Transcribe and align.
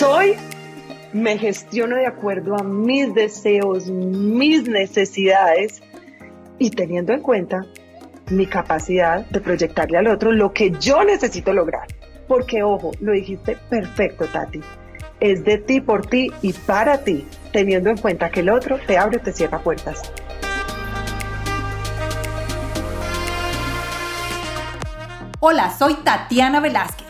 soy, 0.00 0.34
me 1.12 1.36
gestiono 1.36 1.96
de 1.96 2.06
acuerdo 2.06 2.56
a 2.58 2.62
mis 2.62 3.12
deseos, 3.12 3.90
mis 3.90 4.66
necesidades 4.66 5.82
y 6.58 6.70
teniendo 6.70 7.12
en 7.12 7.20
cuenta 7.20 7.66
mi 8.30 8.46
capacidad 8.46 9.26
de 9.26 9.42
proyectarle 9.42 9.98
al 9.98 10.06
otro 10.06 10.32
lo 10.32 10.54
que 10.54 10.70
yo 10.80 11.04
necesito 11.04 11.52
lograr. 11.52 11.86
Porque, 12.26 12.62
ojo, 12.62 12.92
lo 13.00 13.12
dijiste 13.12 13.58
perfecto, 13.68 14.24
Tati. 14.24 14.62
Es 15.20 15.44
de 15.44 15.58
ti, 15.58 15.82
por 15.82 16.06
ti 16.06 16.32
y 16.40 16.54
para 16.54 17.04
ti, 17.04 17.26
teniendo 17.52 17.90
en 17.90 17.98
cuenta 17.98 18.30
que 18.30 18.40
el 18.40 18.48
otro 18.48 18.78
te 18.86 18.96
abre 18.96 19.18
o 19.18 19.20
te 19.20 19.34
cierra 19.34 19.58
puertas. 19.58 20.00
Hola, 25.40 25.70
soy 25.78 25.92
Tatiana 26.02 26.60
Velázquez. 26.60 27.09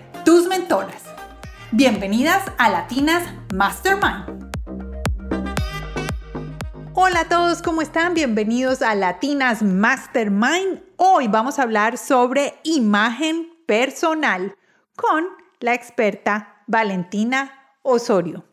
tus 0.23 0.47
mentoras. 0.47 1.03
Bienvenidas 1.71 2.43
a 2.57 2.69
Latinas 2.69 3.23
Mastermind. 3.53 4.51
Hola 6.93 7.21
a 7.21 7.29
todos, 7.29 7.61
¿cómo 7.61 7.81
están? 7.81 8.13
Bienvenidos 8.13 8.81
a 8.81 8.93
Latinas 8.95 9.63
Mastermind. 9.63 10.81
Hoy 10.97 11.27
vamos 11.27 11.57
a 11.57 11.63
hablar 11.63 11.97
sobre 11.97 12.55
imagen 12.63 13.49
personal 13.65 14.55
con 14.95 15.25
la 15.59 15.73
experta 15.73 16.63
Valentina 16.67 17.51
Osorio. 17.81 18.45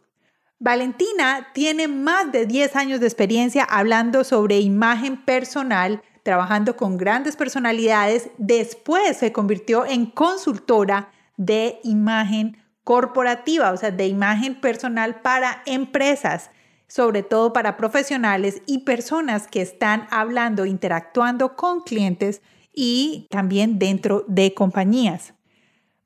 Valentina 0.61 1.49
tiene 1.53 1.89
más 1.89 2.33
de 2.33 2.47
10 2.47 2.77
años 2.77 3.01
de 3.01 3.07
experiencia 3.07 3.65
hablando 3.65 4.25
sobre 4.25 4.61
imagen 4.61 5.17
personal 5.25 6.03
trabajando 6.29 6.77
con 6.77 6.99
grandes 6.99 7.37
personalidades, 7.37 8.29
después 8.37 9.17
se 9.17 9.33
convirtió 9.33 9.87
en 9.87 10.05
consultora 10.05 11.11
de 11.39 11.81
imagen 11.83 12.59
corporativa, 12.85 13.73
o 13.73 13.77
sea, 13.79 13.91
de 13.91 14.07
imagen 14.07 14.61
personal 14.61 15.23
para 15.23 15.63
empresas, 15.65 16.51
sobre 16.87 17.23
todo 17.23 17.55
para 17.55 17.79
profesionales 17.79 18.61
y 18.67 18.79
personas 18.79 19.47
que 19.47 19.63
están 19.63 20.07
hablando, 20.11 20.67
interactuando 20.67 21.57
con 21.57 21.81
clientes 21.81 22.43
y 22.75 23.27
también 23.31 23.79
dentro 23.79 24.25
de 24.29 24.53
compañías. 24.53 25.35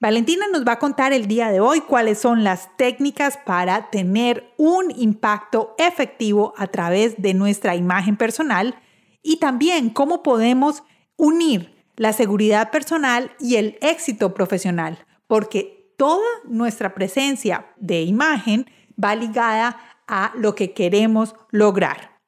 Valentina 0.00 0.46
nos 0.52 0.66
va 0.66 0.72
a 0.72 0.78
contar 0.80 1.12
el 1.12 1.28
día 1.28 1.52
de 1.52 1.60
hoy 1.60 1.80
cuáles 1.82 2.18
son 2.18 2.42
las 2.42 2.76
técnicas 2.76 3.38
para 3.46 3.88
tener 3.90 4.52
un 4.56 4.92
impacto 4.96 5.76
efectivo 5.78 6.54
a 6.56 6.66
través 6.66 7.14
de 7.22 7.34
nuestra 7.34 7.76
imagen 7.76 8.16
personal 8.16 8.74
y 9.22 9.36
también 9.36 9.90
cómo 9.90 10.24
podemos 10.24 10.82
unir 11.16 11.72
la 11.96 12.12
seguridad 12.12 12.72
personal 12.72 13.30
y 13.38 13.54
el 13.54 13.78
éxito 13.80 14.34
profesional, 14.34 14.98
porque 15.32 15.94
toda 15.96 16.28
nuestra 16.44 16.92
presencia 16.92 17.64
de 17.78 18.02
imagen 18.02 18.66
va 19.02 19.14
ligada 19.14 19.78
a 20.06 20.30
lo 20.36 20.54
que 20.54 20.74
queremos 20.74 21.34
lograr. 21.50 22.20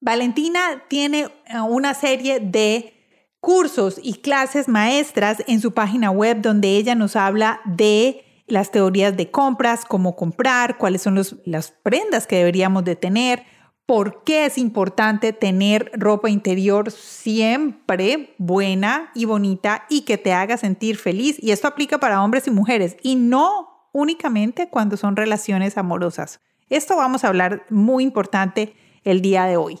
Valentina 0.00 0.84
tiene 0.88 1.28
eh, 1.48 1.60
una 1.60 1.92
serie 1.92 2.40
de 2.40 2.94
cursos 3.40 4.00
y 4.02 4.14
clases 4.14 4.68
maestras 4.68 5.44
en 5.46 5.60
su 5.60 5.74
página 5.74 6.10
web 6.10 6.40
donde 6.40 6.68
ella 6.78 6.94
nos 6.94 7.14
habla 7.14 7.60
de 7.66 8.24
las 8.46 8.70
teorías 8.70 9.14
de 9.18 9.30
compras, 9.30 9.84
cómo 9.84 10.16
comprar, 10.16 10.78
cuáles 10.78 11.02
son 11.02 11.20
las 11.44 11.72
prendas 11.72 12.26
que 12.26 12.36
deberíamos 12.36 12.84
de 12.84 12.96
tener, 12.96 13.44
por 13.86 14.24
qué 14.24 14.46
es 14.46 14.58
importante 14.58 15.32
tener 15.32 15.92
ropa 15.94 16.28
interior 16.28 16.90
siempre 16.90 18.34
buena 18.36 19.12
y 19.14 19.24
bonita 19.24 19.86
y 19.88 20.02
que 20.02 20.18
te 20.18 20.32
haga 20.32 20.56
sentir 20.56 20.96
feliz. 20.96 21.36
Y 21.40 21.52
esto 21.52 21.68
aplica 21.68 21.98
para 21.98 22.22
hombres 22.22 22.48
y 22.48 22.50
mujeres 22.50 22.96
y 23.02 23.14
no 23.14 23.88
únicamente 23.92 24.68
cuando 24.68 24.96
son 24.96 25.14
relaciones 25.14 25.78
amorosas. 25.78 26.40
Esto 26.68 26.96
vamos 26.96 27.22
a 27.22 27.28
hablar 27.28 27.64
muy 27.70 28.02
importante 28.02 28.74
el 29.04 29.22
día 29.22 29.44
de 29.44 29.56
hoy. 29.56 29.78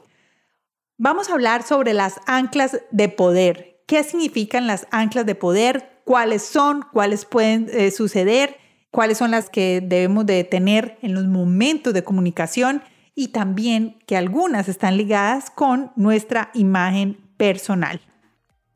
Vamos 0.96 1.28
a 1.28 1.32
hablar 1.32 1.64
sobre 1.64 1.92
las 1.92 2.20
anclas 2.26 2.80
de 2.92 3.08
poder. 3.08 3.82
¿Qué 3.86 4.04
significan 4.04 4.68
las 4.68 4.86
anclas 4.92 5.26
de 5.26 5.34
poder? 5.34 6.00
¿Cuáles 6.04 6.42
son? 6.42 6.86
¿Cuáles 6.92 7.24
pueden 7.24 7.68
eh, 7.72 7.90
suceder? 7.90 8.56
¿Cuáles 8.92 9.18
son 9.18 9.32
las 9.32 9.50
que 9.50 9.82
debemos 9.84 10.24
de 10.26 10.44
tener 10.44 10.96
en 11.02 11.12
los 11.12 11.26
momentos 11.26 11.92
de 11.92 12.04
comunicación? 12.04 12.82
Y 13.18 13.28
también 13.28 13.98
que 14.06 14.16
algunas 14.16 14.68
están 14.68 14.98
ligadas 14.98 15.50
con 15.50 15.90
nuestra 15.96 16.50
imagen 16.52 17.16
personal. 17.38 18.00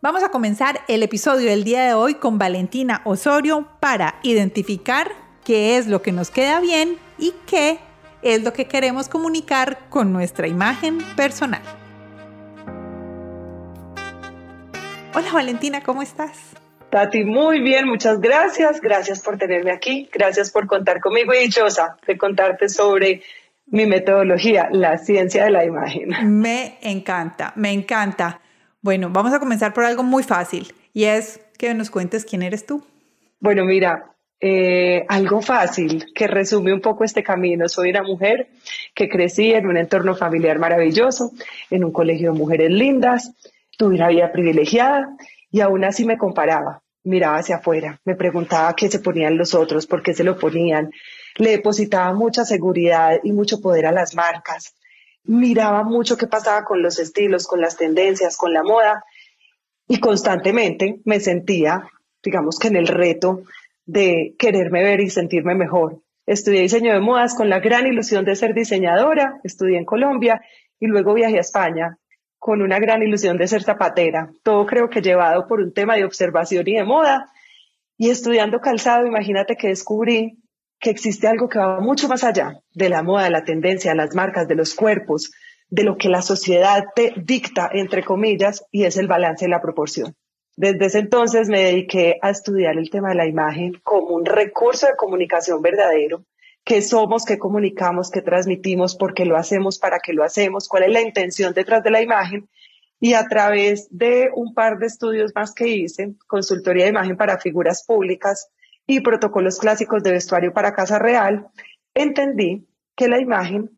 Vamos 0.01 0.25
a 0.25 0.31
comenzar 0.31 0.81
el 0.89 1.03
episodio 1.03 1.51
del 1.51 1.63
día 1.63 1.85
de 1.85 1.93
hoy 1.93 2.15
con 2.15 2.39
Valentina 2.39 3.03
Osorio 3.05 3.69
para 3.81 4.19
identificar 4.23 5.13
qué 5.45 5.77
es 5.77 5.87
lo 5.87 6.01
que 6.01 6.11
nos 6.11 6.31
queda 6.31 6.59
bien 6.59 6.97
y 7.19 7.35
qué 7.47 7.79
es 8.23 8.43
lo 8.43 8.55
que 8.55 8.65
queremos 8.65 9.11
comunicar 9.11 9.79
con 9.91 10.11
nuestra 10.11 10.49
imagen 10.49 10.99
personal. 11.17 11.63
Hola 15.15 15.33
Valentina, 15.35 15.83
¿cómo 15.83 16.01
estás? 16.01 16.57
Tati, 16.89 17.25
muy 17.25 17.61
bien, 17.61 17.87
muchas 17.87 18.21
gracias. 18.21 18.81
Gracias 18.81 19.21
por 19.21 19.37
tenerme 19.37 19.71
aquí. 19.71 20.09
Gracias 20.13 20.51
por 20.51 20.67
contar 20.67 21.01
conmigo 21.01 21.33
y 21.35 21.41
dichosa 21.41 21.97
de 22.07 22.17
contarte 22.17 22.69
sobre 22.69 23.23
mi 23.71 23.87
metodología, 23.87 24.69
la 24.71 24.99
ciencia 24.99 25.45
de 25.45 25.51
la 25.51 25.65
imagen. 25.65 26.11
Me 26.41 26.79
encanta, 26.83 27.53
me 27.57 27.73
encanta. 27.73 28.41
Bueno, 28.83 29.11
vamos 29.11 29.33
a 29.33 29.39
comenzar 29.39 29.73
por 29.73 29.85
algo 29.85 30.03
muy 30.03 30.23
fácil 30.23 30.75
y 30.93 31.05
es 31.05 31.41
que 31.59 31.73
nos 31.75 31.91
cuentes 31.91 32.25
quién 32.25 32.43
eres 32.43 32.67
tú. 32.67 32.85
Bueno, 33.39 33.65
mira, 33.65 34.11
eh, 34.41 35.05
algo 35.09 35.43
fácil 35.43 36.07
que 36.15 36.27
resume 36.27 36.73
un 36.73 36.81
poco 36.81 37.05
este 37.05 37.23
camino. 37.23 37.69
Soy 37.69 37.91
una 37.91 38.03
mujer 38.03 38.49
que 38.95 39.09
crecí 39.09 39.53
en 39.53 39.67
un 39.67 39.77
entorno 39.77 40.15
familiar 40.15 40.59
maravilloso, 40.59 41.33
en 41.71 41.85
un 41.85 41.93
colegio 41.93 42.33
de 42.33 42.39
mujeres 42.39 42.71
lindas, 42.71 43.35
tuve 43.77 43.95
una 43.97 44.09
vida 44.09 44.33
privilegiada 44.33 45.17
y 45.51 45.61
aún 45.61 45.85
así 45.85 46.05
me 46.05 46.19
comparaba, 46.19 46.83
miraba 47.05 47.39
hacia 47.39 47.57
afuera, 47.57 48.01
me 48.05 48.15
preguntaba 48.15 48.75
qué 48.75 48.89
se 48.89 49.01
ponían 49.01 49.37
los 49.37 49.55
otros, 49.55 49.87
por 49.87 50.03
qué 50.03 50.15
se 50.15 50.25
lo 50.25 50.39
ponían, 50.39 50.91
le 51.37 51.51
depositaba 51.51 52.13
mucha 52.15 52.45
seguridad 52.45 53.19
y 53.23 53.33
mucho 53.33 53.61
poder 53.61 53.87
a 53.87 53.93
las 53.93 54.15
marcas. 54.15 54.75
Miraba 55.25 55.83
mucho 55.85 56.17
qué 56.17 56.27
pasaba 56.27 56.65
con 56.65 56.83
los 56.83 56.99
estilos, 56.99 57.47
con 57.47 57.61
las 57.61 57.77
tendencias, 57.77 58.37
con 58.37 58.53
la 58.53 58.63
moda 58.63 59.05
y 59.87 60.01
constantemente 60.01 61.01
me 61.05 61.21
sentía, 61.21 61.89
digamos 62.23 62.59
que 62.59 62.69
en 62.69 62.77
el 62.77 62.87
reto 62.87 63.43
de 63.87 64.35
quererme 64.39 64.83
ver 64.83 65.01
y 65.01 65.11
sentirme 65.11 65.55
mejor. 65.55 66.01
Estudié 66.27 66.63
diseño 66.63 66.93
de 66.93 67.01
modas 67.01 67.35
con 67.35 67.51
la 67.51 67.59
gran 67.59 67.87
ilusión 67.87 68.25
de 68.25 68.37
ser 68.37 68.55
diseñadora, 68.55 69.41
estudié 69.43 69.79
en 69.79 69.85
Colombia 69.85 70.43
y 70.79 70.87
luego 70.87 71.15
viajé 71.15 71.39
a 71.39 71.41
España 71.41 71.99
con 72.39 72.63
una 72.63 72.79
gran 72.79 73.03
ilusión 73.03 73.37
de 73.37 73.47
ser 73.47 73.63
zapatera. 73.63 74.31
Todo 74.43 74.65
creo 74.65 74.89
que 74.89 75.03
llevado 75.03 75.47
por 75.47 75.61
un 75.61 75.75
tema 75.75 75.97
de 75.97 76.05
observación 76.05 76.67
y 76.67 76.77
de 76.77 76.85
moda. 76.85 77.31
Y 77.99 78.09
estudiando 78.09 78.61
calzado, 78.61 79.07
imagínate 79.07 79.57
que 79.57 79.69
descubrí 79.69 80.40
que 80.81 80.91
existe 80.91 81.29
algo 81.29 81.49
que 81.49 81.59
va 81.59 81.81
mucho 81.81 82.09
más 82.09 82.25
allá 82.25 82.61
de 82.73 82.89
la 82.89 83.03
moda, 83.03 83.25
de 83.25 83.31
la 83.31 83.45
tendencia, 83.45 83.91
de 83.91 83.99
las 83.99 84.15
marcas, 84.15 84.49
de 84.49 84.55
los 84.55 84.75
cuerpos, 84.75 85.31
de 85.69 85.85
lo 85.85 85.97
que 85.97 86.09
la 86.09 86.23
sociedad 86.23 86.87
te 86.95 87.13
dicta, 87.17 87.71
entre 87.73 88.03
comillas, 88.03 88.65
y 88.73 88.85
es 88.85 88.97
el 88.97 89.07
balance 89.07 89.45
y 89.45 89.49
la 89.49 89.61
proporción. 89.61 90.17
Desde 90.57 90.87
ese 90.87 90.99
entonces 90.99 91.49
me 91.49 91.63
dediqué 91.63 92.19
a 92.23 92.31
estudiar 92.31 92.77
el 92.77 92.91
tema 92.91 93.11
de 93.11 93.15
la 93.15 93.27
imagen 93.27 93.81
como 93.85 94.15
un 94.15 94.25
recurso 94.25 94.87
de 94.87 94.97
comunicación 94.97 95.63
verdadero, 95.63 96.25
qué 96.65 96.83
somos, 96.83 97.25
qué 97.25 97.39
comunicamos, 97.39 98.11
qué 98.11 98.23
transmitimos, 98.23 98.97
por 98.97 99.15
qué 99.15 99.25
lo 99.25 99.37
hacemos, 99.37 99.79
para 99.79 100.01
qué 100.01 100.13
lo 100.13 100.25
hacemos, 100.25 100.69
cuál 100.69 100.85
es 100.85 100.93
la 100.93 101.03
intención 101.03 101.55
detrás 101.55 101.83
de 101.83 101.91
la 101.91 102.03
imagen. 102.03 102.49
Y 103.03 103.15
a 103.15 103.25
través 103.25 103.89
de 103.91 104.31
un 104.35 104.53
par 104.53 104.79
de 104.79 104.87
estudios 104.87 105.33
más 105.35 105.55
que 105.55 105.69
hice, 105.69 106.15
consultoría 106.27 106.85
de 106.85 106.91
imagen 106.91 107.17
para 107.17 107.39
figuras 107.39 107.85
públicas, 107.87 108.51
y 108.91 109.01
protocolos 109.01 109.61
clásicos 109.61 110.03
de 110.03 110.11
vestuario 110.11 110.53
para 110.53 110.75
casa 110.75 110.99
real, 110.99 111.47
entendí 111.95 112.67
que 112.97 113.07
la 113.07 113.21
imagen, 113.21 113.71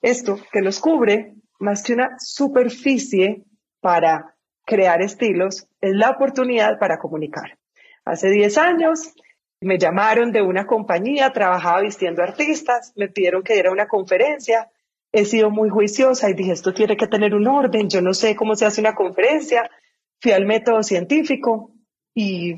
esto 0.00 0.38
que 0.50 0.62
nos 0.62 0.80
cubre, 0.80 1.34
más 1.58 1.82
que 1.82 1.92
una 1.92 2.16
superficie 2.18 3.44
para 3.80 4.34
crear 4.64 5.02
estilos, 5.02 5.68
es 5.82 5.94
la 5.94 6.10
oportunidad 6.10 6.78
para 6.78 6.98
comunicar. 6.98 7.58
Hace 8.06 8.30
10 8.30 8.58
años 8.58 9.14
Me 9.60 9.76
llamaron 9.76 10.30
de 10.30 10.40
una 10.40 10.66
compañía, 10.66 11.32
trabajaba 11.32 11.80
vistiendo 11.80 12.22
artistas, 12.22 12.92
me 12.94 13.08
pidieron 13.08 13.42
que 13.42 13.54
diera 13.54 13.72
una 13.72 13.88
conferencia. 13.88 14.70
He 15.12 15.24
sido 15.24 15.50
muy 15.50 15.68
juiciosa 15.68 16.30
y 16.30 16.34
dije, 16.34 16.52
esto 16.52 16.72
tiene 16.72 16.96
que 16.96 17.08
tener 17.08 17.34
un 17.34 17.48
orden, 17.48 17.88
yo 17.88 18.00
no 18.00 18.14
sé 18.14 18.36
cómo 18.36 18.54
se 18.54 18.66
hace 18.66 18.80
una 18.80 18.94
conferencia. 18.94 19.68
Fui 20.20 20.30
al 20.30 20.46
método 20.46 20.84
científico 20.84 21.72
y 22.14 22.54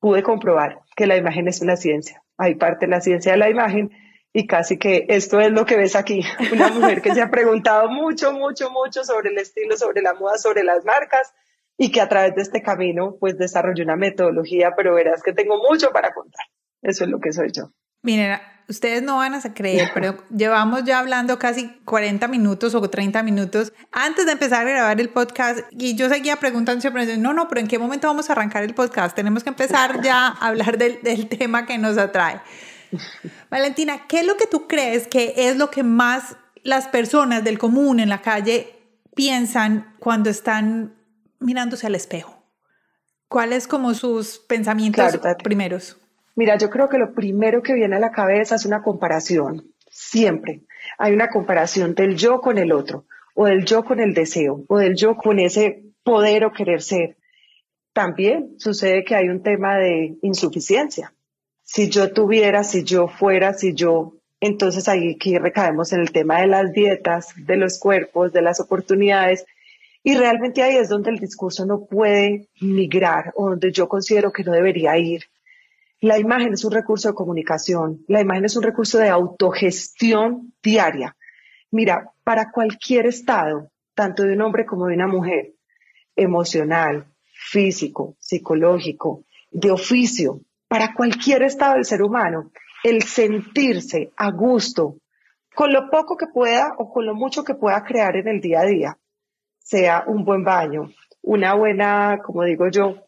pude 0.00 0.22
comprobar 0.22 0.80
que 0.96 1.06
la 1.06 1.16
imagen 1.16 1.46
es 1.46 1.60
una 1.60 1.76
ciencia. 1.76 2.22
Hay 2.36 2.56
parte 2.56 2.86
de 2.86 2.90
la 2.90 3.00
ciencia 3.00 3.32
de 3.32 3.38
la 3.38 3.50
imagen 3.50 3.90
y 4.32 4.46
casi 4.46 4.78
que 4.78 5.06
esto 5.08 5.40
es 5.40 5.50
lo 5.50 5.66
que 5.66 5.76
ves 5.76 5.94
aquí, 5.94 6.22
una 6.52 6.68
mujer 6.68 7.02
que 7.02 7.14
se 7.14 7.20
ha 7.20 7.30
preguntado 7.30 7.88
mucho, 7.88 8.32
mucho, 8.32 8.70
mucho 8.70 9.04
sobre 9.04 9.30
el 9.30 9.38
estilo, 9.38 9.76
sobre 9.76 10.02
la 10.02 10.14
moda, 10.14 10.38
sobre 10.38 10.64
las 10.64 10.84
marcas 10.84 11.32
y 11.76 11.90
que 11.90 12.00
a 12.00 12.08
través 12.08 12.34
de 12.34 12.42
este 12.42 12.62
camino 12.62 13.16
pues 13.18 13.38
desarrolló 13.38 13.84
una 13.84 13.96
metodología, 13.96 14.72
pero 14.76 14.94
verás 14.94 15.22
que 15.22 15.32
tengo 15.32 15.58
mucho 15.58 15.90
para 15.90 16.12
contar. 16.12 16.44
Eso 16.82 17.04
es 17.04 17.10
lo 17.10 17.20
que 17.20 17.32
soy 17.32 17.50
yo. 17.52 17.72
Miren, 18.02 18.38
ustedes 18.70 19.02
no 19.02 19.16
van 19.16 19.34
a 19.34 19.40
creer, 19.52 19.90
pero 19.92 20.16
llevamos 20.34 20.84
ya 20.84 21.00
hablando 21.00 21.38
casi 21.38 21.68
40 21.84 22.28
minutos 22.28 22.74
o 22.74 22.88
30 22.88 23.22
minutos 23.24 23.72
antes 23.90 24.26
de 24.26 24.32
empezar 24.32 24.66
a 24.66 24.70
grabar 24.70 25.00
el 25.00 25.08
podcast 25.08 25.60
y 25.72 25.96
yo 25.96 26.08
seguía 26.08 26.36
preguntando 26.36 26.80
siempre, 26.80 27.16
no, 27.18 27.32
no, 27.34 27.48
pero 27.48 27.60
¿en 27.60 27.66
qué 27.66 27.78
momento 27.78 28.06
vamos 28.06 28.30
a 28.30 28.32
arrancar 28.32 28.62
el 28.62 28.74
podcast? 28.74 29.14
Tenemos 29.16 29.42
que 29.42 29.50
empezar 29.50 30.00
ya 30.02 30.28
a 30.28 30.48
hablar 30.48 30.78
del, 30.78 31.02
del 31.02 31.28
tema 31.28 31.66
que 31.66 31.78
nos 31.78 31.98
atrae. 31.98 32.40
Valentina, 33.50 34.06
¿qué 34.06 34.20
es 34.20 34.26
lo 34.26 34.36
que 34.36 34.46
tú 34.46 34.68
crees 34.68 35.08
que 35.08 35.34
es 35.36 35.56
lo 35.56 35.70
que 35.70 35.82
más 35.82 36.36
las 36.62 36.86
personas 36.86 37.42
del 37.42 37.58
común 37.58 37.98
en 37.98 38.08
la 38.08 38.22
calle 38.22 38.76
piensan 39.16 39.96
cuando 39.98 40.30
están 40.30 40.94
mirándose 41.40 41.88
al 41.88 41.96
espejo? 41.96 42.40
¿Cuáles 43.28 43.66
como 43.66 43.94
sus 43.94 44.38
pensamientos 44.38 45.18
primeros? 45.42 45.96
Mira, 46.34 46.56
yo 46.56 46.70
creo 46.70 46.88
que 46.88 46.98
lo 46.98 47.12
primero 47.12 47.62
que 47.62 47.74
viene 47.74 47.96
a 47.96 48.00
la 48.00 48.12
cabeza 48.12 48.54
es 48.54 48.64
una 48.64 48.82
comparación. 48.82 49.72
Siempre 49.90 50.62
hay 50.98 51.12
una 51.12 51.28
comparación 51.28 51.94
del 51.94 52.16
yo 52.16 52.40
con 52.40 52.58
el 52.58 52.72
otro, 52.72 53.06
o 53.34 53.46
del 53.46 53.64
yo 53.64 53.84
con 53.84 54.00
el 54.00 54.14
deseo, 54.14 54.64
o 54.68 54.78
del 54.78 54.94
yo 54.94 55.16
con 55.16 55.38
ese 55.38 55.82
poder 56.02 56.44
o 56.44 56.52
querer 56.52 56.82
ser. 56.82 57.16
También 57.92 58.54
sucede 58.58 59.04
que 59.04 59.14
hay 59.14 59.28
un 59.28 59.42
tema 59.42 59.76
de 59.76 60.16
insuficiencia. 60.22 61.12
Si 61.62 61.88
yo 61.88 62.12
tuviera, 62.12 62.64
si 62.64 62.84
yo 62.84 63.08
fuera, 63.08 63.54
si 63.54 63.74
yo, 63.74 64.14
entonces 64.40 64.88
ahí 64.88 65.18
recaemos 65.38 65.92
en 65.92 66.00
el 66.00 66.12
tema 66.12 66.40
de 66.40 66.46
las 66.46 66.72
dietas, 66.72 67.34
de 67.36 67.56
los 67.56 67.78
cuerpos, 67.78 68.32
de 68.32 68.42
las 68.42 68.60
oportunidades 68.60 69.44
y 70.02 70.16
realmente 70.16 70.62
ahí 70.62 70.76
es 70.76 70.88
donde 70.88 71.10
el 71.10 71.18
discurso 71.18 71.66
no 71.66 71.84
puede 71.84 72.48
migrar 72.60 73.32
o 73.36 73.50
donde 73.50 73.70
yo 73.70 73.88
considero 73.88 74.32
que 74.32 74.44
no 74.44 74.52
debería 74.52 74.96
ir. 74.96 75.24
La 76.02 76.18
imagen 76.18 76.54
es 76.54 76.64
un 76.64 76.72
recurso 76.72 77.08
de 77.08 77.14
comunicación, 77.14 78.04
la 78.08 78.22
imagen 78.22 78.46
es 78.46 78.56
un 78.56 78.62
recurso 78.62 78.98
de 78.98 79.10
autogestión 79.10 80.54
diaria. 80.62 81.14
Mira, 81.70 82.10
para 82.24 82.50
cualquier 82.50 83.06
estado, 83.06 83.70
tanto 83.94 84.22
de 84.22 84.32
un 84.32 84.40
hombre 84.40 84.64
como 84.64 84.86
de 84.86 84.94
una 84.94 85.06
mujer, 85.06 85.52
emocional, 86.16 87.06
físico, 87.32 88.16
psicológico, 88.18 89.24
de 89.50 89.70
oficio, 89.70 90.40
para 90.68 90.94
cualquier 90.94 91.42
estado 91.42 91.74
del 91.74 91.84
ser 91.84 92.02
humano, 92.02 92.50
el 92.82 93.02
sentirse 93.02 94.10
a 94.16 94.30
gusto 94.30 94.96
con 95.54 95.70
lo 95.70 95.90
poco 95.90 96.16
que 96.16 96.28
pueda 96.28 96.74
o 96.78 96.90
con 96.90 97.04
lo 97.04 97.14
mucho 97.14 97.44
que 97.44 97.54
pueda 97.54 97.84
crear 97.84 98.16
en 98.16 98.28
el 98.28 98.40
día 98.40 98.60
a 98.60 98.64
día, 98.64 98.98
sea 99.58 100.04
un 100.06 100.24
buen 100.24 100.44
baño, 100.44 100.90
una 101.22 101.54
buena, 101.54 102.20
como 102.24 102.44
digo 102.44 102.70
yo, 102.70 103.06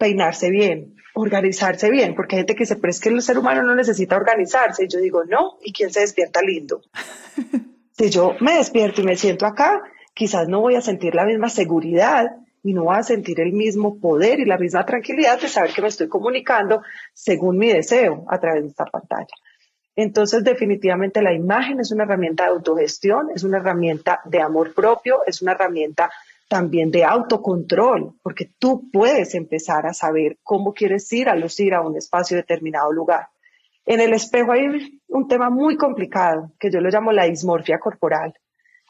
peinarse 0.00 0.48
bien, 0.50 0.96
organizarse 1.12 1.90
bien, 1.90 2.14
porque 2.14 2.36
hay 2.36 2.40
gente 2.40 2.54
que 2.54 2.64
se 2.64 2.76
pero 2.76 2.90
es 2.90 3.00
que 3.00 3.10
el 3.10 3.20
ser 3.20 3.36
humano 3.38 3.62
no 3.62 3.74
necesita 3.74 4.16
organizarse. 4.16 4.84
Y 4.84 4.88
yo 4.88 4.98
digo, 4.98 5.24
no, 5.24 5.58
¿y 5.62 5.74
quién 5.74 5.90
se 5.92 6.00
despierta 6.00 6.40
lindo? 6.40 6.80
si 7.98 8.08
yo 8.08 8.34
me 8.40 8.54
despierto 8.54 9.02
y 9.02 9.04
me 9.04 9.16
siento 9.16 9.44
acá, 9.44 9.82
quizás 10.14 10.48
no 10.48 10.62
voy 10.62 10.76
a 10.76 10.80
sentir 10.80 11.14
la 11.14 11.26
misma 11.26 11.50
seguridad 11.50 12.30
y 12.62 12.72
no 12.72 12.84
voy 12.84 12.96
a 12.96 13.02
sentir 13.02 13.40
el 13.40 13.52
mismo 13.52 14.00
poder 14.00 14.40
y 14.40 14.46
la 14.46 14.56
misma 14.56 14.86
tranquilidad 14.86 15.38
de 15.38 15.48
saber 15.48 15.74
que 15.74 15.82
me 15.82 15.88
estoy 15.88 16.08
comunicando 16.08 16.82
según 17.12 17.58
mi 17.58 17.70
deseo 17.70 18.24
a 18.28 18.40
través 18.40 18.62
de 18.62 18.68
esta 18.70 18.86
pantalla. 18.86 19.34
Entonces, 19.96 20.42
definitivamente 20.44 21.20
la 21.20 21.34
imagen 21.34 21.78
es 21.78 21.92
una 21.92 22.04
herramienta 22.04 22.44
de 22.44 22.50
autogestión, 22.50 23.28
es 23.34 23.44
una 23.44 23.58
herramienta 23.58 24.20
de 24.24 24.40
amor 24.40 24.72
propio, 24.72 25.18
es 25.26 25.42
una 25.42 25.52
herramienta 25.52 26.10
también 26.50 26.90
de 26.90 27.04
autocontrol, 27.04 28.16
porque 28.24 28.50
tú 28.58 28.90
puedes 28.92 29.36
empezar 29.36 29.86
a 29.86 29.94
saber 29.94 30.38
cómo 30.42 30.74
quieres 30.74 31.10
ir 31.12 31.28
a 31.28 31.36
lucir 31.36 31.74
a 31.74 31.80
un 31.80 31.96
espacio 31.96 32.36
determinado 32.36 32.90
lugar. 32.90 33.28
En 33.86 34.00
el 34.00 34.12
espejo 34.12 34.50
hay 34.50 35.00
un 35.06 35.28
tema 35.28 35.48
muy 35.48 35.76
complicado 35.76 36.50
que 36.58 36.68
yo 36.68 36.80
lo 36.80 36.90
llamo 36.90 37.12
la 37.12 37.26
dismorfia 37.26 37.78
corporal, 37.78 38.34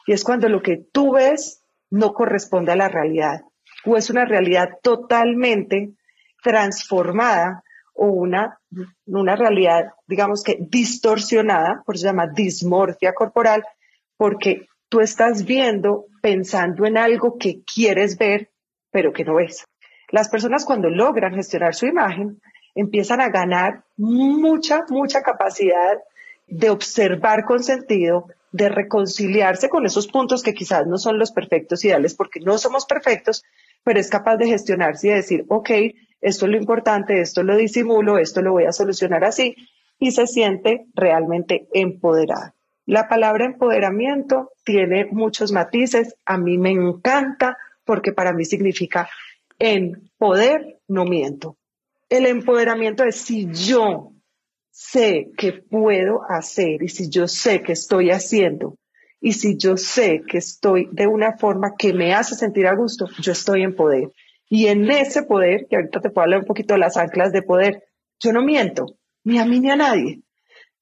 y 0.07 0.13
es 0.13 0.23
cuando 0.23 0.49
lo 0.49 0.63
que 0.63 0.77
tú 0.91 1.13
ves 1.13 1.63
no 1.91 2.13
corresponde 2.13 2.71
a 2.71 2.75
la 2.75 2.89
realidad, 2.89 3.41
o 3.85 3.95
es 3.95 4.09
una 4.09 4.25
realidad 4.25 4.79
totalmente 4.81 5.93
transformada 6.41 7.63
o 7.93 8.07
una, 8.07 8.59
una 9.05 9.35
realidad, 9.35 9.91
digamos 10.07 10.41
que 10.43 10.57
distorsionada, 10.59 11.83
por 11.85 11.93
eso 11.93 12.01
se 12.01 12.07
llama 12.07 12.25
dismorfia 12.25 13.13
corporal, 13.13 13.63
porque 14.17 14.65
tú 14.89 14.99
estás 14.99 15.45
viendo, 15.45 16.07
pensando 16.21 16.85
en 16.85 16.97
algo 16.97 17.37
que 17.37 17.61
quieres 17.63 18.17
ver, 18.17 18.51
pero 18.91 19.11
que 19.11 19.25
no 19.25 19.35
ves. 19.35 19.65
Las 20.09 20.29
personas 20.29 20.65
cuando 20.65 20.89
logran 20.89 21.35
gestionar 21.35 21.73
su 21.73 21.85
imagen, 21.85 22.41
empiezan 22.75 23.21
a 23.21 23.29
ganar 23.29 23.83
mucha, 23.97 24.85
mucha 24.89 25.21
capacidad 25.21 25.97
de 26.47 26.69
observar 26.69 27.45
con 27.45 27.63
sentido, 27.63 28.27
de 28.51 28.69
reconciliarse 28.69 29.69
con 29.69 29.85
esos 29.85 30.07
puntos 30.07 30.43
que 30.43 30.53
quizás 30.53 30.85
no 30.85 30.97
son 30.97 31.17
los 31.17 31.31
perfectos 31.31 31.83
ideales, 31.85 32.13
porque 32.15 32.41
no 32.41 32.57
somos 32.57 32.85
perfectos, 32.85 33.43
pero 33.83 33.99
es 33.99 34.09
capaz 34.09 34.37
de 34.37 34.47
gestionarse 34.47 35.07
y 35.07 35.11
decir, 35.11 35.45
ok, 35.47 35.69
esto 36.19 36.45
es 36.45 36.51
lo 36.51 36.57
importante, 36.57 37.21
esto 37.21 37.43
lo 37.43 37.55
disimulo, 37.55 38.17
esto 38.17 38.41
lo 38.41 38.51
voy 38.51 38.65
a 38.65 38.73
solucionar 38.73 39.23
así, 39.23 39.55
y 39.97 40.11
se 40.11 40.27
siente 40.27 40.87
realmente 40.93 41.67
empoderada. 41.73 42.53
La 42.85 43.07
palabra 43.07 43.45
empoderamiento 43.45 44.51
tiene 44.63 45.05
muchos 45.05 45.51
matices, 45.51 46.15
a 46.25 46.37
mí 46.37 46.57
me 46.57 46.71
encanta 46.71 47.57
porque 47.85 48.11
para 48.11 48.33
mí 48.33 48.45
significa 48.45 49.09
en 49.59 50.09
poder 50.17 50.79
no 50.87 51.05
miento. 51.05 51.57
El 52.09 52.25
empoderamiento 52.25 53.03
es 53.03 53.15
si 53.15 53.47
yo 53.51 54.13
sé 54.71 55.31
que 55.37 55.53
puedo 55.53 56.21
hacer 56.27 56.81
y 56.83 56.89
si 56.89 57.09
yo 57.09 57.27
sé 57.27 57.61
que 57.61 57.73
estoy 57.73 58.09
haciendo 58.09 58.75
y 59.21 59.33
si 59.33 59.55
yo 59.55 59.77
sé 59.77 60.23
que 60.27 60.39
estoy 60.39 60.89
de 60.91 61.05
una 61.05 61.37
forma 61.37 61.75
que 61.77 61.93
me 61.93 62.13
hace 62.13 62.35
sentir 62.35 62.65
a 62.65 62.75
gusto, 62.75 63.05
yo 63.19 63.31
estoy 63.31 63.61
en 63.61 63.75
poder. 63.75 64.11
Y 64.49 64.67
en 64.67 64.89
ese 64.89 65.23
poder, 65.23 65.67
que 65.69 65.75
ahorita 65.75 66.01
te 66.01 66.09
puedo 66.09 66.23
hablar 66.23 66.39
un 66.39 66.47
poquito 66.47 66.73
de 66.73 66.79
las 66.79 66.97
anclas 66.97 67.31
de 67.31 67.43
poder, 67.43 67.83
yo 68.19 68.33
no 68.33 68.41
miento, 68.41 68.97
ni 69.23 69.37
a 69.37 69.45
mí 69.45 69.59
ni 69.59 69.69
a 69.69 69.75
nadie. 69.75 70.21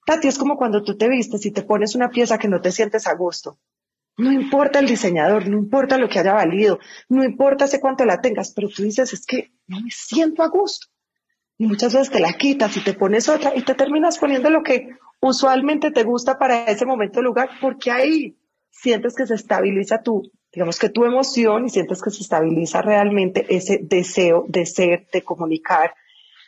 Tati, 0.05 0.27
es 0.27 0.37
como 0.37 0.57
cuando 0.57 0.83
tú 0.83 0.97
te 0.97 1.07
vistes 1.07 1.45
y 1.45 1.51
te 1.51 1.63
pones 1.63 1.95
una 1.95 2.09
pieza 2.09 2.37
que 2.37 2.47
no 2.47 2.61
te 2.61 2.71
sientes 2.71 3.07
a 3.07 3.15
gusto. 3.15 3.59
No 4.17 4.31
importa 4.31 4.79
el 4.79 4.87
diseñador, 4.87 5.47
no 5.47 5.57
importa 5.57 5.97
lo 5.97 6.09
que 6.09 6.19
haya 6.19 6.33
valido, 6.33 6.79
no 7.07 7.23
importa 7.23 7.65
hace 7.65 7.79
cuánto 7.79 8.03
la 8.05 8.19
tengas, 8.19 8.53
pero 8.53 8.67
tú 8.67 8.83
dices, 8.83 9.13
es 9.13 9.25
que 9.25 9.53
no 9.67 9.79
me 9.79 9.91
siento 9.91 10.43
a 10.43 10.49
gusto. 10.49 10.87
Y 11.57 11.67
muchas 11.67 11.93
veces 11.93 12.09
te 12.09 12.19
la 12.19 12.33
quitas 12.33 12.75
y 12.75 12.83
te 12.83 12.93
pones 12.93 13.29
otra 13.29 13.55
y 13.55 13.61
te 13.61 13.75
terminas 13.75 14.17
poniendo 14.17 14.49
lo 14.49 14.63
que 14.63 14.89
usualmente 15.21 15.91
te 15.91 16.03
gusta 16.03 16.37
para 16.37 16.65
ese 16.65 16.85
momento 16.85 17.21
lugar, 17.21 17.49
porque 17.61 17.91
ahí 17.91 18.37
sientes 18.69 19.15
que 19.15 19.25
se 19.25 19.35
estabiliza 19.35 20.01
tu, 20.01 20.31
digamos 20.51 20.79
que 20.79 20.89
tu 20.89 21.05
emoción 21.05 21.65
y 21.65 21.69
sientes 21.69 22.01
que 22.01 22.11
se 22.11 22.21
estabiliza 22.21 22.81
realmente 22.81 23.45
ese 23.49 23.79
deseo 23.81 24.45
de 24.47 24.65
ser, 24.65 25.07
de 25.11 25.21
comunicar 25.21 25.93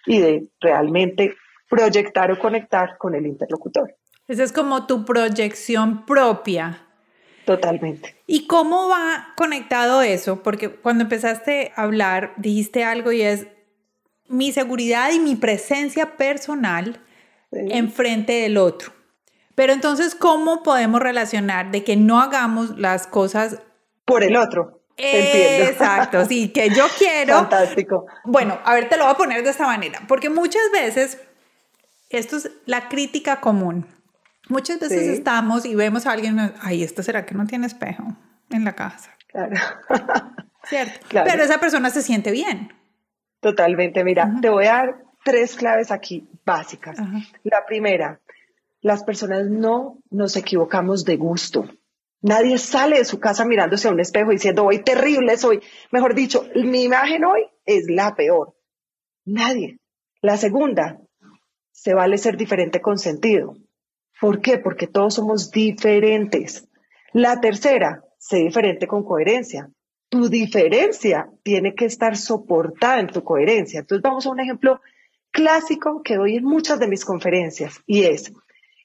y 0.06 0.20
de 0.20 0.48
realmente 0.60 1.36
proyectar 1.72 2.32
o 2.32 2.38
conectar 2.38 3.00
con 3.00 3.16
el 3.16 3.26
interlocutor. 3.26 3.96
Esa 4.28 4.44
es 4.44 4.52
como 4.52 4.86
tu 4.86 5.06
proyección 5.06 6.06
propia. 6.06 6.86
Totalmente. 7.46 8.16
¿Y 8.28 8.46
cómo 8.46 8.90
va 8.90 9.34
conectado 9.36 10.04
eso? 10.04 10.44
Porque 10.44 10.70
cuando 10.70 11.06
empezaste 11.06 11.72
a 11.76 11.82
hablar, 11.82 12.34
dijiste 12.38 12.84
algo 12.84 13.12
y 13.12 13.24
es 13.24 13.48
mi 14.28 14.52
seguridad 14.52 15.12
y 15.12 15.20
mi 15.20 15.36
presencia 15.36 16.18
personal 16.18 17.02
enfrente 17.52 18.34
del 18.34 18.58
otro. 18.58 18.92
Pero 19.56 19.74
entonces, 19.74 20.14
¿cómo 20.14 20.62
podemos 20.62 21.02
relacionar 21.02 21.72
de 21.72 21.84
que 21.84 21.96
no 21.96 22.22
hagamos 22.22 22.78
las 22.78 23.08
cosas 23.08 23.60
por 24.12 24.24
el 24.24 24.36
otro. 24.36 24.82
Exacto, 24.98 26.26
sí, 26.26 26.50
que 26.50 26.70
yo 26.70 26.86
quiero. 26.98 27.36
Fantástico. 27.36 28.06
Bueno, 28.26 28.60
a 28.64 28.74
ver, 28.76 28.90
te 28.90 28.98
lo 28.98 29.06
voy 29.06 29.14
a 29.14 29.18
poner 29.18 29.44
de 29.44 29.50
esta 29.50 29.66
manera, 29.66 30.02
porque 30.08 30.30
muchas 30.30 30.64
veces, 30.74 31.18
esto 32.12 32.38
es 32.38 32.52
la 32.66 32.90
crítica 32.90 33.42
común. 33.42 33.88
Muchas 34.50 34.80
veces 34.80 35.08
estamos 35.08 35.66
y 35.66 35.76
vemos 35.76 36.06
a 36.06 36.12
alguien, 36.12 36.54
ay, 36.62 36.84
¿esto 36.84 37.04
será 37.04 37.26
que 37.26 37.36
no 37.36 37.46
tiene 37.46 37.68
espejo 37.68 38.04
en 38.50 38.66
la 38.66 38.74
casa? 38.74 39.12
Claro. 39.28 39.56
¿Cierto? 40.64 41.08
Pero 41.10 41.44
esa 41.44 41.60
persona 41.60 41.90
se 41.90 42.02
siente 42.02 42.32
bien. 42.32 42.74
Totalmente, 43.40 44.04
mira, 44.04 44.36
te 44.42 44.50
voy 44.50 44.66
a 44.66 44.74
dar 44.74 45.04
tres 45.24 45.56
claves 45.56 45.92
aquí 45.92 46.28
básicas. 46.46 46.98
La 47.44 47.66
primera, 47.66 48.20
las 48.82 49.04
personas 49.04 49.48
no 49.50 49.98
nos 50.10 50.36
equivocamos 50.36 51.06
de 51.06 51.18
gusto. 51.18 51.70
Nadie 52.22 52.60
sale 52.60 53.00
de 53.00 53.06
su 53.06 53.20
casa 53.20 53.46
mirándose 53.46 53.88
a 53.88 53.92
un 53.92 54.00
espejo 54.00 54.30
diciendo, 54.30 54.66
hoy 54.66 54.84
terrible 54.84 55.38
soy. 55.38 55.62
Mejor 55.92 56.14
dicho, 56.14 56.48
mi 56.56 56.84
imagen 56.84 57.26
hoy 57.26 57.48
es 57.66 57.86
la 57.90 58.16
peor. 58.16 58.56
Nadie. 59.26 59.80
La 60.22 60.38
segunda, 60.38 61.00
se 61.82 61.96
vale 61.96 62.20
ser 62.20 62.38
diferente 62.38 62.80
con 62.80 63.00
sentido. 63.00 63.56
¿Por 64.20 64.40
qué? 64.40 64.60
Porque 64.60 64.86
todos 64.86 65.16
somos 65.16 65.50
diferentes. 65.50 66.68
La 67.12 67.42
tercera, 67.42 68.04
sé 68.20 68.38
diferente 68.38 68.86
con 68.86 69.04
coherencia. 69.04 69.68
Tu 70.08 70.30
diferencia 70.30 71.32
tiene 71.42 71.74
que 71.74 71.86
estar 71.86 72.16
soportada 72.16 73.00
en 73.00 73.08
tu 73.08 73.24
coherencia. 73.24 73.80
Entonces 73.80 74.04
vamos 74.04 74.28
a 74.28 74.30
un 74.30 74.40
ejemplo 74.40 74.80
clásico 75.32 76.04
que 76.04 76.18
doy 76.18 76.36
en 76.36 76.44
muchas 76.44 76.80
de 76.80 76.88
mis 76.88 77.04
conferencias 77.04 77.80
y 77.88 78.04
es, 78.04 78.32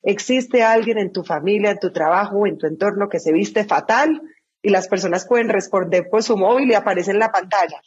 existe 0.02 0.62
alguien 0.62 0.96
en 0.96 1.12
tu 1.12 1.22
familia, 1.22 1.72
en 1.72 1.78
tu 1.78 1.92
trabajo, 1.92 2.46
en 2.46 2.56
tu 2.56 2.66
entorno 2.66 3.10
que 3.10 3.20
se 3.20 3.32
viste 3.32 3.64
fatal 3.64 4.22
y 4.62 4.70
las 4.70 4.88
personas 4.88 5.26
pueden 5.28 5.50
responder 5.50 6.08
por 6.08 6.22
su 6.22 6.38
móvil 6.38 6.70
y 6.70 6.74
aparece 6.74 7.10
en 7.10 7.18
la 7.18 7.30
pantalla. 7.30 7.78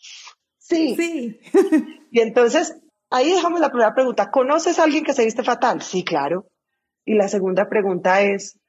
Sí. 0.59 0.95
Sí. 0.95 1.39
y 2.11 2.19
entonces 2.19 2.75
ahí 3.09 3.31
dejamos 3.31 3.59
la 3.59 3.69
primera 3.69 3.93
pregunta. 3.93 4.31
¿Conoces 4.31 4.79
a 4.79 4.83
alguien 4.83 5.03
que 5.03 5.13
se 5.13 5.25
viste 5.25 5.43
fatal? 5.43 5.81
Sí, 5.81 6.03
claro. 6.03 6.47
Y 7.05 7.15
la 7.15 7.27
segunda 7.27 7.67
pregunta 7.67 8.21
es, 8.21 8.59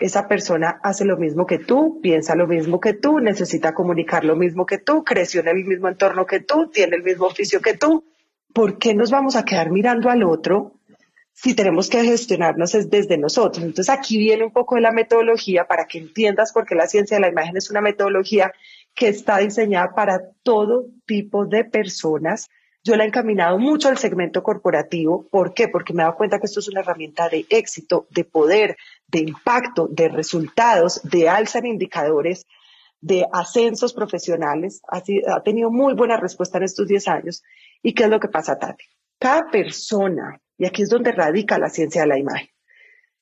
esa 0.00 0.26
persona 0.26 0.80
hace 0.82 1.04
lo 1.04 1.16
mismo 1.16 1.46
que 1.46 1.58
tú, 1.58 2.00
piensa 2.02 2.34
lo 2.34 2.46
mismo 2.46 2.80
que 2.80 2.94
tú, 2.94 3.20
necesita 3.20 3.72
comunicar 3.72 4.24
lo 4.24 4.36
mismo 4.36 4.66
que 4.66 4.78
tú, 4.78 5.04
creció 5.04 5.40
en 5.40 5.48
el 5.48 5.64
mismo 5.64 5.88
entorno 5.88 6.26
que 6.26 6.40
tú, 6.40 6.70
tiene 6.70 6.96
el 6.96 7.02
mismo 7.02 7.26
oficio 7.26 7.60
que 7.60 7.76
tú. 7.76 8.04
¿Por 8.52 8.78
qué 8.78 8.94
nos 8.94 9.10
vamos 9.10 9.36
a 9.36 9.44
quedar 9.44 9.70
mirando 9.70 10.10
al 10.10 10.24
otro 10.24 10.74
si 11.32 11.54
tenemos 11.54 11.88
que 11.88 12.04
gestionarnos 12.04 12.72
desde 12.90 13.16
nosotros? 13.16 13.64
Entonces 13.64 13.90
aquí 13.90 14.18
viene 14.18 14.44
un 14.44 14.52
poco 14.52 14.74
de 14.74 14.82
la 14.82 14.92
metodología 14.92 15.66
para 15.66 15.86
que 15.86 15.98
entiendas 15.98 16.52
por 16.52 16.66
qué 16.66 16.74
la 16.74 16.86
ciencia 16.86 17.16
de 17.16 17.22
la 17.22 17.28
imagen 17.28 17.56
es 17.56 17.70
una 17.70 17.80
metodología 17.80 18.52
que 18.94 19.08
está 19.08 19.38
diseñada 19.38 19.94
para 19.94 20.20
todo 20.42 20.86
tipo 21.06 21.46
de 21.46 21.64
personas. 21.64 22.50
Yo 22.84 22.96
la 22.96 23.04
he 23.04 23.06
encaminado 23.06 23.58
mucho 23.58 23.88
al 23.88 23.98
segmento 23.98 24.42
corporativo. 24.42 25.26
¿Por 25.30 25.54
qué? 25.54 25.68
Porque 25.68 25.92
me 25.92 26.02
he 26.02 26.04
dado 26.04 26.16
cuenta 26.16 26.40
que 26.40 26.46
esto 26.46 26.60
es 26.60 26.68
una 26.68 26.80
herramienta 26.80 27.28
de 27.28 27.46
éxito, 27.48 28.06
de 28.10 28.24
poder, 28.24 28.76
de 29.06 29.20
impacto, 29.20 29.86
de 29.88 30.08
resultados, 30.08 31.00
de 31.04 31.28
alza 31.28 31.60
en 31.60 31.66
indicadores, 31.66 32.44
de 33.00 33.26
ascensos 33.32 33.92
profesionales. 33.92 34.82
ha 34.88 35.42
tenido 35.42 35.70
muy 35.70 35.94
buena 35.94 36.16
respuesta 36.16 36.58
en 36.58 36.64
estos 36.64 36.88
10 36.88 37.08
años. 37.08 37.42
¿Y 37.82 37.94
qué 37.94 38.04
es 38.04 38.10
lo 38.10 38.18
que 38.18 38.28
pasa, 38.28 38.58
Tati? 38.58 38.84
Cada 39.18 39.48
persona, 39.50 40.40
y 40.58 40.66
aquí 40.66 40.82
es 40.82 40.88
donde 40.88 41.12
radica 41.12 41.58
la 41.58 41.68
ciencia 41.68 42.02
de 42.02 42.08
la 42.08 42.18
imagen, 42.18 42.48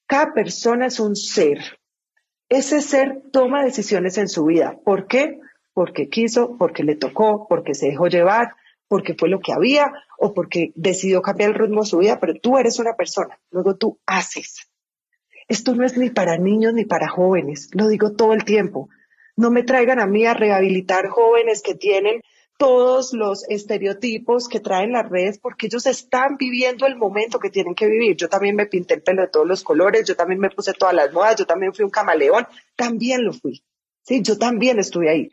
cada 0.07 0.33
persona 0.33 0.87
es 0.87 0.99
un 0.99 1.15
ser. 1.15 1.59
Ese 2.49 2.81
ser 2.81 3.23
toma 3.31 3.63
decisiones 3.63 4.19
en 4.19 4.29
su 4.29 4.47
vida. 4.47 4.79
¿Por 4.85 5.07
qué? 5.07 5.39
Porque 5.73 6.09
quiso, 6.09 6.57
porque 6.59 6.83
le 6.83 6.97
tocó, 6.97 7.47
porque 7.49 7.75
se 7.75 7.87
dejó 7.89 8.09
llevar, 8.09 8.55
porque 8.91 9.15
fue 9.15 9.29
lo 9.29 9.39
que 9.39 9.53
había 9.53 9.93
o 10.19 10.35
porque 10.35 10.73
decidió 10.75 11.23
cambiar 11.23 11.51
el 11.51 11.59
ritmo 11.61 11.83
de 11.83 11.87
su 11.87 11.99
vida, 11.99 12.19
pero 12.19 12.35
tú 12.35 12.59
eres 12.59 12.81
una 12.81 12.97
persona, 12.97 13.39
luego 13.53 13.77
tú 13.77 14.01
haces. 14.05 14.69
Esto 15.47 15.77
no 15.77 15.87
es 15.87 15.97
ni 15.97 16.11
para 16.11 16.39
niños 16.39 16.75
ni 16.75 16.85
para 16.85 17.09
jóvenes, 17.09 17.71
lo 17.73 17.87
digo 17.87 18.17
todo 18.17 18.33
el 18.33 18.45
tiempo. 18.45 18.89
No 19.37 19.53
me 19.53 19.63
traigan 19.63 20.01
a 20.01 20.09
mí 20.09 20.27
a 20.27 20.35
rehabilitar 20.35 21.07
jóvenes 21.07 21.63
que 21.63 21.77
tienen 21.77 22.21
todos 22.59 23.13
los 23.13 23.49
estereotipos 23.49 24.49
que 24.49 24.59
traen 24.59 24.91
las 24.91 25.09
redes 25.09 25.39
porque 25.39 25.67
ellos 25.67 25.87
están 25.87 26.37
viviendo 26.37 26.85
el 26.85 26.97
momento 26.97 27.39
que 27.39 27.49
tienen 27.49 27.77
que 27.77 27.87
vivir. 27.87 28.17
Yo 28.17 28.29
también 28.29 28.57
me 28.57 28.67
pinté 28.67 28.95
el 28.95 29.03
pelo 29.03 29.23
de 29.23 29.29
todos 29.29 29.47
los 29.47 29.63
colores, 29.63 30.05
yo 30.05 30.17
también 30.17 30.41
me 30.41 30.51
puse 30.51 30.73
todas 30.73 30.95
las 30.95 31.13
modas, 31.13 31.37
yo 31.37 31.47
también 31.47 31.73
fui 31.73 31.85
un 31.85 31.93
camaleón, 31.93 32.45
también 32.75 33.25
lo 33.25 33.33
fui. 33.33 33.63
Sí, 34.03 34.21
yo 34.21 34.37
también 34.37 34.81
estuve 34.81 35.11
ahí. 35.11 35.31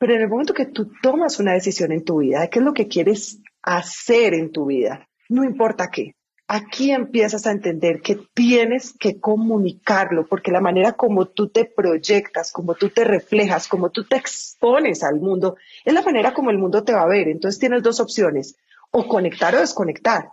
Pero 0.00 0.14
en 0.14 0.22
el 0.22 0.28
momento 0.30 0.54
que 0.54 0.64
tú 0.64 0.90
tomas 1.02 1.38
una 1.40 1.52
decisión 1.52 1.92
en 1.92 2.06
tu 2.06 2.20
vida, 2.20 2.40
de 2.40 2.48
qué 2.48 2.58
es 2.60 2.64
lo 2.64 2.72
que 2.72 2.88
quieres 2.88 3.38
hacer 3.60 4.32
en 4.32 4.50
tu 4.50 4.64
vida, 4.64 5.06
no 5.28 5.44
importa 5.44 5.90
qué, 5.90 6.14
aquí 6.48 6.90
empiezas 6.90 7.46
a 7.46 7.50
entender 7.50 8.00
que 8.00 8.18
tienes 8.32 8.94
que 8.98 9.20
comunicarlo, 9.20 10.26
porque 10.26 10.52
la 10.52 10.62
manera 10.62 10.94
como 10.94 11.26
tú 11.26 11.50
te 11.50 11.66
proyectas, 11.66 12.50
como 12.50 12.74
tú 12.76 12.88
te 12.88 13.04
reflejas, 13.04 13.68
como 13.68 13.90
tú 13.90 14.04
te 14.04 14.16
expones 14.16 15.04
al 15.04 15.20
mundo, 15.20 15.58
es 15.84 15.92
la 15.92 16.00
manera 16.00 16.32
como 16.32 16.48
el 16.48 16.56
mundo 16.56 16.82
te 16.82 16.94
va 16.94 17.02
a 17.02 17.06
ver. 17.06 17.28
Entonces 17.28 17.60
tienes 17.60 17.82
dos 17.82 18.00
opciones, 18.00 18.56
o 18.90 19.06
conectar 19.06 19.54
o 19.54 19.60
desconectar. 19.60 20.32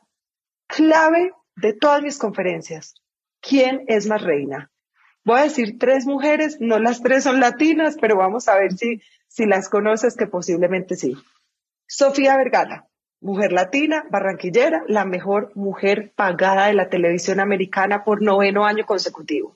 Clave 0.68 1.34
de 1.58 1.74
todas 1.74 2.02
mis 2.02 2.18
conferencias, 2.18 2.96
¿quién 3.42 3.84
es 3.88 4.08
más 4.08 4.22
reina? 4.22 4.72
Voy 5.28 5.42
a 5.42 5.44
decir 5.44 5.78
tres 5.78 6.06
mujeres, 6.06 6.56
no 6.62 6.80
las 6.80 7.04
tres 7.04 7.26
son 7.26 7.42
latinas, 7.42 7.98
pero 8.00 8.16
vamos 8.16 8.48
a 8.48 8.56
ver 8.56 8.72
si, 8.72 9.02
si 9.38 9.46
las 9.46 9.70
conoces, 9.70 10.17
que 10.17 10.25
posiblemente 10.25 10.96
sí. 10.96 11.15
Sofía 11.88 12.36
Vergara, 12.38 12.88
mujer 13.22 13.51
latina, 13.51 14.03
barranquillera, 14.10 14.84
la 14.88 15.06
mejor 15.06 15.51
mujer 15.53 16.12
pagada 16.15 16.65
de 16.65 16.74
la 16.74 16.89
televisión 16.89 17.39
americana 17.39 18.03
por 18.03 18.24
noveno 18.24 18.65
año 18.65 18.88
consecutivo. 18.88 19.56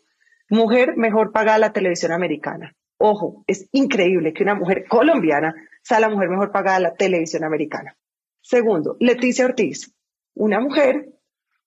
Mujer 0.51 0.97
mejor 0.97 1.31
pagada 1.31 1.55
de 1.55 1.61
la 1.61 1.73
televisión 1.73 2.11
americana. 2.11 2.75
Ojo, 2.99 3.43
es 3.47 3.67
increíble 3.71 4.33
que 4.33 4.43
una 4.43 4.53
mujer 4.53 4.85
colombiana 4.87 5.55
sea 5.81 5.99
la 5.99 6.09
mujer 6.09 6.29
mejor 6.29 6.51
pagada 6.51 6.77
de 6.77 6.83
la 6.83 6.93
televisión 6.93 7.43
americana. 7.43 7.97
Segundo, 8.39 8.97
Leticia 8.99 9.45
Ortiz, 9.45 9.95
una 10.35 10.59
mujer, 10.59 11.09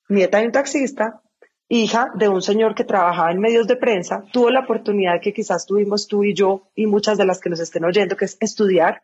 nieta 0.08 0.38
de 0.38 0.46
un 0.46 0.52
taxista, 0.52 1.20
hija 1.68 2.10
de 2.14 2.28
un 2.28 2.42
señor 2.42 2.74
que 2.74 2.84
trabajaba 2.84 3.30
en 3.32 3.40
medios 3.40 3.66
de 3.66 3.76
prensa, 3.76 4.24
tuvo 4.32 4.50
la 4.50 4.60
oportunidad 4.60 5.20
que 5.20 5.32
quizás 5.32 5.66
tuvimos 5.66 6.08
tú 6.08 6.24
y 6.24 6.34
yo 6.34 6.68
y 6.74 6.86
muchas 6.86 7.18
de 7.18 7.24
las 7.24 7.40
que 7.40 7.50
nos 7.50 7.60
estén 7.60 7.84
oyendo, 7.84 8.16
que 8.16 8.26
es 8.26 8.36
estudiar 8.40 9.02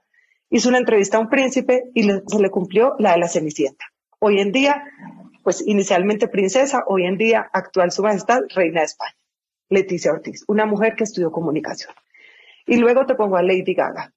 hizo 0.50 0.68
una 0.68 0.78
entrevista 0.78 1.16
a 1.16 1.20
un 1.20 1.30
príncipe 1.30 1.90
y 1.94 2.02
se 2.02 2.40
le 2.40 2.50
cumplió 2.50 2.96
la 2.98 3.12
de 3.12 3.18
la 3.18 3.28
Cenicienta. 3.28 3.86
Hoy 4.18 4.40
en 4.40 4.52
día, 4.52 4.84
pues 5.42 5.66
inicialmente 5.66 6.28
princesa, 6.28 6.84
hoy 6.86 7.06
en 7.06 7.16
día 7.16 7.48
actual 7.52 7.92
su 7.92 8.02
majestad, 8.02 8.40
reina 8.54 8.80
de 8.80 8.86
España. 8.86 9.16
Leticia 9.68 10.12
Ortiz, 10.12 10.44
una 10.48 10.66
mujer 10.66 10.96
que 10.96 11.04
estudió 11.04 11.30
comunicación. 11.30 11.94
Y 12.66 12.76
luego 12.76 13.06
te 13.06 13.14
pongo 13.14 13.36
a 13.36 13.42
Lady 13.42 13.74
Gaga, 13.74 14.12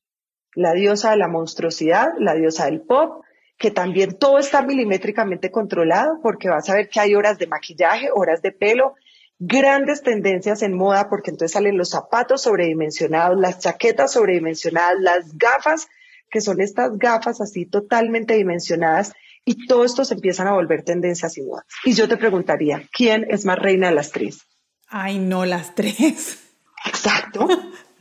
la 0.56 0.74
diosa 0.74 1.12
de 1.12 1.18
la 1.18 1.28
monstruosidad, 1.28 2.14
la 2.18 2.34
diosa 2.34 2.66
del 2.66 2.82
pop, 2.82 3.24
que 3.64 3.72
también 3.72 4.18
todo 4.18 4.40
está 4.40 4.62
milimétricamente 4.62 5.50
controlado 5.50 6.20
porque 6.22 6.50
vas 6.50 6.70
a 6.70 6.76
ver 6.76 6.90
que 6.90 7.00
hay 7.00 7.16
horas 7.16 7.38
de 7.38 7.48
maquillaje, 7.48 8.10
horas 8.14 8.42
de 8.42 8.52
pelo, 8.52 8.96
grandes 9.40 10.02
tendencias 10.02 10.64
en 10.64 10.76
moda 10.76 11.08
porque 11.08 11.32
entonces 11.32 11.54
salen 11.54 11.78
los 11.78 11.92
zapatos 11.92 12.42
sobredimensionados, 12.42 13.40
las 13.40 13.60
chaquetas 13.60 14.12
sobredimensionadas, 14.12 15.00
las 15.00 15.38
gafas 15.38 15.88
que 16.30 16.42
son 16.42 16.60
estas 16.60 16.98
gafas 16.98 17.40
así 17.40 17.66
totalmente 17.66 18.34
dimensionadas 18.34 19.14
y 19.46 19.66
todo 19.66 19.86
esto 19.86 20.04
se 20.04 20.16
empiezan 20.16 20.48
a 20.48 20.56
volver 20.56 20.84
tendencias 20.84 21.38
igual. 21.38 21.64
Y 21.86 21.94
yo 21.94 22.10
te 22.10 22.18
preguntaría, 22.18 22.90
¿quién 22.92 23.26
es 23.30 23.46
más 23.46 23.58
reina 23.58 23.88
de 23.88 23.96
las 23.96 24.12
tres? 24.12 24.42
Ay, 24.90 25.20
no, 25.20 25.46
las 25.46 25.74
tres. 25.74 26.38
Exacto. 26.86 27.48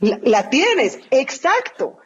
la, 0.01 0.49
tienes, 0.49 0.99
exacto. 1.09 1.99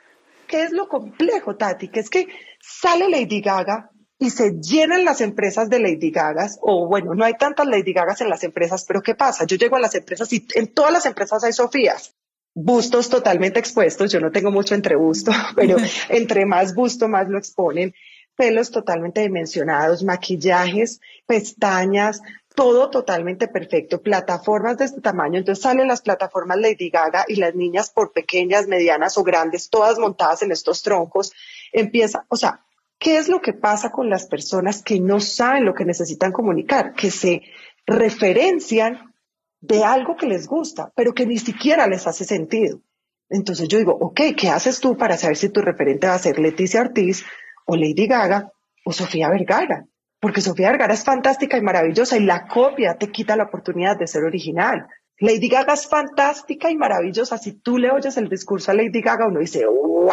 ¿Qué 0.48 0.62
es 0.62 0.72
lo 0.72 0.88
complejo, 0.88 1.56
Tati? 1.56 1.88
Que 1.88 2.02
es 2.02 2.10
que 2.12 2.28
sale 2.68 3.10
Lady 3.10 3.42
Gaga 3.42 3.92
y 4.20 4.30
se 4.32 4.60
llenan 4.60 5.06
las 5.06 5.22
empresas 5.22 5.70
de 5.70 5.80
Lady 5.80 6.12
Gagas, 6.12 6.58
o 6.62 6.88
bueno, 6.88 7.14
no 7.14 7.24
hay 7.24 7.36
tantas 7.36 7.68
Lady 7.68 7.94
Gagas 7.94 8.22
en 8.22 8.30
las 8.30 8.44
empresas, 8.44 8.84
pero 8.86 9.02
¿qué 9.02 9.16
pasa? 9.16 9.46
Yo 9.46 9.58
llego 9.58 9.76
a 9.76 9.80
las 9.80 9.96
empresas 9.96 10.32
y 10.34 10.46
en 10.56 10.74
todas 10.74 10.92
las 10.92 11.06
empresas 11.06 11.44
hay 11.44 11.54
Sofías. 11.54 12.16
Bustos 12.54 13.10
totalmente 13.10 13.60
expuestos, 13.60 14.12
yo 14.12 14.20
no 14.20 14.32
tengo 14.32 14.52
mucho 14.52 14.74
entre 14.74 14.96
busto, 14.96 15.32
pero 15.56 15.78
entre 16.10 16.46
más 16.46 16.74
busto, 16.74 17.08
más 17.08 17.30
lo 17.30 17.38
exponen, 17.38 17.94
pelos 18.36 18.72
totalmente 18.72 19.22
dimensionados, 19.22 20.04
maquillajes, 20.04 21.00
pestañas, 21.28 22.22
todo 22.56 22.90
totalmente 22.90 23.48
perfecto, 23.48 24.02
plataformas 24.02 24.80
de 24.80 24.86
este 24.86 25.00
tamaño, 25.00 25.38
entonces 25.38 25.62
salen 25.62 25.88
las 25.88 26.02
plataformas 26.02 26.58
Lady 26.58 26.90
Gaga 26.90 27.24
y 27.28 27.36
las 27.36 27.54
niñas 27.54 27.92
por 27.92 28.12
pequeñas, 28.12 28.66
medianas 28.68 29.16
o 29.20 29.24
grandes, 29.24 29.70
todas 29.70 30.00
montadas 30.00 30.42
en 30.42 30.52
estos 30.52 30.82
troncos, 30.82 31.34
empieza, 31.72 32.26
o 32.30 32.36
sea, 32.36 32.62
¿qué 33.00 33.18
es 33.18 33.30
lo 33.30 33.42
que 33.42 33.54
pasa 33.54 33.92
con 33.92 34.10
las 34.10 34.28
personas 34.28 34.84
que 34.84 35.00
no 35.00 35.20
saben 35.20 35.66
lo 35.66 35.74
que 35.74 35.86
necesitan 35.86 36.32
comunicar? 36.32 36.94
Que 36.94 37.12
se 37.12 37.42
referencian 37.86 39.14
de 39.62 39.84
algo 39.84 40.16
que 40.16 40.28
les 40.28 40.48
gusta, 40.48 40.92
pero 40.96 41.14
que 41.14 41.26
ni 41.26 41.38
siquiera 41.38 41.88
les 41.88 42.08
hace 42.08 42.26
sentido. 42.26 42.82
Entonces 43.30 43.68
yo 43.68 43.78
digo, 43.78 43.98
ok, 44.00 44.22
¿qué 44.38 44.50
haces 44.50 44.80
tú 44.80 44.96
para 44.96 45.18
saber 45.18 45.38
si 45.38 45.50
tu 45.50 45.62
referente 45.62 46.08
va 46.08 46.14
a 46.14 46.20
ser 46.20 46.40
Leticia 46.40 46.82
Ortiz 46.82 47.26
o 47.66 47.76
Lady 47.76 48.08
Gaga 48.08 48.52
o 48.86 48.94
Sofía 48.94 49.30
Vergara? 49.30 49.86
Porque 50.20 50.42
Sofía 50.42 50.72
Vergara 50.72 50.94
es 50.94 51.04
fantástica 51.04 51.58
y 51.58 51.62
maravillosa 51.62 52.18
y 52.18 52.22
la 52.22 52.48
copia 52.48 52.98
te 52.98 53.12
quita 53.12 53.36
la 53.36 53.44
oportunidad 53.44 53.98
de 53.98 54.08
ser 54.08 54.24
original. 54.24 54.88
Lady 55.20 55.50
Gaga 55.50 55.74
es 55.74 55.88
fantástica 55.88 56.70
y 56.70 56.78
maravillosa. 56.78 57.38
Si 57.38 57.54
tú 57.54 57.78
le 57.78 57.92
oyes 57.92 58.18
el 58.18 58.30
discurso 58.30 58.72
a 58.72 58.76
Lady 58.76 59.02
Gaga, 59.02 59.28
uno 59.28 59.40
dice, 59.40 59.66
wow, 59.66 60.12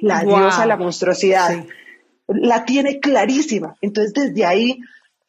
la 0.00 0.22
diosa 0.22 0.66
la 0.66 0.76
monstruosidad. 0.76 1.64
la 2.28 2.64
tiene 2.64 3.00
clarísima. 3.00 3.76
Entonces, 3.80 4.12
desde 4.14 4.44
ahí, 4.44 4.80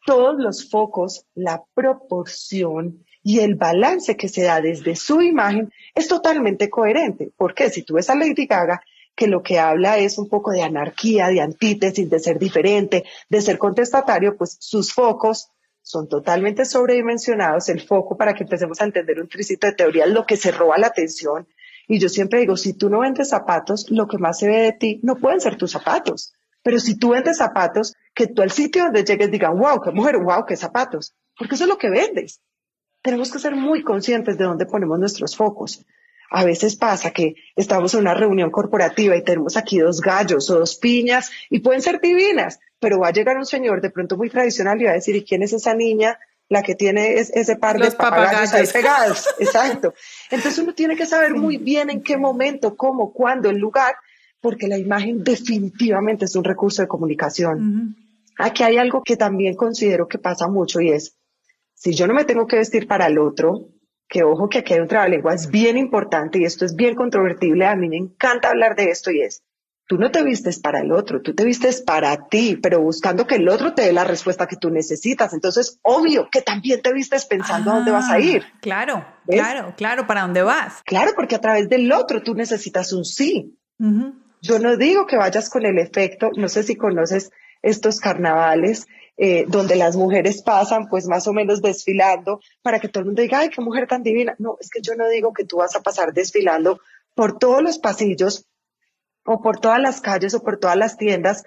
todos 0.06 0.36
los 0.38 0.68
focos, 0.68 1.26
la 1.34 1.62
proporción 1.74 3.04
y 3.22 3.40
el 3.40 3.54
balance 3.54 4.16
que 4.16 4.28
se 4.28 4.42
da 4.42 4.60
desde 4.60 4.96
su 4.96 5.20
imagen 5.20 5.72
es 5.94 6.08
totalmente 6.08 6.70
coherente. 6.70 7.30
Porque 7.36 7.70
si 7.70 7.82
tú 7.82 7.94
ves 7.94 8.10
a 8.10 8.14
Lady 8.14 8.46
Gaga, 8.46 8.82
que 9.14 9.26
lo 9.26 9.42
que 9.42 9.58
habla 9.58 9.98
es 9.98 10.16
un 10.18 10.28
poco 10.28 10.50
de 10.50 10.62
anarquía, 10.62 11.28
de 11.28 11.40
antítesis, 11.40 12.08
de 12.08 12.18
ser 12.18 12.38
diferente, 12.38 13.04
de 13.28 13.42
ser 13.42 13.58
contestatario, 13.58 14.36
pues 14.36 14.56
sus 14.60 14.92
focos 14.92 15.50
son 15.82 16.08
totalmente 16.08 16.64
sobredimensionados. 16.64 17.68
El 17.68 17.82
foco, 17.82 18.16
para 18.16 18.34
que 18.34 18.44
empecemos 18.44 18.80
a 18.80 18.84
entender 18.84 19.20
un 19.20 19.28
tricito 19.28 19.66
de 19.66 19.74
teoría, 19.74 20.04
es 20.04 20.10
lo 20.10 20.24
que 20.24 20.36
se 20.36 20.52
roba 20.52 20.78
la 20.78 20.86
atención. 20.86 21.46
Y 21.92 21.98
yo 21.98 22.08
siempre 22.08 22.38
digo, 22.38 22.56
si 22.56 22.74
tú 22.74 22.88
no 22.88 23.00
vendes 23.00 23.30
zapatos, 23.30 23.90
lo 23.90 24.06
que 24.06 24.16
más 24.16 24.38
se 24.38 24.46
ve 24.46 24.58
de 24.58 24.72
ti 24.72 25.00
no 25.02 25.16
pueden 25.16 25.40
ser 25.40 25.56
tus 25.56 25.72
zapatos. 25.72 26.32
Pero 26.62 26.78
si 26.78 26.96
tú 26.96 27.10
vendes 27.10 27.38
zapatos, 27.38 27.96
que 28.14 28.28
tú 28.28 28.42
al 28.42 28.52
sitio 28.52 28.84
donde 28.84 29.02
llegues 29.02 29.28
digan, 29.28 29.58
wow, 29.58 29.80
qué 29.80 29.90
mujer, 29.90 30.18
wow, 30.18 30.46
qué 30.46 30.56
zapatos. 30.56 31.16
Porque 31.36 31.56
eso 31.56 31.64
es 31.64 31.68
lo 31.68 31.78
que 31.78 31.90
vendes. 31.90 32.40
Tenemos 33.02 33.32
que 33.32 33.40
ser 33.40 33.56
muy 33.56 33.82
conscientes 33.82 34.38
de 34.38 34.44
dónde 34.44 34.66
ponemos 34.66 35.00
nuestros 35.00 35.34
focos. 35.34 35.84
A 36.30 36.44
veces 36.44 36.76
pasa 36.76 37.10
que 37.10 37.34
estamos 37.56 37.92
en 37.94 38.02
una 38.02 38.14
reunión 38.14 38.52
corporativa 38.52 39.16
y 39.16 39.24
tenemos 39.24 39.56
aquí 39.56 39.80
dos 39.80 40.00
gallos 40.00 40.48
o 40.48 40.60
dos 40.60 40.76
piñas 40.76 41.32
y 41.50 41.58
pueden 41.58 41.82
ser 41.82 42.00
divinas, 42.00 42.60
pero 42.78 43.00
va 43.00 43.08
a 43.08 43.12
llegar 43.12 43.36
un 43.36 43.46
señor 43.46 43.80
de 43.80 43.90
pronto 43.90 44.16
muy 44.16 44.30
tradicional 44.30 44.80
y 44.80 44.84
va 44.84 44.92
a 44.92 44.94
decir, 44.94 45.16
¿y 45.16 45.24
quién 45.24 45.42
es 45.42 45.54
esa 45.54 45.74
niña? 45.74 46.20
La 46.50 46.62
que 46.62 46.74
tiene 46.74 47.14
ese 47.14 47.56
par 47.56 47.78
de 47.78 47.92
papagayos 47.92 48.52
ahí 48.52 48.66
pegados. 48.66 49.26
Exacto. 49.38 49.94
Entonces 50.30 50.58
uno 50.58 50.74
tiene 50.74 50.96
que 50.96 51.06
saber 51.06 51.34
muy 51.34 51.56
bien 51.56 51.88
en 51.90 52.02
qué 52.02 52.18
momento, 52.18 52.76
cómo, 52.76 53.12
cuándo, 53.12 53.48
el 53.48 53.56
lugar, 53.56 53.94
porque 54.40 54.66
la 54.66 54.76
imagen 54.76 55.22
definitivamente 55.22 56.24
es 56.24 56.34
un 56.34 56.44
recurso 56.44 56.82
de 56.82 56.88
comunicación. 56.88 57.96
Aquí 58.36 58.64
hay 58.64 58.78
algo 58.78 59.02
que 59.04 59.16
también 59.16 59.54
considero 59.54 60.08
que 60.08 60.18
pasa 60.18 60.48
mucho 60.48 60.80
y 60.80 60.90
es, 60.90 61.16
si 61.74 61.94
yo 61.94 62.06
no 62.06 62.14
me 62.14 62.24
tengo 62.24 62.46
que 62.46 62.56
vestir 62.56 62.88
para 62.88 63.06
el 63.06 63.18
otro, 63.18 63.68
que 64.08 64.24
ojo 64.24 64.48
que 64.48 64.58
aquí 64.58 64.74
hay 64.74 64.80
un 64.80 64.88
trabalengua, 64.88 65.34
es 65.34 65.50
bien 65.50 65.78
importante 65.78 66.40
y 66.40 66.44
esto 66.44 66.64
es 66.64 66.74
bien 66.74 66.96
controvertible, 66.96 67.64
a 67.64 67.76
mí 67.76 67.88
me 67.88 67.96
encanta 67.96 68.50
hablar 68.50 68.74
de 68.74 68.90
esto 68.90 69.12
y 69.12 69.20
es, 69.20 69.44
tú 69.90 69.98
no 69.98 70.12
te 70.12 70.22
vistes 70.22 70.60
para 70.60 70.82
el 70.82 70.92
otro, 70.92 71.20
tú 71.20 71.34
te 71.34 71.44
vistes 71.44 71.82
para 71.82 72.28
ti, 72.28 72.56
pero 72.62 72.80
buscando 72.80 73.26
que 73.26 73.34
el 73.34 73.48
otro 73.48 73.74
te 73.74 73.82
dé 73.82 73.92
la 73.92 74.04
respuesta 74.04 74.46
que 74.46 74.54
tú 74.54 74.70
necesitas. 74.70 75.32
Entonces, 75.32 75.80
obvio 75.82 76.28
que 76.30 76.42
también 76.42 76.80
te 76.80 76.92
vistes 76.92 77.26
pensando 77.26 77.72
a 77.72 77.74
dónde 77.74 77.90
vas 77.90 78.08
a 78.08 78.12
ah, 78.12 78.20
ir. 78.20 78.44
Claro, 78.60 79.04
claro, 79.26 79.74
claro, 79.76 80.06
para 80.06 80.22
dónde 80.22 80.44
vas. 80.44 80.80
Claro, 80.84 81.10
porque 81.16 81.34
a 81.34 81.40
través 81.40 81.68
del 81.68 81.90
otro 81.90 82.22
tú 82.22 82.36
necesitas 82.36 82.92
un 82.92 83.04
sí. 83.04 83.58
Yo 84.40 84.60
no 84.60 84.76
digo 84.76 85.08
que 85.08 85.16
vayas 85.16 85.50
con 85.50 85.66
el 85.66 85.76
efecto, 85.80 86.30
no 86.36 86.48
sé 86.48 86.62
si 86.62 86.76
conoces 86.76 87.32
estos 87.60 87.98
carnavales 87.98 88.86
eh, 89.16 89.44
donde 89.48 89.74
las 89.74 89.96
mujeres 89.96 90.40
pasan 90.42 90.86
pues 90.88 91.08
más 91.08 91.26
o 91.26 91.32
menos 91.32 91.62
desfilando 91.62 92.38
para 92.62 92.78
que 92.78 92.86
todo 92.86 93.00
el 93.00 93.06
mundo 93.06 93.22
diga, 93.22 93.40
ay, 93.40 93.48
qué 93.48 93.60
mujer 93.60 93.88
tan 93.88 94.04
divina. 94.04 94.36
No, 94.38 94.56
es 94.60 94.70
que 94.70 94.82
yo 94.82 94.94
no 94.94 95.08
digo 95.08 95.32
que 95.32 95.44
tú 95.44 95.56
vas 95.56 95.74
a 95.74 95.82
pasar 95.82 96.12
desfilando 96.12 96.78
por 97.16 97.40
todos 97.40 97.60
los 97.60 97.80
pasillos 97.80 98.46
o 99.24 99.40
por 99.40 99.58
todas 99.60 99.80
las 99.80 100.00
calles 100.00 100.34
o 100.34 100.42
por 100.42 100.58
todas 100.58 100.76
las 100.76 100.96
tiendas. 100.96 101.44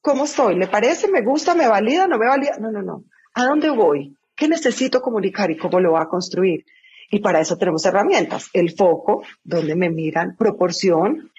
¿Cómo 0.00 0.24
estoy? 0.24 0.56
¿Le 0.56 0.66
parece? 0.66 1.08
¿Me 1.08 1.22
gusta? 1.22 1.54
¿Me 1.54 1.66
valida? 1.66 2.06
¿No 2.06 2.18
me 2.18 2.26
valida? 2.26 2.58
No, 2.58 2.70
no, 2.70 2.82
no. 2.82 3.04
¿A 3.34 3.44
dónde 3.46 3.70
voy? 3.70 4.16
¿Qué 4.36 4.48
necesito 4.48 5.00
comunicar 5.00 5.50
y 5.50 5.56
cómo 5.56 5.80
lo 5.80 5.92
voy 5.92 6.02
a 6.02 6.06
construir? 6.06 6.64
Y 7.10 7.20
para 7.20 7.40
eso 7.40 7.56
tenemos 7.56 7.84
herramientas. 7.86 8.50
El 8.52 8.74
foco, 8.74 9.22
donde 9.42 9.76
me 9.76 9.90
miran, 9.90 10.36
proporción, 10.36 11.30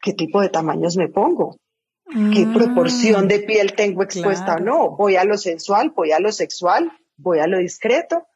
qué 0.00 0.12
tipo 0.12 0.40
de 0.40 0.48
tamaños 0.48 0.96
me 0.96 1.08
pongo, 1.08 1.58
qué 2.32 2.46
mm. 2.46 2.54
proporción 2.54 3.28
de 3.28 3.40
piel 3.40 3.74
tengo 3.74 4.02
expuesta 4.02 4.56
o 4.56 4.60
no. 4.60 4.90
Voy 4.96 5.16
a 5.16 5.24
lo 5.24 5.38
sensual, 5.38 5.92
voy 5.94 6.12
a 6.12 6.20
lo 6.20 6.32
sexual, 6.32 6.92
voy 7.16 7.38
a 7.38 7.46
lo 7.46 7.58
discreto. 7.58 8.26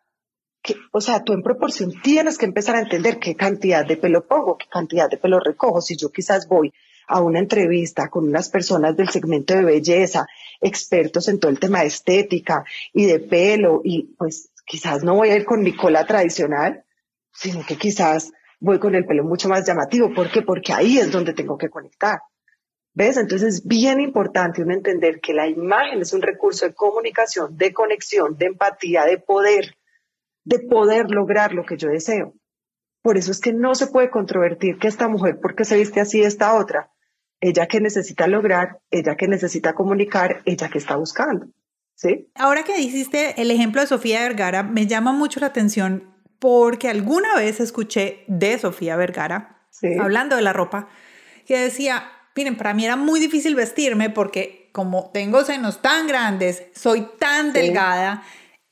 O 0.93 1.01
sea, 1.01 1.25
tú 1.25 1.33
en 1.33 1.43
proporción 1.43 1.93
tienes 2.03 2.37
que 2.37 2.47
empezar 2.47 2.77
a 2.77 2.81
entender 2.81 3.19
qué 3.19 3.35
cantidad 3.35 3.87
de 3.87 3.97
pelo 3.97 4.27
pongo, 4.27 4.59
qué 4.59 4.67
cantidad 4.71 5.09
de 5.09 5.17
pelo 5.17 5.41
recojo. 5.41 5.81
Si 5.81 5.97
yo 5.97 6.11
quizás 6.11 6.47
voy 6.47 6.73
a 7.07 7.21
una 7.21 7.39
entrevista 7.39 8.09
con 8.09 8.29
unas 8.29 8.49
personas 8.51 8.97
del 8.97 9.09
segmento 9.09 9.55
de 9.55 9.65
belleza, 9.65 10.27
expertos 10.61 11.29
en 11.29 11.41
todo 11.41 11.51
el 11.51 11.59
tema 11.59 11.81
de 11.81 11.87
estética 11.87 12.65
y 12.93 13.07
de 13.07 13.21
pelo, 13.21 13.81
y 13.85 14.15
pues 14.17 14.51
quizás 14.65 15.03
no 15.03 15.15
voy 15.15 15.31
a 15.31 15.37
ir 15.37 15.45
con 15.45 15.63
mi 15.63 15.75
cola 15.75 16.07
tradicional, 16.07 16.85
sino 17.33 17.65
que 17.67 17.77
quizás 17.77 18.33
voy 18.61 18.79
con 18.79 18.95
el 18.95 19.07
pelo 19.07 19.25
mucho 19.25 19.49
más 19.49 19.67
llamativo. 19.67 20.13
¿Por 20.15 20.31
qué? 20.31 20.43
Porque 20.43 20.73
ahí 20.73 20.99
es 20.99 21.11
donde 21.11 21.33
tengo 21.33 21.59
que 21.59 21.71
conectar. 21.71 22.21
¿Ves? 22.93 23.17
Entonces 23.17 23.55
es 23.55 23.67
bien 23.67 24.01
importante 24.01 24.63
uno 24.63 24.75
entender 24.75 25.21
que 25.21 25.33
la 25.33 25.49
imagen 25.49 26.01
es 26.03 26.13
un 26.13 26.23
recurso 26.23 26.67
de 26.67 26.75
comunicación, 26.75 27.57
de 27.57 27.73
conexión, 27.73 28.37
de 28.37 28.47
empatía, 28.47 29.05
de 29.05 29.19
poder, 29.19 29.77
de 30.51 30.59
poder 30.59 31.11
lograr 31.11 31.55
lo 31.55 31.65
que 31.65 31.77
yo 31.77 31.89
deseo. 31.89 32.35
Por 33.03 33.17
eso 33.17 33.31
es 33.31 33.41
que 33.41 33.53
no 33.53 33.75
se 33.77 33.87
puede 33.87 34.11
controvertir 34.11 34.79
que 34.79 34.89
esta 34.89 35.09
mujer, 35.09 35.39
porque 35.41 35.65
se 35.65 35.77
viste 35.77 36.01
así, 36.01 36.23
esta 36.23 36.55
otra, 36.55 36.91
ella 37.41 37.67
que 37.67 37.81
necesita 37.81 38.27
lograr, 38.27 38.81
ella 38.91 39.17
que 39.17 39.29
necesita 39.29 39.75
comunicar, 39.75 40.43
ella 40.45 40.69
que 40.69 40.79
está 40.79 40.97
buscando. 40.97 41.47
¿Sí? 41.95 42.31
Ahora 42.35 42.65
que 42.65 42.77
dijiste 42.77 43.41
el 43.41 43.51
ejemplo 43.51 43.81
de 43.81 43.87
Sofía 43.87 44.23
Vergara, 44.23 44.63
me 44.63 44.87
llama 44.87 45.13
mucho 45.13 45.39
la 45.39 45.47
atención 45.47 46.15
porque 46.39 46.89
alguna 46.89 47.37
vez 47.37 47.61
escuché 47.61 48.25
de 48.27 48.59
Sofía 48.59 48.97
Vergara, 48.97 49.63
hablando 50.01 50.35
de 50.35 50.43
la 50.43 50.53
ropa, 50.53 50.89
que 51.47 51.59
decía, 51.59 52.11
miren, 52.35 52.57
para 52.57 52.75
mí 52.75 52.85
era 52.85 52.97
muy 52.97 53.21
difícil 53.21 53.55
vestirme 53.55 54.11
porque 54.11 54.71
como 54.73 55.11
tengo 55.13 55.45
senos 55.45 55.83
tan 55.83 56.07
grandes, 56.07 56.65
soy 56.75 57.07
tan 57.19 57.53
delgada 57.53 58.23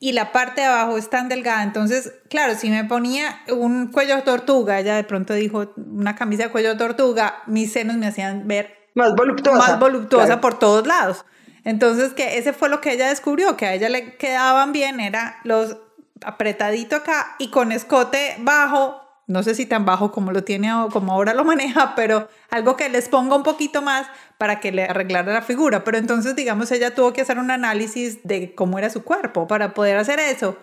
y 0.00 0.12
la 0.12 0.32
parte 0.32 0.60
de 0.60 0.66
abajo 0.68 0.96
es 0.96 1.10
tan 1.10 1.28
delgada, 1.28 1.62
entonces, 1.62 2.12
claro, 2.30 2.54
si 2.54 2.70
me 2.70 2.84
ponía 2.84 3.40
un 3.50 3.90
cuello 3.90 4.16
de 4.16 4.22
tortuga, 4.22 4.78
ella 4.78 4.94
de 4.94 5.04
pronto 5.04 5.34
dijo 5.34 5.72
una 5.76 6.14
camisa 6.14 6.44
de 6.44 6.50
cuello 6.50 6.70
de 6.70 6.76
tortuga, 6.76 7.42
mis 7.46 7.72
senos 7.72 7.96
me 7.96 8.06
hacían 8.06 8.46
ver 8.46 8.78
más 8.94 9.14
voluptuosa, 9.14 9.58
más 9.58 9.80
voluptuosa 9.80 10.40
por 10.40 10.58
todos 10.58 10.86
lados. 10.86 11.24
Entonces, 11.64 12.12
que 12.14 12.38
ese 12.38 12.52
fue 12.52 12.68
lo 12.68 12.80
que 12.80 12.92
ella 12.92 13.08
descubrió, 13.08 13.56
que 13.56 13.66
a 13.66 13.74
ella 13.74 13.88
le 13.88 14.16
quedaban 14.16 14.72
bien, 14.72 15.00
era 15.00 15.38
los 15.44 15.76
apretadito 16.24 16.96
acá 16.96 17.36
y 17.38 17.50
con 17.50 17.72
escote 17.72 18.36
bajo, 18.38 19.00
no 19.28 19.42
sé 19.42 19.54
si 19.54 19.66
tan 19.66 19.84
bajo 19.84 20.10
como 20.10 20.32
lo 20.32 20.42
tiene 20.42 20.72
o 20.72 20.88
como 20.88 21.12
ahora 21.12 21.34
lo 21.34 21.44
maneja, 21.44 21.94
pero 21.94 22.28
algo 22.50 22.76
que 22.76 22.88
les 22.88 23.08
ponga 23.08 23.36
un 23.36 23.42
poquito 23.42 23.82
más 23.82 24.06
para 24.38 24.58
que 24.58 24.72
le 24.72 24.84
arreglara 24.84 25.32
la 25.32 25.42
figura. 25.42 25.84
Pero 25.84 25.98
entonces, 25.98 26.34
digamos, 26.34 26.72
ella 26.72 26.94
tuvo 26.94 27.12
que 27.12 27.20
hacer 27.20 27.38
un 27.38 27.50
análisis 27.50 28.20
de 28.24 28.54
cómo 28.54 28.78
era 28.78 28.88
su 28.88 29.04
cuerpo 29.04 29.46
para 29.46 29.74
poder 29.74 29.98
hacer 29.98 30.18
eso. 30.18 30.56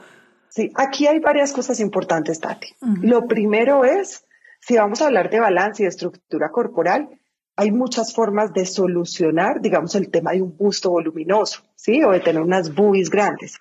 Sí, 0.49 0.71
aquí 0.75 1.06
hay 1.06 1.19
varias 1.19 1.54
cosas 1.54 1.80
importantes, 1.80 2.39
Tati. 2.39 2.75
Lo 3.01 3.28
primero 3.28 3.86
es, 3.86 4.25
si 4.60 4.75
vamos 4.78 5.01
a 5.01 5.08
hablar 5.08 5.30
de 5.30 5.39
balance 5.39 5.84
y 5.84 5.86
de 5.86 5.89
estructura 5.89 6.49
corporal, 6.49 7.10
hay 7.56 7.71
muchas 7.71 8.15
formas 8.15 8.51
de 8.51 8.65
solucionar, 8.65 9.62
digamos, 9.62 9.93
el 9.93 10.10
tema 10.10 10.32
de 10.32 10.41
un 10.41 10.58
busto 10.58 10.89
voluminoso, 10.89 11.62
¿sí? 11.75 12.04
O 12.04 12.12
de 12.12 12.19
tener 12.19 12.41
unas 12.41 12.73
boobies 12.73 13.12
grandes. 13.12 13.60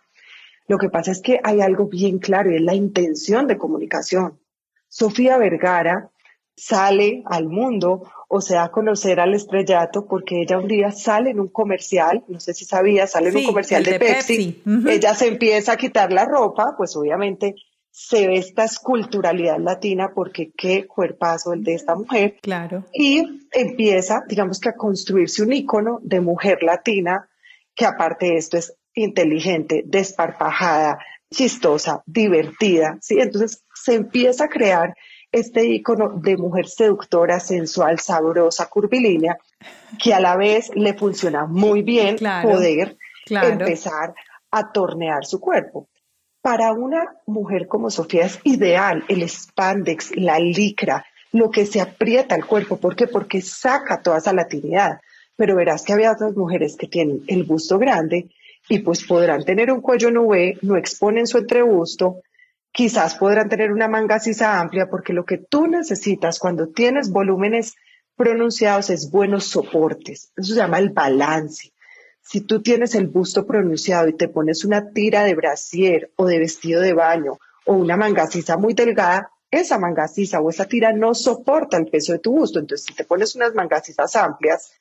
Lo 0.66 0.78
que 0.78 0.88
pasa 0.88 1.10
es 1.10 1.20
que 1.20 1.40
hay 1.44 1.60
algo 1.60 1.88
bien 1.88 2.18
claro 2.18 2.50
y 2.50 2.56
es 2.56 2.62
la 2.62 2.74
intención 2.74 3.46
de 3.46 3.58
comunicación. 3.58 4.38
Sofía 4.94 5.38
Vergara 5.38 6.08
sale 6.54 7.24
al 7.26 7.48
mundo 7.48 8.04
o 8.28 8.40
se 8.40 8.54
da 8.54 8.62
a 8.62 8.70
conocer 8.70 9.18
al 9.18 9.34
estrellato 9.34 10.06
porque 10.06 10.42
ella 10.42 10.56
un 10.56 10.68
día 10.68 10.92
sale 10.92 11.30
en 11.30 11.40
un 11.40 11.48
comercial, 11.48 12.22
no 12.28 12.38
sé 12.38 12.54
si 12.54 12.64
sabía, 12.64 13.08
sale 13.08 13.30
en 13.30 13.38
un 13.38 13.44
comercial 13.44 13.82
de, 13.82 13.98
Pepsi, 13.98 14.62
ella 14.88 15.14
se 15.16 15.26
empieza 15.26 15.72
a 15.72 15.76
quitar 15.76 16.12
la 16.12 16.26
ropa, 16.26 16.76
pues 16.76 16.94
obviamente 16.94 17.56
se 17.90 18.28
ve 18.28 18.36
esta 18.36 18.62
esculturalidad 18.62 19.58
latina 19.58 20.12
porque 20.14 20.52
qué 20.56 20.86
cuerpazo 20.86 21.54
el 21.54 21.64
de 21.64 21.74
esta 21.74 21.96
mujer. 21.96 22.36
Claro. 22.40 22.84
Y 22.92 23.48
empieza, 23.50 24.22
digamos 24.28 24.60
que 24.60 24.68
a 24.68 24.76
construirse 24.76 25.42
un 25.42 25.52
icono 25.52 25.98
de 26.04 26.20
mujer 26.20 26.62
latina, 26.62 27.28
que 27.74 27.84
aparte 27.84 28.26
de 28.26 28.36
esto 28.36 28.58
es 28.58 28.76
inteligente, 28.94 29.82
desparpajada, 29.84 31.00
chistosa, 31.32 32.04
divertida, 32.06 32.96
¿sí? 33.00 33.18
Entonces 33.18 33.63
se 33.84 33.94
empieza 33.94 34.44
a 34.44 34.48
crear 34.48 34.94
este 35.30 35.66
icono 35.66 36.08
de 36.08 36.36
mujer 36.36 36.66
seductora, 36.66 37.38
sensual, 37.38 37.98
sabrosa, 37.98 38.66
curvilínea, 38.66 39.36
que 40.02 40.14
a 40.14 40.20
la 40.20 40.36
vez 40.36 40.70
le 40.74 40.94
funciona 40.94 41.44
muy 41.44 41.82
bien 41.82 42.16
poder 42.42 42.96
empezar 43.28 44.14
a 44.50 44.72
tornear 44.72 45.26
su 45.26 45.40
cuerpo. 45.40 45.88
Para 46.40 46.72
una 46.72 47.16
mujer 47.26 47.66
como 47.68 47.90
Sofía 47.90 48.26
es 48.26 48.38
ideal 48.44 49.04
el 49.08 49.28
spandex, 49.28 50.16
la 50.16 50.38
licra, 50.38 51.04
lo 51.32 51.50
que 51.50 51.66
se 51.66 51.80
aprieta 51.80 52.36
el 52.36 52.46
cuerpo. 52.46 52.78
¿Por 52.78 52.94
qué? 52.96 53.06
Porque 53.06 53.42
saca 53.42 54.00
toda 54.00 54.18
esa 54.18 54.32
latinidad. 54.32 55.00
Pero 55.36 55.56
verás 55.56 55.82
que 55.82 55.92
había 55.92 56.12
otras 56.12 56.36
mujeres 56.36 56.76
que 56.76 56.86
tienen 56.86 57.22
el 57.26 57.42
busto 57.42 57.78
grande 57.78 58.28
y 58.68 58.78
pues 58.78 59.04
podrán 59.04 59.44
tener 59.44 59.70
un 59.72 59.80
cuello 59.80 60.10
nube, 60.10 60.58
no 60.62 60.76
exponen 60.76 61.26
su 61.26 61.38
entrebusto, 61.38 62.20
quizás 62.74 63.14
podrán 63.14 63.48
tener 63.48 63.70
una 63.70 63.86
manga 63.86 64.18
sisa 64.18 64.58
amplia, 64.58 64.90
porque 64.90 65.12
lo 65.12 65.24
que 65.24 65.38
tú 65.38 65.68
necesitas 65.68 66.40
cuando 66.40 66.70
tienes 66.70 67.10
volúmenes 67.10 67.76
pronunciados 68.16 68.90
es 68.90 69.12
buenos 69.12 69.44
soportes. 69.46 70.32
Eso 70.36 70.54
se 70.54 70.60
llama 70.60 70.80
el 70.80 70.90
balance. 70.90 71.72
Si 72.20 72.40
tú 72.40 72.62
tienes 72.62 72.96
el 72.96 73.06
busto 73.06 73.46
pronunciado 73.46 74.08
y 74.08 74.16
te 74.16 74.28
pones 74.28 74.64
una 74.64 74.90
tira 74.90 75.22
de 75.22 75.36
brasier 75.36 76.10
o 76.16 76.26
de 76.26 76.40
vestido 76.40 76.80
de 76.80 76.94
baño 76.94 77.38
o 77.64 77.74
una 77.74 77.96
mangasiza 77.96 78.56
muy 78.56 78.74
delgada, 78.74 79.30
esa 79.52 79.78
mangasiza 79.78 80.40
o 80.40 80.50
esa 80.50 80.64
tira 80.64 80.92
no 80.92 81.14
soporta 81.14 81.76
el 81.76 81.86
peso 81.86 82.12
de 82.12 82.18
tu 82.18 82.32
busto. 82.32 82.58
Entonces, 82.58 82.86
si 82.88 82.94
te 82.94 83.04
pones 83.04 83.36
unas 83.36 83.54
mangasizas 83.54 84.16
amplias 84.16 84.72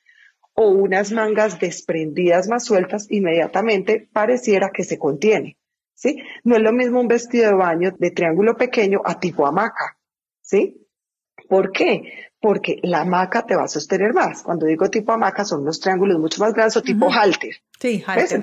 o 0.54 0.68
unas 0.68 1.12
mangas 1.12 1.60
desprendidas 1.60 2.48
más 2.48 2.64
sueltas, 2.64 3.06
inmediatamente 3.08 4.08
pareciera 4.12 4.70
que 4.70 4.82
se 4.82 4.98
contiene. 4.98 5.58
¿Sí? 6.04 6.22
No 6.44 6.56
es 6.56 6.62
lo 6.62 6.72
mismo 6.72 7.00
un 7.00 7.08
vestido 7.08 7.46
de 7.48 7.54
baño 7.54 7.90
de 7.98 8.10
triángulo 8.10 8.56
pequeño 8.56 9.00
a 9.04 9.18
tipo 9.18 9.46
hamaca. 9.46 9.96
¿sí? 10.42 10.86
¿Por 11.48 11.72
qué? 11.72 12.30
Porque 12.38 12.78
la 12.82 13.00
hamaca 13.00 13.46
te 13.46 13.56
va 13.56 13.64
a 13.64 13.68
sostener 13.68 14.12
más. 14.12 14.42
Cuando 14.42 14.66
digo 14.66 14.90
tipo 14.90 15.12
hamaca, 15.12 15.46
son 15.46 15.64
los 15.64 15.80
triángulos 15.80 16.18
mucho 16.18 16.42
más 16.42 16.52
grandes 16.52 16.76
o 16.76 16.82
tipo 16.82 17.10
halter. 17.10 17.56
Sí, 17.80 18.04
halter. 18.06 18.42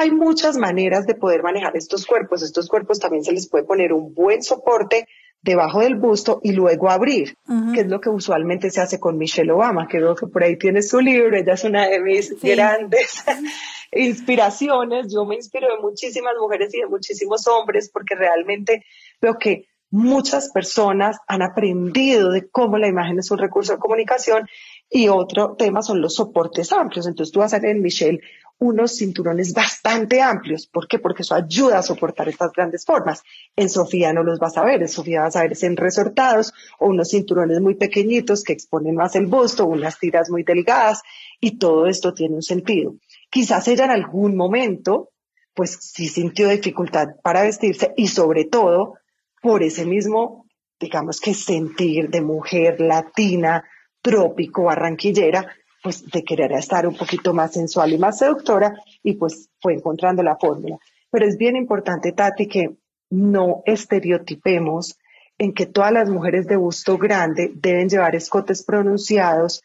Hay 0.00 0.10
muchas 0.10 0.56
maneras 0.56 1.06
de 1.06 1.14
poder 1.14 1.42
manejar 1.42 1.76
estos 1.76 2.06
cuerpos. 2.06 2.42
Estos 2.42 2.68
cuerpos 2.68 2.98
también 2.98 3.22
se 3.22 3.32
les 3.32 3.48
puede 3.48 3.64
poner 3.64 3.92
un 3.92 4.14
buen 4.14 4.42
soporte 4.42 5.06
debajo 5.42 5.80
del 5.80 5.96
busto 5.96 6.40
y 6.42 6.52
luego 6.52 6.90
abrir, 6.90 7.36
que 7.74 7.80
es 7.80 7.86
lo 7.86 8.00
que 8.00 8.10
usualmente 8.10 8.70
se 8.70 8.80
hace 8.80 9.00
con 9.00 9.16
Michelle 9.16 9.52
Obama, 9.52 9.88
que 9.88 9.98
veo 9.98 10.14
que 10.14 10.26
por 10.26 10.42
ahí 10.42 10.58
tiene 10.58 10.82
su 10.82 11.00
libro, 11.00 11.34
ella 11.34 11.54
es 11.54 11.64
una 11.64 11.88
de 11.88 12.00
mis 12.00 12.38
grandes 12.42 13.24
inspiraciones, 13.92 15.10
yo 15.12 15.24
me 15.24 15.36
inspiro 15.36 15.68
de 15.74 15.80
muchísimas 15.80 16.34
mujeres 16.38 16.74
y 16.74 16.80
de 16.80 16.86
muchísimos 16.86 17.46
hombres 17.46 17.90
porque 17.90 18.16
realmente 18.16 18.84
veo 19.20 19.38
que 19.38 19.70
muchas 19.90 20.50
personas 20.50 21.18
han 21.26 21.42
aprendido 21.42 22.30
de 22.30 22.48
cómo 22.48 22.78
la 22.78 22.88
imagen 22.88 23.18
es 23.18 23.30
un 23.30 23.38
recurso 23.38 23.72
de 23.72 23.78
comunicación 23.78 24.46
y 24.88 25.08
otro 25.08 25.54
tema 25.56 25.82
son 25.82 26.00
los 26.00 26.14
soportes 26.14 26.72
amplios. 26.72 27.06
Entonces 27.06 27.32
tú 27.32 27.40
vas 27.40 27.54
a 27.54 27.58
ver 27.58 27.76
en 27.76 27.82
Michelle 27.82 28.20
unos 28.60 28.96
cinturones 28.96 29.54
bastante 29.54 30.20
amplios. 30.20 30.66
¿Por 30.66 30.86
qué? 30.86 30.98
Porque 30.98 31.22
eso 31.22 31.34
ayuda 31.34 31.78
a 31.78 31.82
soportar 31.82 32.28
estas 32.28 32.52
grandes 32.52 32.84
formas. 32.84 33.22
En 33.56 33.70
Sofía 33.70 34.12
no 34.12 34.22
los 34.22 34.38
vas 34.38 34.56
a 34.58 34.64
ver, 34.64 34.82
en 34.82 34.88
Sofía 34.88 35.22
vas 35.22 35.34
a 35.36 35.42
ver 35.42 35.56
en 35.60 35.76
resortados 35.76 36.52
o 36.78 36.86
unos 36.86 37.08
cinturones 37.08 37.60
muy 37.60 37.74
pequeñitos 37.74 38.44
que 38.44 38.52
exponen 38.52 38.94
más 38.94 39.16
el 39.16 39.26
busto, 39.26 39.66
unas 39.66 39.98
tiras 39.98 40.30
muy 40.30 40.42
delgadas 40.42 41.02
y 41.40 41.58
todo 41.58 41.86
esto 41.86 42.12
tiene 42.12 42.36
un 42.36 42.42
sentido. 42.42 42.96
Quizás 43.30 43.66
ella 43.66 43.86
en 43.86 43.92
algún 43.92 44.36
momento, 44.36 45.10
pues 45.54 45.78
sí 45.80 46.08
sintió 46.08 46.48
dificultad 46.48 47.16
para 47.22 47.42
vestirse 47.42 47.94
y 47.96 48.08
sobre 48.08 48.44
todo 48.44 48.98
por 49.40 49.62
ese 49.62 49.86
mismo, 49.86 50.46
digamos 50.78 51.18
que 51.18 51.32
sentir 51.32 52.10
de 52.10 52.20
mujer 52.20 52.78
latina, 52.78 53.64
trópico, 54.02 54.64
barranquillera, 54.64 55.48
pues 55.82 56.04
de 56.10 56.22
querer 56.22 56.52
estar 56.52 56.86
un 56.86 56.96
poquito 56.96 57.32
más 57.32 57.52
sensual 57.52 57.92
y 57.92 57.98
más 57.98 58.18
seductora 58.18 58.74
y 59.02 59.14
pues 59.14 59.48
fue 59.60 59.74
encontrando 59.74 60.22
la 60.22 60.36
fórmula. 60.36 60.78
Pero 61.10 61.26
es 61.26 61.36
bien 61.36 61.56
importante, 61.56 62.12
Tati, 62.12 62.46
que 62.46 62.76
no 63.10 63.62
estereotipemos 63.66 64.98
en 65.38 65.54
que 65.54 65.66
todas 65.66 65.92
las 65.92 66.08
mujeres 66.10 66.46
de 66.46 66.56
busto 66.56 66.98
grande 66.98 67.50
deben 67.54 67.88
llevar 67.88 68.14
escotes 68.14 68.62
pronunciados 68.62 69.62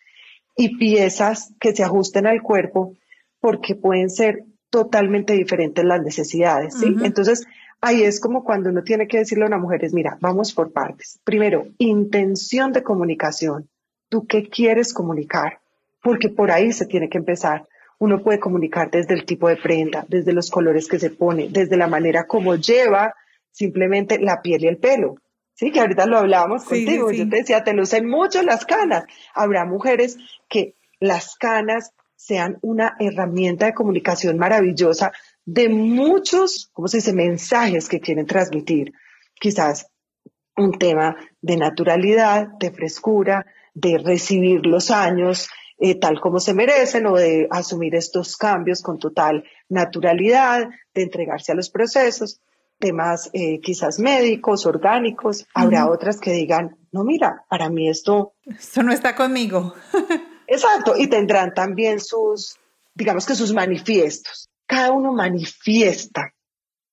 y 0.56 0.78
piezas 0.78 1.54
que 1.60 1.76
se 1.76 1.84
ajusten 1.84 2.28
al 2.28 2.42
cuerpo 2.42 2.94
porque 3.40 3.76
pueden 3.76 4.10
ser 4.10 4.46
totalmente 4.70 5.34
diferentes 5.34 5.84
las 5.86 6.02
necesidades, 6.02 6.76
¿sí? 6.80 6.96
Entonces, 7.04 7.46
ahí 7.82 8.04
es 8.04 8.20
como 8.20 8.44
cuando 8.44 8.70
uno 8.70 8.84
tiene 8.84 9.08
que 9.08 9.20
decirle 9.20 9.44
a 9.44 9.48
una 9.48 9.58
mujer, 9.58 9.84
es, 9.84 9.94
mira, 9.94 10.18
vamos 10.20 10.54
por 10.54 10.72
partes. 10.72 11.20
Primero, 11.24 11.68
intención 11.78 12.72
de 12.74 12.84
comunicación. 12.84 13.70
¿Tú 14.10 14.26
qué 14.26 14.50
quieres 14.50 14.94
comunicar? 14.94 15.60
Porque 16.06 16.30
por 16.30 16.52
ahí 16.52 16.72
se 16.72 16.86
tiene 16.86 17.10
que 17.10 17.18
empezar. 17.18 17.68
Uno 17.98 18.22
puede 18.22 18.40
comunicar 18.40 18.92
desde 18.92 19.16
el 19.16 19.26
tipo 19.26 19.50
de 19.50 19.56
prenda, 19.58 20.06
desde 20.08 20.34
los 20.34 20.52
colores 20.52 20.88
que 20.88 21.00
se 21.00 21.10
pone, 21.10 21.48
desde 21.50 21.78
la 21.78 21.88
manera 21.88 22.28
como 22.28 22.54
lleva 22.54 23.16
simplemente 23.50 24.20
la 24.20 24.40
piel 24.44 24.66
y 24.66 24.68
el 24.68 24.78
pelo. 24.78 25.16
Sí, 25.56 25.72
que 25.72 25.80
ahorita 25.80 26.06
lo 26.06 26.20
hablábamos 26.20 26.64
contigo. 26.64 27.12
Yo 27.12 27.28
te 27.28 27.38
decía, 27.38 27.64
te 27.64 27.74
lucen 27.74 28.08
mucho 28.08 28.44
las 28.44 28.68
canas. 28.68 29.06
Habrá 29.34 29.66
mujeres 29.66 30.20
que 30.48 30.76
las 31.00 31.38
canas 31.38 31.92
sean 32.16 32.60
una 32.62 32.96
herramienta 33.00 33.66
de 33.66 33.74
comunicación 33.74 34.38
maravillosa 34.38 35.12
de 35.44 35.70
muchos, 35.70 36.70
¿cómo 36.72 36.88
se 36.88 36.98
dice?, 36.98 37.14
mensajes 37.14 37.90
que 37.90 38.00
quieren 38.00 38.28
transmitir. 38.28 38.94
Quizás 39.40 39.88
un 40.56 40.78
tema 40.78 41.16
de 41.42 41.58
naturalidad, 41.58 42.48
de 42.60 42.70
frescura, 42.70 43.48
de 43.74 43.98
recibir 43.98 44.68
los 44.68 44.92
años, 44.92 45.50
eh, 45.78 45.96
tal 45.96 46.20
como 46.22 46.40
se 46.40 46.54
merecen 46.54 47.06
o 47.06 47.16
de 47.16 47.48
asumir 47.52 47.96
estos 47.96 48.38
cambios 48.38 48.82
con 48.82 48.98
total 48.98 49.44
naturalidad, 49.70 50.70
de 50.94 51.04
entregarse 51.04 51.52
a 51.52 51.56
los 51.56 51.70
procesos, 51.70 52.40
temas 52.80 53.30
eh, 53.34 53.60
quizás 53.62 54.00
médicos, 54.00 54.66
orgánicos. 54.66 55.46
Habrá 55.54 55.90
otras 55.90 56.20
que 56.20 56.32
digan, 56.32 56.78
no, 56.92 57.04
mira, 57.04 57.46
para 57.50 57.70
mí 57.70 57.90
esto... 57.90 58.34
Esto 58.46 58.84
no 58.84 58.92
está 58.92 59.16
conmigo. 59.16 59.74
Exacto, 60.48 60.94
y 60.98 61.08
tendrán 61.08 61.54
también 61.54 62.00
sus, 62.00 62.58
digamos 62.94 63.26
que 63.26 63.36
sus 63.36 63.54
manifiestos. 63.54 64.50
Cada 64.68 64.92
uno 64.92 65.14
manifiesta 65.14 66.34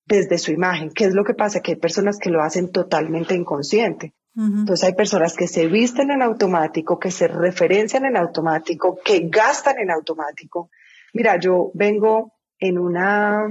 desde 0.05 0.39
su 0.39 0.53
imagen. 0.53 0.91
¿Qué 0.91 1.05
es 1.05 1.15
lo 1.15 1.25
que 1.25 1.35
pasa? 1.35 1.61
Que 1.61 1.73
hay 1.73 1.79
personas 1.79 2.19
que 2.19 2.31
lo 2.31 2.43
hacen 2.43 2.71
totalmente 2.71 3.35
inconsciente. 3.35 4.15
Entonces 4.35 4.85
hay 4.85 4.95
personas 4.95 5.37
que 5.37 5.47
se 5.47 5.67
visten 5.67 6.11
en 6.11 6.23
automático, 6.23 6.99
que 6.99 7.11
se 7.11 7.29
referencian 7.29 8.07
en 8.07 8.17
automático, 8.17 8.99
que 9.05 9.29
gastan 9.29 9.79
en 9.79 9.91
automático. 9.91 10.71
Mira, 11.13 11.39
yo 11.39 11.71
vengo 11.75 12.33
en 12.59 12.79
una 12.79 13.47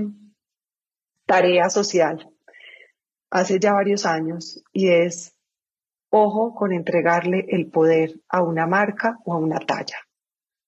tarea 1.27 1.69
social 1.69 2.27
hace 3.29 3.59
ya 3.59 3.73
varios 3.73 4.05
años 4.05 4.63
y 4.73 4.89
es, 4.89 5.35
ojo 6.09 6.55
con 6.55 6.73
entregarle 6.73 7.45
el 7.49 7.69
poder 7.69 8.19
a 8.27 8.41
una 8.41 8.65
marca 8.65 9.19
o 9.23 9.33
a 9.33 9.37
una 9.37 9.59
talla. 9.59 9.97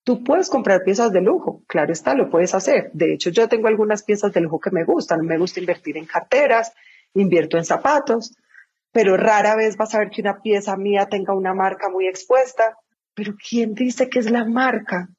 Tú 0.04 0.24
puedes 0.24 0.50
comprar 0.50 0.84
piezas 0.84 1.12
de 1.12 1.22
lujo, 1.22 1.64
claro 1.66 1.92
está, 1.92 2.14
lo 2.14 2.30
puedes 2.30 2.54
hacer. 2.54 2.92
De 2.94 3.14
hecho, 3.14 3.30
yo 3.30 3.48
tengo 3.48 3.68
algunas 3.68 4.04
piezas 4.04 4.32
de 4.34 4.42
lujo 4.42 4.60
que 4.60 4.70
me 4.70 4.84
gustan. 4.84 5.26
Me 5.26 5.38
gusta 5.38 5.62
invertir 5.62 5.98
en 5.98 6.06
carteras, 6.06 6.74
invierto 7.14 7.58
en 7.58 7.64
zapatos, 7.64 8.36
pero 8.94 9.18
rara 9.18 9.56
vez 9.56 9.76
vas 9.76 9.94
a 9.94 10.00
ver 10.00 10.12
que 10.12 10.22
una 10.22 10.40
pieza 10.40 10.78
mía 10.78 11.08
tenga 11.08 11.34
una 11.34 11.54
marca 11.54 11.90
muy 11.90 12.08
expuesta. 12.08 12.78
Pero 13.16 13.34
¿quién 13.36 13.74
dice 13.74 14.08
que 14.08 14.20
es 14.20 14.30
la 14.30 14.46
marca 14.46 15.10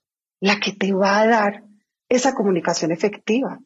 la 0.41 0.61
que 0.61 0.73
te 0.73 0.93
va 0.93 1.21
a 1.21 1.27
dar 1.27 1.65
esa 2.09 2.35
comunicación 2.35 2.93
efectiva? 2.93 3.59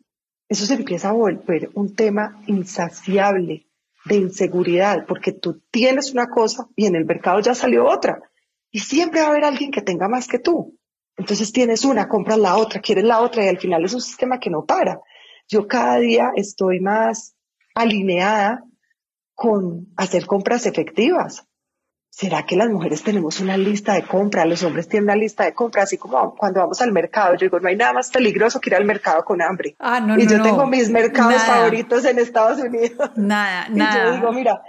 Eso 0.49 0.65
se 0.65 0.75
empieza 0.75 1.11
a 1.11 1.13
volver 1.13 1.71
un 1.75 1.95
tema 1.95 2.43
insaciable 2.47 3.67
de 4.07 4.17
inseguridad, 4.17 5.05
porque 5.07 5.33
tú 5.33 5.61
tienes 5.71 6.13
una 6.13 6.29
cosa 6.31 6.67
y 6.75 6.87
en 6.87 6.95
el 6.95 7.05
mercado 7.05 7.41
ya 7.41 7.55
salió 7.55 7.87
otra. 7.87 8.19
Y 8.71 8.81
siempre 8.81 9.21
va 9.21 9.27
a 9.27 9.31
haber 9.31 9.45
alguien 9.45 9.71
que 9.71 9.83
tenga 9.83 10.09
más 10.09 10.27
que 10.27 10.39
tú. 10.39 10.79
Entonces 11.19 11.53
tienes 11.53 11.85
una, 11.85 12.09
compras 12.09 12.39
la 12.39 12.57
otra, 12.57 12.81
quieres 12.81 13.05
la 13.05 13.21
otra 13.21 13.45
y 13.45 13.49
al 13.49 13.59
final 13.59 13.85
es 13.85 13.93
un 13.93 14.01
sistema 14.01 14.41
que 14.41 14.49
no 14.49 14.65
para. 14.65 15.01
Yo 15.49 15.67
cada 15.67 15.99
día 15.99 16.33
estoy 16.35 16.81
más 16.81 17.35
alineada 17.75 18.65
con 19.39 19.87
hacer 19.97 20.27
compras 20.27 20.67
efectivas. 20.67 21.47
¿Será 22.11 22.45
que 22.45 22.57
las 22.57 22.69
mujeres 22.69 23.05
tenemos 23.05 23.39
una 23.39 23.57
lista 23.57 23.95
de 23.95 24.03
compra? 24.03 24.45
Los 24.45 24.65
hombres 24.65 24.89
tienen 24.89 25.05
una 25.05 25.15
lista 25.15 25.45
de 25.45 25.55
compra, 25.55 25.85
así 25.85 25.97
como 25.97 26.35
cuando 26.35 26.59
vamos 26.59 26.83
al 26.83 26.91
mercado. 26.91 27.35
Yo 27.35 27.45
digo, 27.47 27.61
no 27.61 27.69
hay 27.69 27.77
nada 27.77 27.93
más 27.93 28.11
peligroso 28.11 28.61
que 28.61 28.71
ir 28.71 28.75
al 28.75 28.85
mercado 28.85 29.25
con 29.25 29.41
hambre. 29.41 29.77
Ah, 29.79 30.01
no, 30.01 30.19
y 30.19 30.27
yo 30.27 30.43
tengo 30.43 30.67
mis 30.67 30.91
mercados 30.91 31.41
favoritos 31.45 32.05
en 32.05 32.19
Estados 32.19 32.59
Unidos. 32.59 33.13
Nada, 33.15 33.69
nada. 33.69 34.03
Y 34.03 34.07
yo 34.07 34.13
digo, 34.17 34.33
mira, 34.33 34.61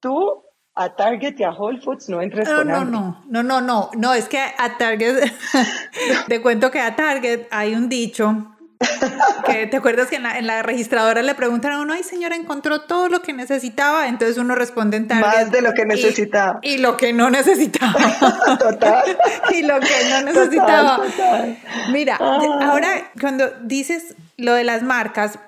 tú 0.00 0.44
a 0.74 0.96
Target 0.96 1.34
y 1.38 1.44
a 1.44 1.50
Whole 1.50 1.82
Foods 1.82 2.08
no 2.08 2.22
entres 2.22 2.48
no, 2.48 2.56
con 2.56 2.68
no, 2.68 2.76
hambre. 2.76 2.98
No, 2.98 3.26
no, 3.28 3.42
no, 3.42 3.60
no, 3.60 3.90
no, 3.98 4.14
es 4.14 4.30
que 4.30 4.38
a 4.38 4.78
Target, 4.78 5.30
te 6.26 6.40
cuento 6.40 6.70
que 6.70 6.80
a 6.80 6.96
Target 6.96 7.48
hay 7.50 7.74
un 7.74 7.90
dicho 7.90 8.56
que 9.46 9.66
te 9.66 9.76
acuerdas 9.76 10.08
que 10.08 10.16
en 10.16 10.46
la, 10.46 10.62
registradora 10.62 11.22
le 11.22 11.34
preguntan 11.34 11.72
a 11.72 11.80
uno, 11.80 11.92
ay 11.92 12.02
señora, 12.02 12.34
encontró 12.34 12.82
todo 12.82 13.08
lo 13.08 13.22
que 13.22 13.32
necesitaba, 13.32 14.08
entonces 14.08 14.38
uno 14.38 14.54
responde 14.54 14.96
en. 14.96 15.06
Más 15.06 15.50
de 15.50 15.60
lo 15.60 15.72
que 15.72 15.84
necesitaba. 15.84 16.60
Y, 16.62 16.78
lo 16.78 16.96
que 16.96 17.12
no 17.12 17.30
necesitaba. 17.30 17.94
total. 18.58 19.18
y 19.50 19.62
lo 19.62 19.80
que 19.80 20.08
no 20.10 20.22
necesitaba. 20.22 21.00
Mira, 21.92 22.16
ahora 22.16 23.10
cuando 23.20 23.50
dices 23.62 24.14
lo 24.36 24.54
de 24.54 24.64
las 24.64 24.82
marcas, 24.82 25.38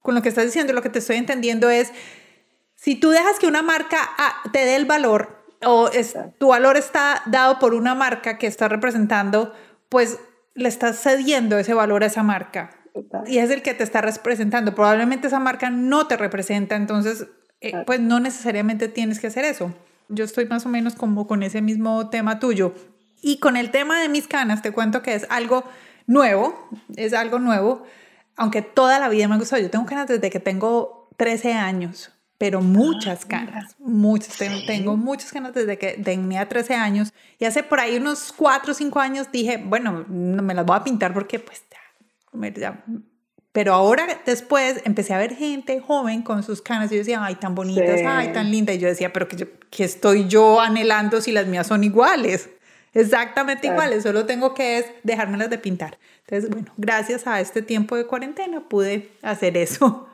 con 0.00 0.14
lo 0.14 0.22
que 0.22 0.28
estás 0.28 0.44
diciendo, 0.44 0.72
lo 0.72 0.82
que 0.82 0.90
te 0.90 0.98
estoy 0.98 1.16
entendiendo 1.16 1.70
es, 1.70 1.92
si 2.74 2.96
tú 2.96 3.10
dejas 3.10 3.38
que 3.38 3.46
una 3.46 3.62
marca 3.62 3.98
ah, 4.18 4.42
te 4.52 4.64
dé 4.64 4.76
el 4.76 4.86
valor, 4.86 5.44
o 5.64 5.90
tu 6.38 6.48
valor 6.48 6.76
está 6.76 7.22
dado 7.26 7.58
por 7.58 7.74
una 7.74 7.94
marca 7.94 8.38
que 8.38 8.46
está 8.46 8.68
representando, 8.68 9.54
pues 9.88 10.18
le 10.56 10.68
estás 10.68 10.98
cediendo 11.00 11.58
ese 11.58 11.74
valor 11.74 12.02
a 12.02 12.06
esa 12.06 12.22
marca. 12.22 12.70
Y 13.26 13.38
es 13.38 13.50
el 13.50 13.62
que 13.62 13.74
te 13.74 13.84
está 13.84 14.00
representando. 14.00 14.74
Probablemente 14.74 15.26
esa 15.26 15.38
marca 15.38 15.70
no 15.70 16.06
te 16.06 16.16
representa, 16.16 16.76
entonces, 16.76 17.26
eh, 17.60 17.72
pues 17.84 18.00
no 18.00 18.20
necesariamente 18.20 18.88
tienes 18.88 19.20
que 19.20 19.26
hacer 19.26 19.44
eso. 19.44 19.74
Yo 20.08 20.24
estoy 20.24 20.46
más 20.46 20.64
o 20.66 20.68
menos 20.68 20.94
como 20.94 21.26
con 21.26 21.42
ese 21.42 21.60
mismo 21.60 22.08
tema 22.08 22.38
tuyo. 22.38 22.74
Y 23.20 23.38
con 23.38 23.56
el 23.56 23.70
tema 23.70 24.00
de 24.00 24.08
mis 24.08 24.28
canas, 24.28 24.62
te 24.62 24.72
cuento 24.72 25.02
que 25.02 25.14
es 25.14 25.26
algo 25.30 25.64
nuevo, 26.06 26.68
es 26.96 27.12
algo 27.12 27.38
nuevo, 27.38 27.82
aunque 28.36 28.62
toda 28.62 28.98
la 28.98 29.08
vida 29.08 29.28
me 29.28 29.34
ha 29.34 29.38
gustado. 29.38 29.60
Yo 29.60 29.70
tengo 29.70 29.86
canas 29.86 30.08
desde 30.08 30.30
que 30.30 30.40
tengo 30.40 31.08
13 31.16 31.54
años, 31.54 32.12
pero 32.38 32.60
muchas 32.60 33.24
ah, 33.24 33.28
canas, 33.28 33.76
muchas, 33.78 34.36
tengo, 34.66 34.96
muchas 34.96 35.32
canas 35.32 35.54
desde 35.54 35.78
que 35.78 35.92
tenía 35.92 36.48
13 36.48 36.74
años. 36.74 37.12
Y 37.38 37.44
hace 37.44 37.62
por 37.62 37.80
ahí 37.80 37.96
unos 37.96 38.32
4 38.36 38.72
o 38.72 38.74
5 38.74 39.00
años 39.00 39.32
dije, 39.32 39.62
bueno, 39.64 40.04
no 40.08 40.42
me 40.42 40.54
las 40.54 40.66
voy 40.66 40.76
a 40.76 40.84
pintar 40.84 41.14
porque 41.14 41.38
pues 41.38 41.62
ya, 42.54 42.84
pero 43.52 43.72
ahora 43.72 44.06
después 44.26 44.82
empecé 44.84 45.14
a 45.14 45.18
ver 45.18 45.34
gente 45.34 45.80
joven 45.80 46.20
con 46.20 46.42
sus 46.42 46.60
canas 46.60 46.92
y 46.92 46.96
yo 46.96 46.98
decía, 46.98 47.24
ay, 47.24 47.36
tan 47.36 47.54
bonitas, 47.54 48.00
ay, 48.06 48.32
tan 48.32 48.50
linda. 48.50 48.74
Y 48.74 48.78
yo 48.78 48.86
decía, 48.86 49.14
pero 49.14 49.28
que, 49.28 49.58
que 49.70 49.84
estoy 49.84 50.28
yo 50.28 50.60
anhelando 50.60 51.22
si 51.22 51.32
las 51.32 51.46
mías 51.46 51.66
son 51.66 51.82
iguales 51.82 52.50
exactamente 52.96 53.66
iguales, 53.66 54.02
solo 54.02 54.24
tengo 54.24 54.54
que 54.54 54.78
es 54.78 54.86
dejármelas 55.02 55.50
de 55.50 55.58
pintar. 55.58 55.98
Entonces, 56.20 56.50
bueno, 56.50 56.72
gracias 56.78 57.26
a 57.26 57.40
este 57.40 57.60
tiempo 57.60 57.94
de 57.94 58.06
cuarentena 58.06 58.62
pude 58.68 59.12
hacer 59.22 59.56
eso. 59.56 60.08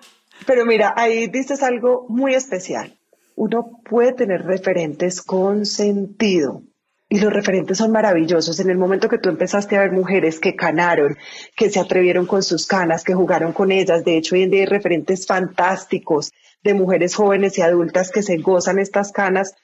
Pero 0.46 0.64
mira, 0.64 0.94
ahí 0.96 1.26
dices 1.28 1.62
algo 1.62 2.06
muy 2.08 2.34
especial. 2.34 2.98
Uno 3.34 3.80
puede 3.84 4.12
tener 4.12 4.42
referentes 4.42 5.22
con 5.22 5.66
sentido. 5.66 6.62
Y 7.08 7.20
los 7.20 7.32
referentes 7.32 7.78
son 7.78 7.92
maravillosos. 7.92 8.58
En 8.60 8.70
el 8.70 8.78
momento 8.78 9.08
que 9.08 9.18
tú 9.18 9.28
empezaste 9.28 9.76
a 9.76 9.80
ver 9.80 9.92
mujeres 9.92 10.40
que 10.40 10.56
canaron, 10.56 11.18
que 11.54 11.68
se 11.68 11.78
atrevieron 11.78 12.26
con 12.26 12.42
sus 12.42 12.66
canas, 12.66 13.04
que 13.04 13.14
jugaron 13.14 13.52
con 13.52 13.70
ellas. 13.70 14.04
De 14.04 14.16
hecho, 14.16 14.34
hoy 14.34 14.42
en 14.42 14.50
día 14.50 14.60
hay 14.60 14.66
referentes 14.66 15.26
fantásticos 15.26 16.32
de 16.62 16.74
mujeres 16.74 17.14
jóvenes 17.14 17.58
y 17.58 17.62
adultas 17.62 18.10
que 18.10 18.22
se 18.22 18.38
gozan 18.38 18.78
estas 18.78 19.12
canas 19.12 19.54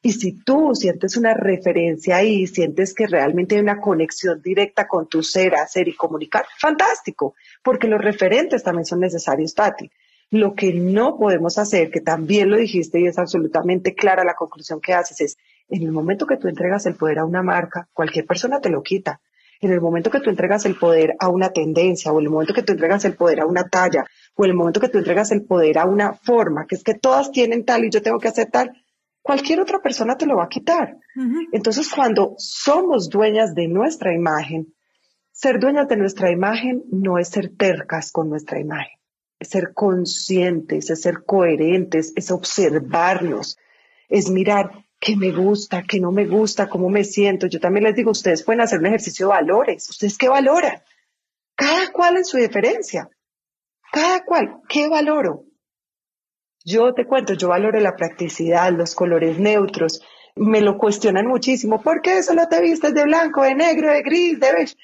y 0.00 0.12
si 0.12 0.32
tú 0.44 0.74
sientes 0.74 1.16
una 1.16 1.34
referencia 1.34 2.16
ahí, 2.16 2.46
sientes 2.46 2.94
que 2.94 3.06
realmente 3.06 3.56
hay 3.56 3.62
una 3.62 3.80
conexión 3.80 4.40
directa 4.40 4.86
con 4.86 5.08
tu 5.08 5.24
ser, 5.24 5.56
hacer 5.56 5.88
y 5.88 5.96
comunicar, 5.96 6.46
fantástico, 6.56 7.34
porque 7.64 7.88
los 7.88 8.00
referentes 8.00 8.62
también 8.62 8.84
son 8.84 9.00
necesarios, 9.00 9.54
Tati. 9.54 9.90
Lo 10.30 10.54
que 10.54 10.74
no 10.74 11.16
podemos 11.16 11.58
hacer, 11.58 11.90
que 11.90 12.00
también 12.00 12.50
lo 12.50 12.56
dijiste 12.56 13.00
y 13.00 13.06
es 13.06 13.18
absolutamente 13.18 13.94
clara 13.94 14.24
la 14.24 14.34
conclusión 14.34 14.80
que 14.80 14.92
haces, 14.92 15.20
es 15.20 15.38
en 15.68 15.82
el 15.82 15.92
momento 15.92 16.26
que 16.26 16.36
tú 16.36 16.48
entregas 16.48 16.86
el 16.86 16.94
poder 16.94 17.18
a 17.18 17.24
una 17.24 17.42
marca, 17.42 17.88
cualquier 17.92 18.26
persona 18.26 18.60
te 18.60 18.70
lo 18.70 18.82
quita. 18.82 19.20
En 19.60 19.72
el 19.72 19.80
momento 19.80 20.10
que 20.10 20.20
tú 20.20 20.30
entregas 20.30 20.64
el 20.66 20.76
poder 20.76 21.16
a 21.18 21.28
una 21.28 21.50
tendencia, 21.50 22.12
o 22.12 22.20
en 22.20 22.26
el 22.26 22.30
momento 22.30 22.54
que 22.54 22.62
tú 22.62 22.72
entregas 22.72 23.04
el 23.04 23.16
poder 23.16 23.40
a 23.40 23.46
una 23.46 23.68
talla, 23.68 24.06
o 24.36 24.44
en 24.44 24.50
el 24.50 24.56
momento 24.56 24.80
que 24.80 24.88
tú 24.88 24.98
entregas 24.98 25.32
el 25.32 25.44
poder 25.44 25.78
a 25.78 25.84
una 25.84 26.12
forma, 26.12 26.66
que 26.66 26.76
es 26.76 26.84
que 26.84 26.94
todas 26.94 27.32
tienen 27.32 27.64
tal 27.64 27.84
y 27.84 27.90
yo 27.90 28.00
tengo 28.00 28.18
que 28.18 28.28
hacer 28.28 28.50
tal, 28.50 28.72
cualquier 29.22 29.60
otra 29.60 29.80
persona 29.80 30.16
te 30.16 30.26
lo 30.26 30.36
va 30.36 30.44
a 30.44 30.48
quitar. 30.48 30.96
Entonces, 31.52 31.90
cuando 31.92 32.34
somos 32.38 33.10
dueñas 33.10 33.54
de 33.54 33.68
nuestra 33.68 34.14
imagen, 34.14 34.74
ser 35.32 35.58
dueñas 35.58 35.88
de 35.88 35.96
nuestra 35.96 36.30
imagen 36.30 36.84
no 36.90 37.18
es 37.18 37.28
ser 37.28 37.50
tercas 37.56 38.10
con 38.12 38.30
nuestra 38.30 38.58
imagen, 38.58 38.97
ser 39.40 39.72
conscientes, 39.74 40.90
es 40.90 41.02
ser 41.02 41.24
coherentes, 41.24 42.12
es 42.16 42.30
observarnos, 42.30 43.58
es 44.08 44.30
mirar 44.30 44.84
qué 44.98 45.16
me 45.16 45.30
gusta, 45.30 45.84
qué 45.84 46.00
no 46.00 46.10
me 46.10 46.26
gusta, 46.26 46.68
cómo 46.68 46.88
me 46.88 47.04
siento. 47.04 47.46
Yo 47.46 47.60
también 47.60 47.84
les 47.84 47.94
digo, 47.94 48.10
ustedes 48.10 48.42
pueden 48.42 48.60
hacer 48.60 48.80
un 48.80 48.86
ejercicio 48.86 49.26
de 49.26 49.34
valores. 49.34 49.88
¿Ustedes 49.88 50.18
qué 50.18 50.28
valoran? 50.28 50.82
Cada 51.54 51.92
cual 51.92 52.16
en 52.16 52.24
su 52.24 52.36
diferencia. 52.36 53.08
Cada 53.92 54.24
cual, 54.24 54.60
¿qué 54.68 54.88
valoro? 54.88 55.44
Yo 56.64 56.92
te 56.92 57.06
cuento, 57.06 57.34
yo 57.34 57.48
valoro 57.48 57.80
la 57.80 57.96
practicidad, 57.96 58.72
los 58.72 58.94
colores 58.94 59.38
neutros. 59.38 60.02
Me 60.36 60.60
lo 60.60 60.76
cuestionan 60.78 61.26
muchísimo. 61.26 61.80
¿Por 61.80 62.02
qué 62.02 62.22
solo 62.22 62.46
te 62.48 62.60
vistes 62.60 62.92
de 62.92 63.04
blanco, 63.04 63.42
de 63.42 63.54
negro, 63.54 63.90
de 63.90 64.02
gris, 64.02 64.38
de 64.38 64.52
beige? 64.52 64.76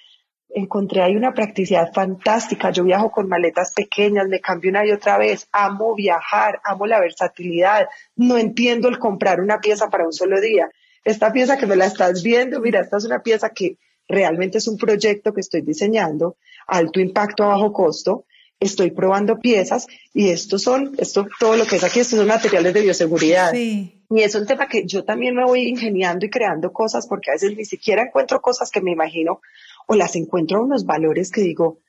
Encontré 0.55 1.03
ahí 1.03 1.17
una 1.17 1.35
practicidad 1.35 1.93
fantástica. 1.93 2.71
Yo 2.71 2.85
viajo 2.85 3.11
con 3.11 3.29
maletas 3.29 3.73
pequeñas, 3.73 4.29
me 4.29 4.41
cambio 4.41 4.71
una 4.71 4.87
y 4.87 4.93
otra 4.93 5.19
vez. 5.19 5.49
Amo 5.53 5.95
viajar, 5.95 6.61
amo 6.65 6.87
la 6.87 7.01
versatilidad. 7.01 7.89
No 8.17 8.39
entiendo 8.39 8.89
el 8.89 8.99
comprar 8.99 9.41
una 9.41 9.61
pieza 9.61 9.91
para 9.91 10.07
un 10.07 10.13
solo 10.13 10.41
día. 10.41 10.71
Esta 11.05 11.33
pieza 11.33 11.59
que 11.59 11.67
me 11.67 11.77
la 11.77 11.87
estás 11.87 12.23
viendo, 12.23 12.61
mira, 12.61 12.81
esta 12.81 12.97
es 12.97 13.05
una 13.05 13.23
pieza 13.23 13.51
que 13.51 13.77
realmente 14.09 14.59
es 14.59 14.69
un 14.69 14.79
proyecto 14.79 15.35
que 15.35 15.41
estoy 15.41 15.63
diseñando, 15.63 16.37
alto 16.67 17.01
impacto 17.01 17.43
a 17.43 17.49
bajo 17.49 17.73
costo 17.73 18.25
estoy 18.61 18.91
probando 18.91 19.39
piezas 19.39 19.87
y 20.13 20.29
estos 20.29 20.63
son, 20.63 20.95
esto, 20.99 21.27
todo 21.39 21.57
lo 21.57 21.67
que 21.67 21.77
es 21.77 21.85
aquí, 21.85 22.01
estos 22.01 22.19
son 22.19 22.29
materiales 22.29 22.73
de 22.75 22.83
bioseguridad. 22.83 23.53
Y 23.53 24.23
es 24.23 24.35
un 24.35 24.47
tema 24.47 24.69
que 24.69 24.87
yo 24.87 25.05
también 25.05 25.35
me 25.35 25.45
voy 25.45 25.69
ingeniando 25.69 26.27
y 26.27 26.31
creando 26.31 26.73
cosas 26.73 27.07
porque 27.07 27.31
a 27.31 27.35
veces 27.35 27.57
ni 27.57 27.65
siquiera 27.65 28.03
encuentro 28.03 28.41
cosas 28.41 28.71
que 28.71 28.81
me 28.81 28.93
imagino 28.93 29.41
o 29.87 29.95
las 29.95 30.17
encuentro 30.17 30.63
unos 30.63 30.85
valores 30.85 31.31
que 31.31 31.41
digo, 31.41 31.81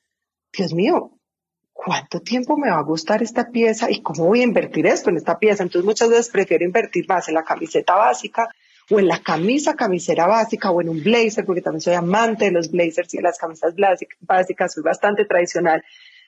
Dios 0.52 0.74
mío, 0.74 1.12
¿cuánto 1.74 2.22
tiempo 2.22 2.58
me 2.58 2.70
va 2.70 2.80
a 2.80 2.84
gustar 2.84 3.24
esta 3.24 3.52
pieza 3.52 3.92
y 3.92 4.02
cómo 4.02 4.26
voy 4.26 4.42
a 4.42 4.46
invertir 4.46 4.86
esto 4.88 5.10
en 5.10 5.18
esta 5.18 5.40
pieza? 5.40 5.64
Entonces 5.64 5.86
muchas 5.86 6.10
veces 6.10 6.30
prefiero 6.30 6.66
invertir 6.66 7.08
más 7.08 7.28
en 7.28 7.36
la 7.36 7.44
camiseta 7.44 7.96
básica 7.96 8.50
o 8.90 9.00
en 9.00 9.08
la 9.08 9.20
camisa 9.20 9.76
camisera 9.76 10.28
básica 10.28 10.72
o 10.72 10.82
en 10.82 10.90
un 10.90 11.04
blazer, 11.04 11.46
porque 11.46 11.62
también 11.62 11.82
soy 11.82 11.94
amante 11.96 12.46
de 12.46 12.52
los 12.52 12.72
blazers 12.72 13.14
y 13.14 13.18
de 13.18 13.24
las 13.24 13.38
camisas 13.38 13.74
básicas, 14.22 14.74
soy 14.74 14.84
bastante 14.84 15.26
tradicional 15.26 15.84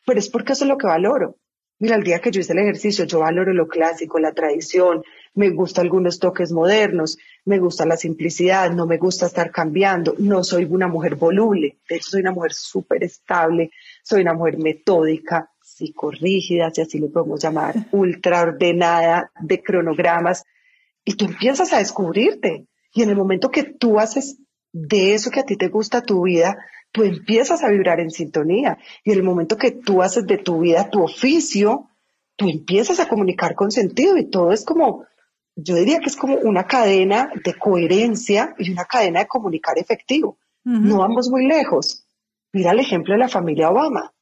pero 0.07 0.19
es 0.19 0.29
porque 0.29 0.53
eso 0.53 0.63
es 0.63 0.69
lo 0.69 0.77
que 0.77 0.87
valoro. 0.87 1.35
Mira, 1.79 1.97
el 1.97 2.03
día 2.03 2.19
que 2.19 2.31
yo 2.31 2.39
hice 2.39 2.53
el 2.53 2.59
ejercicio, 2.59 3.03
yo 3.03 3.19
valoro 3.19 3.53
lo 3.53 3.67
clásico, 3.67 4.19
la 4.19 4.31
tradición, 4.31 5.03
me 5.33 5.49
gustan 5.49 5.85
algunos 5.85 6.19
toques 6.19 6.51
modernos, 6.51 7.17
me 7.45 7.59
gusta 7.59 7.85
la 7.85 7.97
simplicidad, 7.97 8.71
no 8.71 8.85
me 8.85 8.97
gusta 8.97 9.27
estar 9.27 9.51
cambiando, 9.51 10.15
no 10.17 10.43
soy 10.43 10.65
una 10.65 10.87
mujer 10.87 11.15
voluble, 11.15 11.77
de 11.89 11.95
hecho 11.95 12.09
soy 12.11 12.21
una 12.21 12.31
mujer 12.31 12.53
súper 12.53 13.03
estable, 13.03 13.71
soy 14.03 14.21
una 14.21 14.33
mujer 14.33 14.57
metódica, 14.57 15.51
psicorrígida, 15.61 16.71
si 16.71 16.81
así 16.81 16.99
lo 16.99 17.09
podemos 17.09 17.41
llamar, 17.41 17.75
ultra 17.91 18.41
ordenada, 18.41 19.31
de 19.39 19.61
cronogramas, 19.61 20.43
y 21.05 21.15
tú 21.15 21.25
empiezas 21.25 21.71
a 21.71 21.77
descubrirte. 21.77 22.67
Y 22.93 23.03
en 23.03 23.09
el 23.09 23.15
momento 23.15 23.49
que 23.49 23.63
tú 23.63 23.99
haces 23.99 24.37
de 24.73 25.13
eso 25.13 25.31
que 25.31 25.39
a 25.39 25.45
ti 25.45 25.55
te 25.55 25.69
gusta 25.69 26.01
tu 26.01 26.23
vida, 26.23 26.57
tú 26.91 27.03
empiezas 27.03 27.63
a 27.63 27.69
vibrar 27.69 27.99
en 27.99 28.11
sintonía. 28.11 28.77
Y 29.03 29.11
en 29.11 29.19
el 29.19 29.23
momento 29.23 29.57
que 29.57 29.71
tú 29.71 30.01
haces 30.01 30.25
de 30.25 30.37
tu 30.37 30.59
vida 30.61 30.89
tu 30.89 31.03
oficio, 31.03 31.89
tú 32.35 32.49
empiezas 32.49 32.99
a 32.99 33.07
comunicar 33.07 33.55
con 33.55 33.71
sentido 33.71 34.17
y 34.17 34.25
todo 34.25 34.51
es 34.51 34.65
como, 34.65 35.05
yo 35.57 35.75
diría 35.75 35.99
que 35.99 36.05
es 36.05 36.15
como 36.15 36.35
una 36.35 36.65
cadena 36.65 37.31
de 37.43 37.55
coherencia 37.55 38.53
y 38.59 38.71
una 38.71 38.85
cadena 38.85 39.21
de 39.21 39.27
comunicar 39.27 39.77
efectivo. 39.77 40.37
No 40.63 40.97
vamos 40.97 41.29
muy 41.29 41.47
lejos. 41.47 42.05
Mira 42.51 42.71
el 42.71 42.79
ejemplo 42.79 43.13
de 43.13 43.19
la 43.19 43.29
familia 43.29 43.69
Obama. 43.69 44.13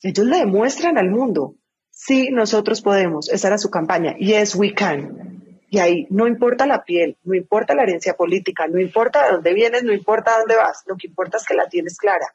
Ellos 0.00 0.26
le 0.26 0.38
demuestran 0.38 0.96
al 0.96 1.10
mundo, 1.10 1.56
sí, 1.90 2.30
nosotros 2.30 2.80
podemos. 2.80 3.28
Esa 3.28 3.48
era 3.48 3.58
su 3.58 3.68
campaña. 3.68 4.16
Yes, 4.16 4.54
we 4.54 4.72
can. 4.72 5.42
Y 5.68 5.78
ahí 5.78 6.06
no 6.08 6.26
importa 6.26 6.66
la 6.66 6.84
piel, 6.84 7.16
no 7.24 7.34
importa 7.34 7.74
la 7.74 7.82
herencia 7.82 8.14
política, 8.14 8.66
no 8.68 8.80
importa 8.80 9.26
de 9.26 9.32
dónde 9.32 9.52
vienes, 9.52 9.82
no 9.82 9.92
importa 9.92 10.38
dónde 10.38 10.56
vas, 10.56 10.84
lo 10.86 10.96
que 10.96 11.08
importa 11.08 11.36
es 11.36 11.44
que 11.44 11.54
la 11.54 11.68
tienes 11.68 11.98
clara. 11.98 12.26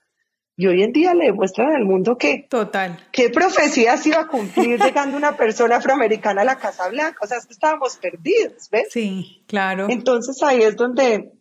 Y 0.55 0.67
hoy 0.67 0.83
en 0.83 0.93
día 0.93 1.13
le 1.13 1.25
demuestran 1.25 1.73
al 1.75 1.83
mundo 1.83 2.17
que... 2.17 2.45
Total. 2.49 2.99
¿Qué 3.11 3.29
profecía 3.29 3.97
se 3.97 4.09
iba 4.09 4.21
a 4.21 4.27
cumplir 4.27 4.79
llegando 4.79 5.17
una 5.17 5.35
persona 5.35 5.77
afroamericana 5.77 6.41
a 6.41 6.45
la 6.45 6.57
Casa 6.57 6.89
Blanca? 6.89 7.17
O 7.21 7.27
sea, 7.27 7.37
es 7.37 7.47
que 7.47 7.53
estábamos 7.53 7.97
perdidos, 7.97 8.69
¿ves? 8.69 8.89
Sí, 8.91 9.43
claro. 9.47 9.87
Entonces 9.89 10.41
ahí 10.43 10.61
es 10.61 10.75
donde 10.75 11.31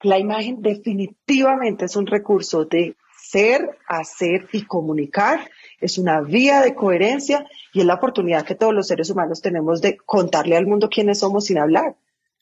la 0.00 0.18
imagen 0.18 0.62
definitivamente 0.62 1.84
es 1.84 1.96
un 1.96 2.06
recurso 2.06 2.64
de 2.64 2.96
ser, 3.18 3.78
hacer 3.88 4.48
y 4.52 4.64
comunicar 4.64 5.50
es 5.80 5.98
una 5.98 6.20
vía 6.20 6.60
de 6.60 6.74
coherencia 6.74 7.46
y 7.72 7.80
es 7.80 7.86
la 7.86 7.94
oportunidad 7.94 8.44
que 8.44 8.54
todos 8.54 8.74
los 8.74 8.86
seres 8.86 9.10
humanos 9.10 9.42
tenemos 9.42 9.80
de 9.80 9.96
contarle 9.96 10.56
al 10.56 10.66
mundo 10.66 10.88
quiénes 10.88 11.18
somos 11.18 11.46
sin 11.46 11.58
hablar. 11.58 11.96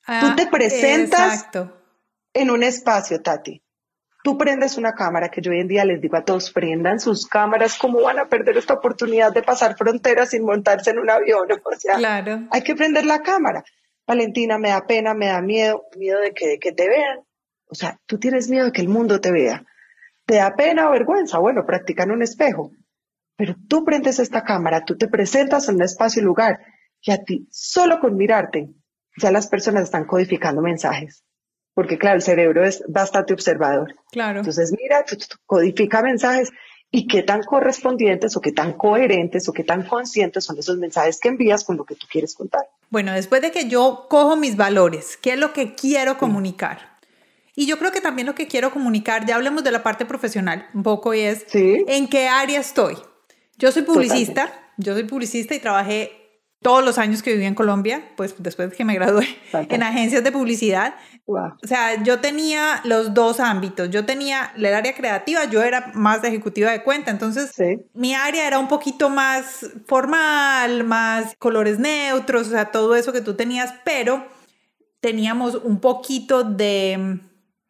Tú 0.06 0.12
ah, 0.12 0.34
te 0.36 0.46
presentas 0.46 1.48
en 2.32 2.50
un 2.50 2.62
espacio, 2.62 3.20
Tati. 3.22 3.62
Tú 4.24 4.38
prendes 4.38 4.78
una 4.78 4.94
cámara, 4.94 5.28
que 5.28 5.42
yo 5.42 5.50
hoy 5.50 5.60
en 5.60 5.68
día 5.68 5.84
les 5.84 6.00
digo 6.00 6.16
a 6.16 6.24
todos, 6.24 6.50
prendan 6.50 6.98
sus 6.98 7.26
cámaras, 7.26 7.76
¿cómo 7.76 8.00
van 8.00 8.18
a 8.18 8.26
perder 8.26 8.56
esta 8.56 8.72
oportunidad 8.72 9.34
de 9.34 9.42
pasar 9.42 9.76
fronteras 9.76 10.30
sin 10.30 10.46
montarse 10.46 10.92
en 10.92 10.98
un 10.98 11.10
avión? 11.10 11.46
O 11.62 11.76
sea, 11.78 11.96
claro. 11.96 12.40
hay 12.50 12.62
que 12.62 12.74
prender 12.74 13.04
la 13.04 13.20
cámara. 13.20 13.62
Valentina, 14.06 14.56
me 14.56 14.70
da 14.70 14.86
pena, 14.86 15.12
me 15.12 15.26
da 15.26 15.42
miedo, 15.42 15.84
miedo 15.98 16.20
de 16.20 16.32
que, 16.32 16.48
de 16.48 16.58
que 16.58 16.72
te 16.72 16.88
vean. 16.88 17.18
O 17.66 17.74
sea, 17.74 18.00
tú 18.06 18.18
tienes 18.18 18.48
miedo 18.48 18.64
de 18.64 18.72
que 18.72 18.80
el 18.80 18.88
mundo 18.88 19.20
te 19.20 19.30
vea. 19.30 19.66
¿Te 20.24 20.36
da 20.36 20.56
pena 20.56 20.88
o 20.88 20.92
vergüenza? 20.92 21.38
Bueno, 21.38 21.66
practica 21.66 22.04
en 22.04 22.12
un 22.12 22.22
espejo. 22.22 22.70
Pero 23.36 23.56
tú 23.68 23.84
prendes 23.84 24.20
esta 24.20 24.42
cámara, 24.42 24.86
tú 24.86 24.96
te 24.96 25.06
presentas 25.06 25.68
en 25.68 25.74
un 25.74 25.82
espacio 25.82 26.22
y 26.22 26.24
lugar 26.24 26.60
y 27.02 27.10
a 27.10 27.22
ti, 27.22 27.46
solo 27.50 28.00
con 28.00 28.16
mirarte, 28.16 28.70
ya 29.18 29.30
las 29.30 29.48
personas 29.48 29.82
están 29.82 30.06
codificando 30.06 30.62
mensajes. 30.62 31.24
Porque 31.74 31.98
claro, 31.98 32.16
el 32.16 32.22
cerebro 32.22 32.64
es 32.64 32.82
bastante 32.88 33.34
observador. 33.34 33.94
Claro. 34.12 34.38
Entonces 34.38 34.72
mira, 34.80 35.04
codifica 35.46 36.02
mensajes 36.02 36.52
y 36.90 37.08
qué 37.08 37.24
tan 37.24 37.42
correspondientes 37.42 38.36
o 38.36 38.40
qué 38.40 38.52
tan 38.52 38.74
coherentes 38.74 39.48
o 39.48 39.52
qué 39.52 39.64
tan 39.64 39.82
conscientes 39.82 40.44
son 40.44 40.58
esos 40.58 40.78
mensajes 40.78 41.18
que 41.18 41.28
envías 41.28 41.64
con 41.64 41.76
lo 41.76 41.84
que 41.84 41.96
tú 41.96 42.06
quieres 42.08 42.34
contar. 42.34 42.62
Bueno, 42.88 43.12
después 43.12 43.42
de 43.42 43.50
que 43.50 43.68
yo 43.68 44.06
cojo 44.08 44.36
mis 44.36 44.56
valores, 44.56 45.16
¿qué 45.16 45.32
es 45.32 45.38
lo 45.38 45.52
que 45.52 45.74
quiero 45.74 46.16
comunicar? 46.18 46.94
Y 47.56 47.66
yo 47.66 47.78
creo 47.78 47.90
que 47.90 48.00
también 48.00 48.26
lo 48.26 48.36
que 48.36 48.46
quiero 48.46 48.70
comunicar, 48.70 49.26
ya 49.26 49.34
hablemos 49.34 49.64
de 49.64 49.72
la 49.72 49.82
parte 49.82 50.06
profesional 50.06 50.68
un 50.74 50.84
poco, 50.84 51.14
y 51.14 51.20
es 51.20 51.44
en 51.52 52.06
qué 52.08 52.28
área 52.28 52.60
estoy. 52.60 52.96
Yo 53.58 53.72
soy 53.72 53.82
publicista, 53.82 54.52
yo 54.76 54.94
soy 54.94 55.04
publicista 55.04 55.54
y 55.54 55.58
trabajé 55.58 56.12
todos 56.62 56.84
los 56.84 56.98
años 56.98 57.22
que 57.22 57.32
viví 57.32 57.44
en 57.44 57.54
Colombia, 57.54 58.12
pues 58.16 58.34
después 58.38 58.70
de 58.70 58.76
que 58.76 58.84
me 58.84 58.94
gradué 58.94 59.26
en 59.52 59.82
agencias 59.82 60.24
de 60.24 60.32
publicidad. 60.32 60.94
O 61.26 61.66
sea, 61.66 62.02
yo 62.02 62.20
tenía 62.20 62.82
los 62.84 63.14
dos 63.14 63.40
ámbitos. 63.40 63.88
Yo 63.90 64.04
tenía 64.04 64.52
el 64.56 64.66
área 64.66 64.94
creativa, 64.94 65.44
yo 65.44 65.62
era 65.62 65.90
más 65.94 66.20
de 66.20 66.28
ejecutiva 66.28 66.70
de 66.70 66.82
cuenta, 66.82 67.10
entonces 67.10 67.52
mi 67.94 68.14
área 68.14 68.46
era 68.46 68.58
un 68.58 68.68
poquito 68.68 69.08
más 69.08 69.66
formal, 69.86 70.84
más 70.84 71.34
colores 71.38 71.78
neutros, 71.78 72.48
o 72.48 72.50
sea, 72.50 72.66
todo 72.70 72.94
eso 72.94 73.12
que 73.12 73.22
tú 73.22 73.34
tenías, 73.34 73.74
pero 73.84 74.26
teníamos 75.00 75.54
un 75.54 75.80
poquito 75.80 76.44
de 76.44 77.20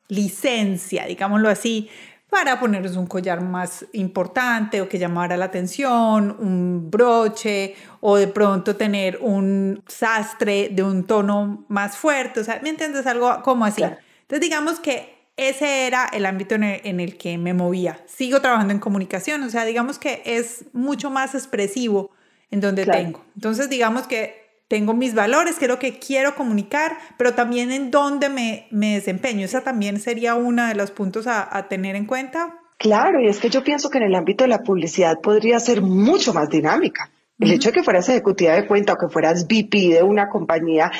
licencia, 0.08 1.06
digámoslo 1.06 1.48
así, 1.48 1.88
para 2.34 2.58
ponerles 2.58 2.96
un 2.96 3.06
collar 3.06 3.40
más 3.42 3.86
importante 3.92 4.80
o 4.80 4.88
que 4.88 4.98
llamara 4.98 5.36
la 5.36 5.44
atención, 5.44 6.36
un 6.40 6.90
broche 6.90 7.76
o 8.00 8.16
de 8.16 8.26
pronto 8.26 8.74
tener 8.74 9.18
un 9.20 9.80
sastre 9.86 10.68
de 10.72 10.82
un 10.82 11.04
tono 11.04 11.64
más 11.68 11.96
fuerte, 11.96 12.40
o 12.40 12.44
sea, 12.44 12.58
¿me 12.60 12.70
entiendes? 12.70 13.06
Algo 13.06 13.40
como 13.44 13.64
así. 13.64 13.84
Entonces 13.84 14.40
digamos 14.40 14.80
que 14.80 15.14
ese 15.36 15.86
era 15.86 16.06
el 16.12 16.26
ámbito 16.26 16.56
en 16.56 16.64
el, 16.64 17.16
que 17.18 17.38
me 17.38 17.54
movía. 17.54 18.00
Sigo 18.06 18.40
trabajando 18.40 18.72
en 18.72 18.80
comunicación, 18.80 19.44
o 19.44 19.48
sea, 19.48 19.64
digamos 19.64 20.00
que 20.00 20.20
es 20.24 20.64
mucho 20.72 21.10
más 21.10 21.36
expresivo 21.36 22.10
en 22.50 22.60
donde 22.60 22.84
tengo. 22.84 23.24
Entonces 23.36 23.70
digamos 23.70 24.08
que 24.08 24.43
tengo 24.68 24.94
mis 24.94 25.14
valores, 25.14 25.56
que 25.56 25.66
es 25.66 25.70
lo 25.70 25.78
que 25.78 25.98
quiero 25.98 26.34
comunicar, 26.34 26.96
pero 27.18 27.34
también 27.34 27.70
en 27.70 27.90
dónde 27.90 28.28
me, 28.28 28.66
me 28.70 28.94
desempeño. 28.94 29.44
Esa 29.44 29.62
también 29.62 30.00
sería 30.00 30.34
uno 30.34 30.66
de 30.66 30.74
los 30.74 30.90
puntos 30.90 31.26
a, 31.26 31.56
a, 31.56 31.68
tener 31.68 31.96
en 31.96 32.06
cuenta. 32.06 32.60
Claro, 32.78 33.20
y 33.20 33.28
es 33.28 33.38
que 33.38 33.50
yo 33.50 33.62
pienso 33.62 33.90
que 33.90 33.98
en 33.98 34.04
el 34.04 34.14
ámbito 34.14 34.44
de 34.44 34.48
la 34.48 34.62
publicidad 34.62 35.20
podría 35.20 35.60
ser 35.60 35.82
mucho 35.82 36.32
más 36.34 36.48
dinámica. 36.48 37.10
El 37.40 37.50
hecho 37.50 37.70
de 37.70 37.74
que 37.74 37.82
fueras 37.82 38.08
ejecutiva 38.08 38.52
de 38.54 38.66
cuenta 38.66 38.92
o 38.92 38.98
que 38.98 39.08
fueras 39.08 39.46
VP 39.46 39.94
de 39.94 40.02
una 40.04 40.28
compañía, 40.28 40.92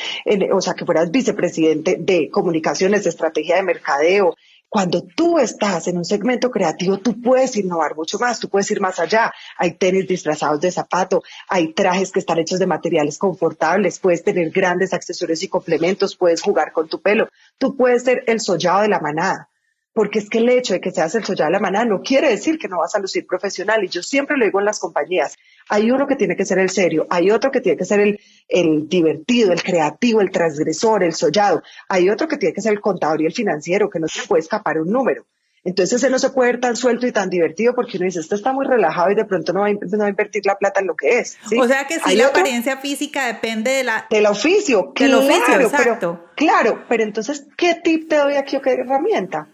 o 0.52 0.60
sea, 0.60 0.74
que 0.74 0.84
fueras 0.84 1.12
vicepresidente 1.12 1.96
de 2.00 2.28
comunicaciones, 2.28 3.04
de 3.04 3.10
estrategia 3.10 3.56
de 3.56 3.62
mercadeo, 3.62 4.34
cuando 4.74 5.04
tú 5.04 5.38
estás 5.38 5.86
en 5.86 5.98
un 5.98 6.04
segmento 6.04 6.50
creativo, 6.50 6.98
tú 6.98 7.20
puedes 7.22 7.54
innovar 7.56 7.94
mucho 7.94 8.18
más, 8.18 8.40
tú 8.40 8.48
puedes 8.48 8.68
ir 8.72 8.80
más 8.80 8.98
allá. 8.98 9.32
Hay 9.56 9.74
tenis 9.74 10.08
disfrazados 10.08 10.60
de 10.60 10.72
zapato, 10.72 11.22
hay 11.48 11.72
trajes 11.74 12.10
que 12.10 12.18
están 12.18 12.40
hechos 12.40 12.58
de 12.58 12.66
materiales 12.66 13.16
confortables, 13.16 14.00
puedes 14.00 14.24
tener 14.24 14.50
grandes 14.50 14.92
accesorios 14.92 15.44
y 15.44 15.48
complementos, 15.48 16.16
puedes 16.16 16.42
jugar 16.42 16.72
con 16.72 16.88
tu 16.88 17.00
pelo, 17.00 17.28
tú 17.56 17.76
puedes 17.76 18.02
ser 18.02 18.24
el 18.26 18.40
sollado 18.40 18.82
de 18.82 18.88
la 18.88 18.98
manada. 18.98 19.48
Porque 19.92 20.18
es 20.18 20.28
que 20.28 20.38
el 20.38 20.48
hecho 20.48 20.74
de 20.74 20.80
que 20.80 20.90
seas 20.90 21.14
el 21.14 21.22
sollado 21.22 21.50
de 21.50 21.52
la 21.52 21.60
manada 21.60 21.84
no 21.84 22.02
quiere 22.02 22.28
decir 22.28 22.58
que 22.58 22.66
no 22.66 22.78
vas 22.78 22.96
a 22.96 22.98
lucir 22.98 23.28
profesional. 23.28 23.84
Y 23.84 23.88
yo 23.88 24.02
siempre 24.02 24.36
lo 24.36 24.44
digo 24.44 24.58
en 24.58 24.66
las 24.66 24.80
compañías. 24.80 25.36
Hay 25.68 25.90
uno 25.90 26.06
que 26.06 26.16
tiene 26.16 26.36
que 26.36 26.44
ser 26.44 26.58
el 26.58 26.70
serio, 26.70 27.06
hay 27.10 27.30
otro 27.30 27.50
que 27.50 27.60
tiene 27.60 27.78
que 27.78 27.84
ser 27.84 28.00
el, 28.00 28.20
el 28.48 28.88
divertido, 28.88 29.52
el 29.52 29.62
creativo, 29.62 30.20
el 30.20 30.30
transgresor, 30.30 31.02
el 31.02 31.14
sollado. 31.14 31.62
Hay 31.88 32.10
otro 32.10 32.28
que 32.28 32.36
tiene 32.36 32.54
que 32.54 32.60
ser 32.60 32.72
el 32.72 32.80
contador 32.80 33.22
y 33.22 33.26
el 33.26 33.32
financiero, 33.32 33.90
que 33.90 34.00
no 34.00 34.08
se 34.08 34.26
puede 34.26 34.40
escapar 34.40 34.78
un 34.78 34.90
número. 34.90 35.24
Entonces 35.64 35.94
ese 35.94 36.10
no 36.10 36.18
se 36.18 36.28
puede 36.28 36.52
ver 36.52 36.60
tan 36.60 36.76
suelto 36.76 37.06
y 37.06 37.12
tan 37.12 37.30
divertido 37.30 37.74
porque 37.74 37.96
uno 37.96 38.04
dice, 38.04 38.20
esto 38.20 38.34
está 38.34 38.52
muy 38.52 38.66
relajado 38.66 39.10
y 39.10 39.14
de 39.14 39.24
pronto 39.24 39.54
no 39.54 39.60
va 39.60 39.66
a, 39.66 39.70
invertir 39.70 40.44
la 40.44 40.56
plata 40.56 40.80
en 40.80 40.86
lo 40.86 40.94
que 40.94 41.18
es. 41.18 41.38
O 41.58 41.66
sea 41.66 41.86
que 41.86 41.98
si 42.00 42.16
la 42.16 42.26
apariencia 42.26 42.76
física 42.76 43.26
depende 43.26 43.70
de 43.70 43.84
la... 43.84 44.06
Del 44.10 44.26
oficio. 44.26 44.92
Del 44.94 45.14
oficio, 45.14 45.60
exacto. 45.60 46.20
Pero, 46.20 46.30
claro, 46.34 46.84
pero 46.86 47.02
entonces, 47.02 47.46
¿qué 47.56 47.76
tip 47.82 48.10
te 48.10 48.16
doy 48.16 48.34
aquí 48.34 48.56
o 48.56 48.60
qué 48.60 48.72
herramienta? 48.72 49.48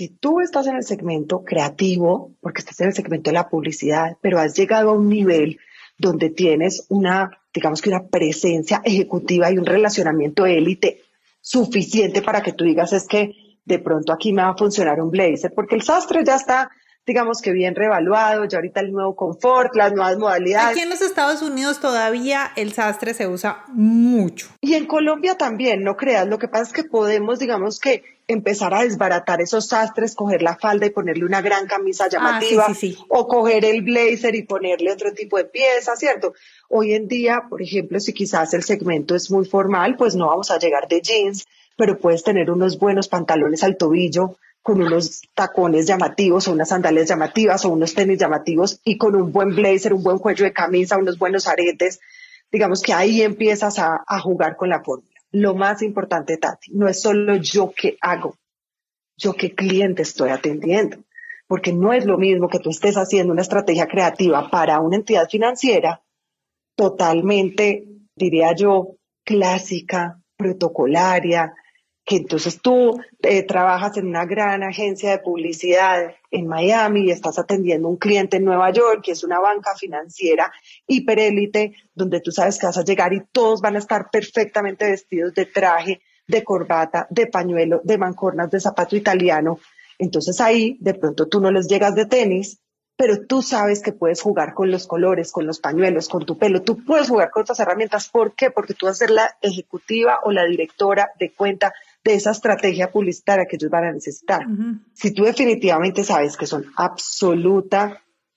Si 0.00 0.08
tú 0.08 0.40
estás 0.40 0.66
en 0.66 0.76
el 0.76 0.82
segmento 0.82 1.44
creativo, 1.44 2.32
porque 2.40 2.60
estás 2.60 2.80
en 2.80 2.86
el 2.86 2.94
segmento 2.94 3.28
de 3.28 3.34
la 3.34 3.50
publicidad, 3.50 4.16
pero 4.22 4.38
has 4.38 4.56
llegado 4.56 4.88
a 4.88 4.94
un 4.94 5.10
nivel 5.10 5.60
donde 5.98 6.30
tienes 6.30 6.86
una, 6.88 7.38
digamos 7.52 7.82
que 7.82 7.90
una 7.90 8.06
presencia 8.06 8.80
ejecutiva 8.82 9.52
y 9.52 9.58
un 9.58 9.66
relacionamiento 9.66 10.46
élite 10.46 11.02
suficiente 11.42 12.22
para 12.22 12.40
que 12.40 12.54
tú 12.54 12.64
digas 12.64 12.94
es 12.94 13.06
que 13.06 13.58
de 13.66 13.78
pronto 13.78 14.14
aquí 14.14 14.32
me 14.32 14.40
va 14.40 14.52
a 14.52 14.56
funcionar 14.56 15.02
un 15.02 15.10
blazer, 15.10 15.52
porque 15.54 15.74
el 15.74 15.82
sastre 15.82 16.24
ya 16.24 16.36
está 16.36 16.70
digamos 17.06 17.40
que 17.40 17.52
bien 17.52 17.74
revaluado, 17.74 18.44
ya 18.44 18.58
ahorita 18.58 18.80
el 18.80 18.92
nuevo 18.92 19.16
confort, 19.16 19.74
las 19.74 19.92
nuevas 19.92 20.16
modalidades. 20.16 20.76
Aquí 20.76 20.80
en 20.80 20.90
los 20.90 21.00
Estados 21.00 21.42
Unidos 21.42 21.80
todavía 21.80 22.52
el 22.56 22.72
sastre 22.72 23.14
se 23.14 23.26
usa 23.26 23.64
mucho. 23.68 24.48
Y 24.60 24.74
en 24.74 24.86
Colombia 24.86 25.36
también, 25.36 25.82
no 25.82 25.96
creas, 25.96 26.28
lo 26.28 26.38
que 26.38 26.46
pasa 26.46 26.64
es 26.64 26.72
que 26.72 26.84
podemos, 26.84 27.38
digamos 27.38 27.80
que 27.80 28.04
empezar 28.32 28.72
a 28.74 28.82
desbaratar 28.82 29.40
esos 29.40 29.66
sastres, 29.66 30.14
coger 30.14 30.42
la 30.42 30.56
falda 30.56 30.86
y 30.86 30.90
ponerle 30.90 31.24
una 31.24 31.40
gran 31.40 31.66
camisa 31.66 32.04
ah, 32.04 32.08
llamativa, 32.08 32.66
o 33.08 33.26
coger 33.26 33.64
el 33.64 33.82
blazer 33.82 34.34
y 34.34 34.42
ponerle 34.42 34.92
otro 34.92 35.12
tipo 35.12 35.36
de 35.36 35.44
pieza, 35.44 35.96
¿cierto? 35.96 36.34
Hoy 36.68 36.94
en 36.94 37.08
día, 37.08 37.44
por 37.48 37.60
ejemplo, 37.60 37.98
si 38.00 38.12
quizás 38.12 38.54
el 38.54 38.62
segmento 38.62 39.14
es 39.14 39.30
muy 39.30 39.44
formal, 39.44 39.96
pues 39.96 40.14
no 40.14 40.28
vamos 40.28 40.50
a 40.50 40.58
llegar 40.58 40.88
de 40.88 41.00
jeans, 41.00 41.46
pero 41.76 41.98
puedes 41.98 42.22
tener 42.22 42.50
unos 42.50 42.78
buenos 42.78 43.08
pantalones 43.08 43.62
al 43.62 43.76
tobillo, 43.76 44.36
con 44.62 44.82
unos 44.82 45.22
tacones 45.34 45.86
llamativos 45.86 46.46
o 46.46 46.52
unas 46.52 46.68
sandalias 46.68 47.08
llamativas 47.08 47.64
o 47.64 47.70
unos 47.70 47.94
tenis 47.94 48.18
llamativos 48.18 48.80
y 48.84 48.98
con 48.98 49.16
un 49.16 49.32
buen 49.32 49.54
blazer, 49.56 49.94
un 49.94 50.02
buen 50.02 50.18
cuello 50.18 50.44
de 50.44 50.52
camisa, 50.52 50.98
unos 50.98 51.18
buenos 51.18 51.48
aretes, 51.48 52.00
digamos 52.52 52.82
que 52.82 52.92
ahí 52.92 53.22
empiezas 53.22 53.78
a, 53.78 54.04
jugar 54.20 54.56
con 54.56 54.68
la 54.68 54.82
fórmula. 54.82 55.09
Lo 55.32 55.54
más 55.54 55.82
importante, 55.82 56.36
Tati, 56.36 56.72
no 56.72 56.88
es 56.88 57.00
solo 57.00 57.36
yo 57.36 57.72
qué 57.76 57.96
hago, 58.00 58.36
yo 59.16 59.34
qué 59.34 59.54
cliente 59.54 60.02
estoy 60.02 60.30
atendiendo, 60.30 60.98
porque 61.46 61.72
no 61.72 61.92
es 61.92 62.04
lo 62.04 62.18
mismo 62.18 62.48
que 62.48 62.58
tú 62.58 62.70
estés 62.70 62.96
haciendo 62.96 63.32
una 63.32 63.42
estrategia 63.42 63.86
creativa 63.86 64.50
para 64.50 64.80
una 64.80 64.96
entidad 64.96 65.28
financiera 65.28 66.02
totalmente, 66.74 67.86
diría 68.16 68.54
yo, 68.54 68.96
clásica, 69.22 70.20
protocolaria, 70.36 71.54
que 72.04 72.16
entonces 72.16 72.60
tú 72.60 73.00
eh, 73.22 73.44
trabajas 73.44 73.96
en 73.98 74.08
una 74.08 74.24
gran 74.24 74.64
agencia 74.64 75.10
de 75.10 75.18
publicidad 75.18 76.14
en 76.30 76.46
Miami 76.48 77.04
y 77.04 77.10
estás 77.10 77.38
atendiendo 77.38 77.88
un 77.88 77.98
cliente 77.98 78.38
en 78.38 78.44
Nueva 78.44 78.72
York, 78.72 79.02
que 79.04 79.12
es 79.12 79.22
una 79.22 79.38
banca 79.38 79.76
financiera 79.76 80.52
hiperélite, 80.90 81.74
donde 81.94 82.20
tú 82.20 82.32
sabes 82.32 82.58
que 82.58 82.66
vas 82.66 82.78
a 82.78 82.84
llegar 82.84 83.12
y 83.12 83.22
todos 83.32 83.60
van 83.60 83.76
a 83.76 83.78
estar 83.78 84.10
perfectamente 84.10 84.90
vestidos 84.90 85.32
de 85.34 85.46
traje, 85.46 86.02
de 86.26 86.44
corbata, 86.44 87.06
de 87.10 87.26
pañuelo, 87.26 87.80
de 87.84 87.96
mancornas, 87.96 88.50
de 88.50 88.60
zapato 88.60 88.96
italiano. 88.96 89.58
Entonces 89.98 90.40
ahí 90.40 90.76
de 90.80 90.94
pronto 90.94 91.28
tú 91.28 91.40
no 91.40 91.50
les 91.50 91.68
llegas 91.68 91.94
de 91.94 92.06
tenis, 92.06 92.60
pero 92.96 93.24
tú 93.26 93.40
sabes 93.40 93.80
que 93.80 93.92
puedes 93.92 94.20
jugar 94.20 94.52
con 94.52 94.70
los 94.70 94.86
colores, 94.86 95.32
con 95.32 95.46
los 95.46 95.60
pañuelos, 95.60 96.08
con 96.08 96.26
tu 96.26 96.36
pelo, 96.36 96.60
tú 96.62 96.84
puedes 96.84 97.08
jugar 97.08 97.30
con 97.30 97.42
otras 97.42 97.60
herramientas. 97.60 98.10
¿Por 98.10 98.34
qué? 98.34 98.50
Porque 98.50 98.74
tú 98.74 98.86
vas 98.86 98.96
a 98.96 99.06
ser 99.06 99.10
la 99.10 99.38
ejecutiva 99.40 100.18
o 100.24 100.32
la 100.32 100.44
directora 100.44 101.10
de 101.18 101.32
cuenta 101.32 101.72
de 102.04 102.14
esa 102.14 102.32
estrategia 102.32 102.90
publicitaria 102.90 103.46
que 103.46 103.56
ellos 103.56 103.70
van 103.70 103.84
a 103.84 103.92
necesitar. 103.92 104.42
Si 104.92 105.14
tú 105.14 105.24
definitivamente 105.24 106.04
sabes 106.04 106.36
que 106.36 106.46
son 106.46 106.66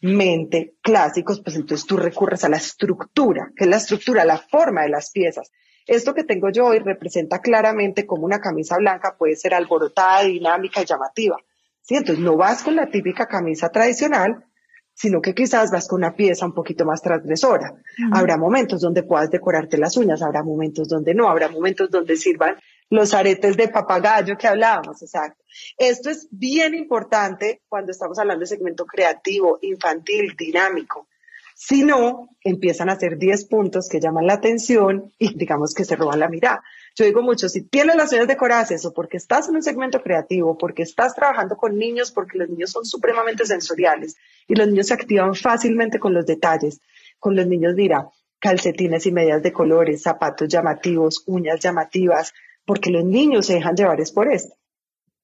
absolutamente 0.04 0.76
clásicos, 0.82 1.42
pues 1.42 1.56
entonces 1.56 1.88
tú 1.88 1.98
recurres 1.98 2.44
a 2.44 2.50
la 2.50 2.58
estructura, 2.58 3.52
que 3.56 3.64
es 3.64 3.70
la 3.70 3.78
estructura, 3.78 4.26
la 4.26 4.38
forma 4.38 4.82
de 4.84 4.90
las 4.90 5.12
piezas. 5.12 5.52
Esto 5.88 6.14
que 6.14 6.24
tengo 6.24 6.50
yo 6.50 6.68
hoy 6.68 6.80
representa 6.80 7.40
claramente 7.40 8.06
como 8.06 8.26
una 8.26 8.40
camisa 8.40 8.78
blanca 8.78 9.16
puede 9.18 9.36
ser 9.36 9.54
alborotada, 9.54 10.24
dinámica 10.24 10.82
y 10.82 10.86
llamativa. 10.86 11.38
¿sí? 11.82 11.96
Entonces 11.96 12.24
no 12.24 12.38
vas 12.38 12.64
con 12.64 12.76
la 12.76 12.90
típica 12.90 13.28
camisa 13.28 13.70
tradicional, 13.70 14.46
sino 14.94 15.22
que 15.22 15.34
quizás 15.34 15.72
vas 15.72 15.88
con 15.88 15.98
una 16.00 16.16
pieza 16.16 16.46
un 16.46 16.54
poquito 16.54 16.86
más 16.86 17.02
transgresora. 17.02 17.74
Habrá 18.12 18.38
momentos 18.38 18.82
donde 18.82 19.04
puedas 19.04 19.30
decorarte 19.30 19.78
las 19.78 19.98
uñas, 19.98 20.22
habrá 20.22 20.44
momentos 20.44 20.88
donde 20.88 21.16
no, 21.16 21.30
habrá 21.30 21.50
momentos 21.50 21.90
donde 21.90 22.16
sirvan 22.16 22.56
los 22.94 23.14
aretes 23.16 23.58
de 23.58 23.70
papagayo 23.70 24.38
que 24.38 24.48
hablábamos, 24.48 25.02
exacto. 25.02 25.44
Esto 25.78 26.12
es 26.12 26.28
bien 26.30 26.76
importante 26.76 27.64
cuando 27.68 27.92
estamos 27.92 28.20
hablando 28.20 28.42
de 28.42 28.48
segmento 28.48 28.86
creativo, 28.86 29.58
infantil, 29.64 30.36
dinámico. 30.38 31.08
Si 31.56 31.84
no, 31.84 32.30
empiezan 32.44 32.90
a 32.90 32.94
hacer 32.94 33.18
10 33.18 33.46
puntos 33.46 33.90
que 33.90 34.00
llaman 34.00 34.28
la 34.28 34.34
atención 34.34 35.12
y 35.18 35.36
digamos 35.36 35.74
que 35.74 35.86
se 35.86 35.96
roban 35.96 36.20
la 36.20 36.30
mirada. 36.30 36.64
Yo 36.96 37.06
digo 37.06 37.24
mucho, 37.24 37.50
si 37.50 37.64
tienes 37.64 37.96
las 37.96 38.14
uñas 38.14 38.28
decoradas, 38.28 38.86
o 38.86 38.94
porque 38.94 39.18
estás 39.18 39.50
en 39.50 39.56
un 39.56 39.64
segmento 39.64 40.04
creativo, 40.04 40.56
porque 40.56 40.84
estás 40.84 41.16
trabajando 41.16 41.58
con 41.58 41.76
niños, 41.76 42.12
porque 42.12 42.38
los 42.38 42.50
niños 42.50 42.70
son 42.70 42.86
supremamente 42.86 43.46
sensoriales 43.46 44.18
y 44.48 44.54
los 44.54 44.68
niños 44.68 44.88
se 44.88 44.94
activan 44.94 45.34
fácilmente 45.34 45.98
con 45.98 46.14
los 46.14 46.28
detalles. 46.28 46.80
Con 47.18 47.36
los 47.36 47.48
niños 47.48 47.76
dirá 47.76 48.08
calcetines 48.38 49.06
y 49.06 49.12
medias 49.14 49.42
de 49.42 49.54
colores, 49.54 50.02
zapatos 50.04 50.50
llamativos, 50.50 51.24
uñas 51.26 51.62
llamativas, 51.62 52.34
porque 52.66 52.92
los 52.92 53.04
niños 53.04 53.46
se 53.46 53.56
dejan 53.56 53.76
llevar 53.76 54.00
es 54.02 54.12
por 54.12 54.32
esto. 54.32 54.56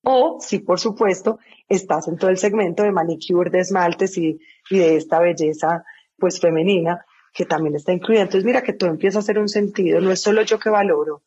O 0.03 0.37
si, 0.39 0.59
por 0.59 0.79
supuesto, 0.79 1.39
estás 1.67 2.07
en 2.07 2.17
todo 2.17 2.29
el 2.29 2.37
segmento 2.37 2.83
de 2.83 2.91
manicure, 2.91 3.49
de 3.49 3.59
esmaltes 3.59 4.17
y, 4.17 4.39
de 4.69 4.95
esta 4.95 5.19
belleza 5.19 5.83
pues 6.17 6.39
femenina 6.39 7.05
que 7.33 7.45
también 7.45 7.75
está 7.75 7.93
incluida. 7.93 8.21
Entonces, 8.21 8.45
mira 8.45 8.61
que 8.61 8.73
todo 8.73 8.89
empieza 8.89 9.19
a 9.19 9.21
hacer 9.21 9.39
un 9.39 9.49
sentido. 9.49 10.01
No 10.01 10.11
es 10.11 10.21
solo 10.21 10.41
yo 10.41 10.59
que 10.59 10.69
valoro, 10.69 11.23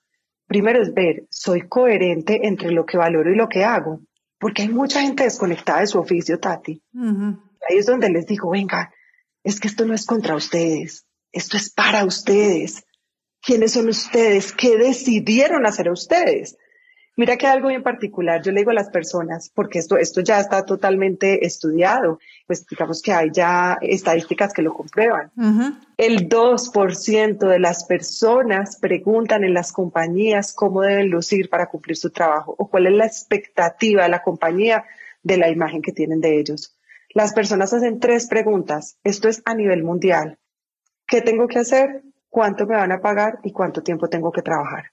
primero 0.52 0.82
es 0.82 0.92
ver, 0.92 1.26
soy 1.30 1.66
coherente 1.66 2.46
entre 2.46 2.72
lo 2.72 2.84
que 2.84 2.98
valoro 2.98 3.32
y 3.32 3.36
lo 3.36 3.48
que 3.48 3.64
hago, 3.64 4.00
porque 4.38 4.62
hay 4.62 4.68
mucha 4.68 5.00
gente 5.00 5.24
desconectada 5.24 5.80
de 5.80 5.86
su 5.86 5.98
oficio, 5.98 6.38
Tati. 6.38 6.82
Ahí 6.94 7.78
es 7.78 7.86
donde 7.86 8.10
les 8.10 8.26
digo, 8.26 8.50
venga, 8.50 8.92
es 9.42 9.58
que 9.58 9.68
esto 9.68 9.86
no 9.86 9.94
es 9.94 10.04
contra 10.04 10.36
ustedes, 10.36 11.06
esto 11.32 11.56
es 11.56 11.70
para 11.70 12.04
ustedes. 12.04 12.84
¿Quiénes 13.44 13.72
son 13.72 13.88
ustedes? 13.88 14.52
¿Qué 14.52 14.76
decidieron 14.76 15.66
hacer 15.66 15.90
ustedes? 15.90 16.56
Mira 17.14 17.36
que 17.36 17.46
algo 17.46 17.68
en 17.68 17.82
particular, 17.82 18.40
yo 18.42 18.52
le 18.52 18.60
digo 18.60 18.70
a 18.70 18.74
las 18.74 18.88
personas, 18.88 19.50
porque 19.54 19.80
esto, 19.80 19.98
esto 19.98 20.22
ya 20.22 20.40
está 20.40 20.64
totalmente 20.64 21.44
estudiado, 21.44 22.18
pues 22.46 22.66
digamos 22.66 23.02
que 23.02 23.12
hay 23.12 23.30
ya 23.30 23.76
estadísticas 23.82 24.54
que 24.54 24.62
lo 24.62 24.72
comprueban. 24.72 25.30
El 25.98 26.28
2% 26.30 27.48
de 27.48 27.58
las 27.58 27.84
personas 27.84 28.78
preguntan 28.80 29.44
en 29.44 29.52
las 29.52 29.72
compañías 29.72 30.54
cómo 30.54 30.80
deben 30.80 31.10
lucir 31.10 31.50
para 31.50 31.66
cumplir 31.66 31.98
su 31.98 32.10
trabajo 32.10 32.54
o 32.56 32.70
cuál 32.70 32.86
es 32.86 32.94
la 32.94 33.06
expectativa 33.06 34.04
de 34.04 34.08
la 34.08 34.22
compañía 34.22 34.84
de 35.22 35.36
la 35.36 35.50
imagen 35.50 35.82
que 35.82 35.92
tienen 35.92 36.20
de 36.20 36.38
ellos. 36.38 36.78
Las 37.12 37.34
personas 37.34 37.74
hacen 37.74 38.00
tres 38.00 38.26
preguntas. 38.26 38.96
Esto 39.04 39.28
es 39.28 39.42
a 39.44 39.54
nivel 39.54 39.84
mundial. 39.84 40.38
¿Qué 41.06 41.20
tengo 41.20 41.46
que 41.46 41.58
hacer? 41.58 42.02
¿Cuánto 42.32 42.66
me 42.66 42.76
van 42.76 42.90
a 42.90 43.02
pagar? 43.02 43.40
¿Y 43.42 43.52
cuánto 43.52 43.82
tiempo 43.82 44.08
tengo 44.08 44.32
que 44.32 44.40
trabajar? 44.40 44.84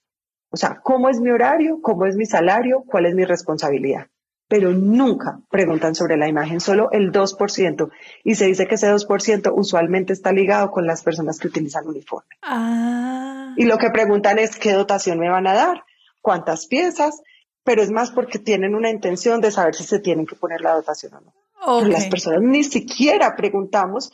O 0.51 0.57
sea, 0.57 0.81
¿cómo 0.83 1.07
es 1.07 1.21
mi 1.21 1.29
horario? 1.29 1.79
¿Cómo 1.81 2.05
es 2.05 2.17
mi 2.17 2.25
salario? 2.25 2.83
¿Cuál 2.85 3.05
es 3.05 3.15
mi 3.15 3.23
responsabilidad? 3.23 4.07
Pero 4.49 4.73
nunca 4.73 5.39
preguntan 5.49 5.95
sobre 5.95 6.17
la 6.17 6.27
imagen, 6.27 6.59
solo 6.59 6.91
el 6.91 7.13
2%. 7.13 7.91
Y 8.25 8.35
se 8.35 8.47
dice 8.47 8.67
que 8.67 8.75
ese 8.75 8.91
2% 8.91 9.53
usualmente 9.55 10.11
está 10.11 10.33
ligado 10.33 10.69
con 10.69 10.85
las 10.85 11.01
personas 11.01 11.39
que 11.39 11.47
utilizan 11.47 11.87
uniforme. 11.87 12.35
Ah. 12.41 13.53
Y 13.55 13.63
lo 13.63 13.77
que 13.77 13.89
preguntan 13.89 14.37
es 14.37 14.57
qué 14.57 14.73
dotación 14.73 15.17
me 15.17 15.29
van 15.29 15.47
a 15.47 15.53
dar, 15.53 15.85
cuántas 16.21 16.67
piezas, 16.67 17.21
pero 17.63 17.81
es 17.81 17.89
más 17.89 18.11
porque 18.11 18.37
tienen 18.37 18.75
una 18.75 18.89
intención 18.89 19.39
de 19.39 19.51
saber 19.51 19.75
si 19.75 19.85
se 19.85 19.99
tienen 19.99 20.25
que 20.25 20.35
poner 20.35 20.59
la 20.59 20.73
dotación 20.73 21.13
o 21.13 21.21
no. 21.21 21.87
Las 21.87 22.07
personas 22.07 22.41
ni 22.41 22.65
siquiera 22.65 23.37
preguntamos 23.37 24.11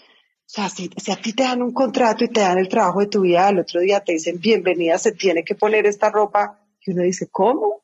sea, 0.47 0.69
si, 0.69 0.89
a 1.11 1.15
ti 1.15 1.33
te 1.33 1.43
dan 1.43 1.61
un 1.61 1.73
contrato 1.73 2.23
y 2.23 2.29
te 2.29 2.41
dan 2.41 2.57
el 2.57 2.69
trabajo 2.69 2.99
de 2.99 3.07
tu 3.07 3.21
vida, 3.21 3.47
al 3.47 3.59
otro 3.59 3.81
día 3.81 4.01
te 4.01 4.13
dicen, 4.13 4.39
bienvenida, 4.39 4.97
se 4.97 5.11
tiene 5.11 5.43
que 5.43 5.55
poner 5.55 5.85
esta 5.85 6.09
ropa, 6.09 6.59
y 6.85 6.91
uno 6.91 7.01
dice, 7.01 7.27
¿cómo? 7.31 7.81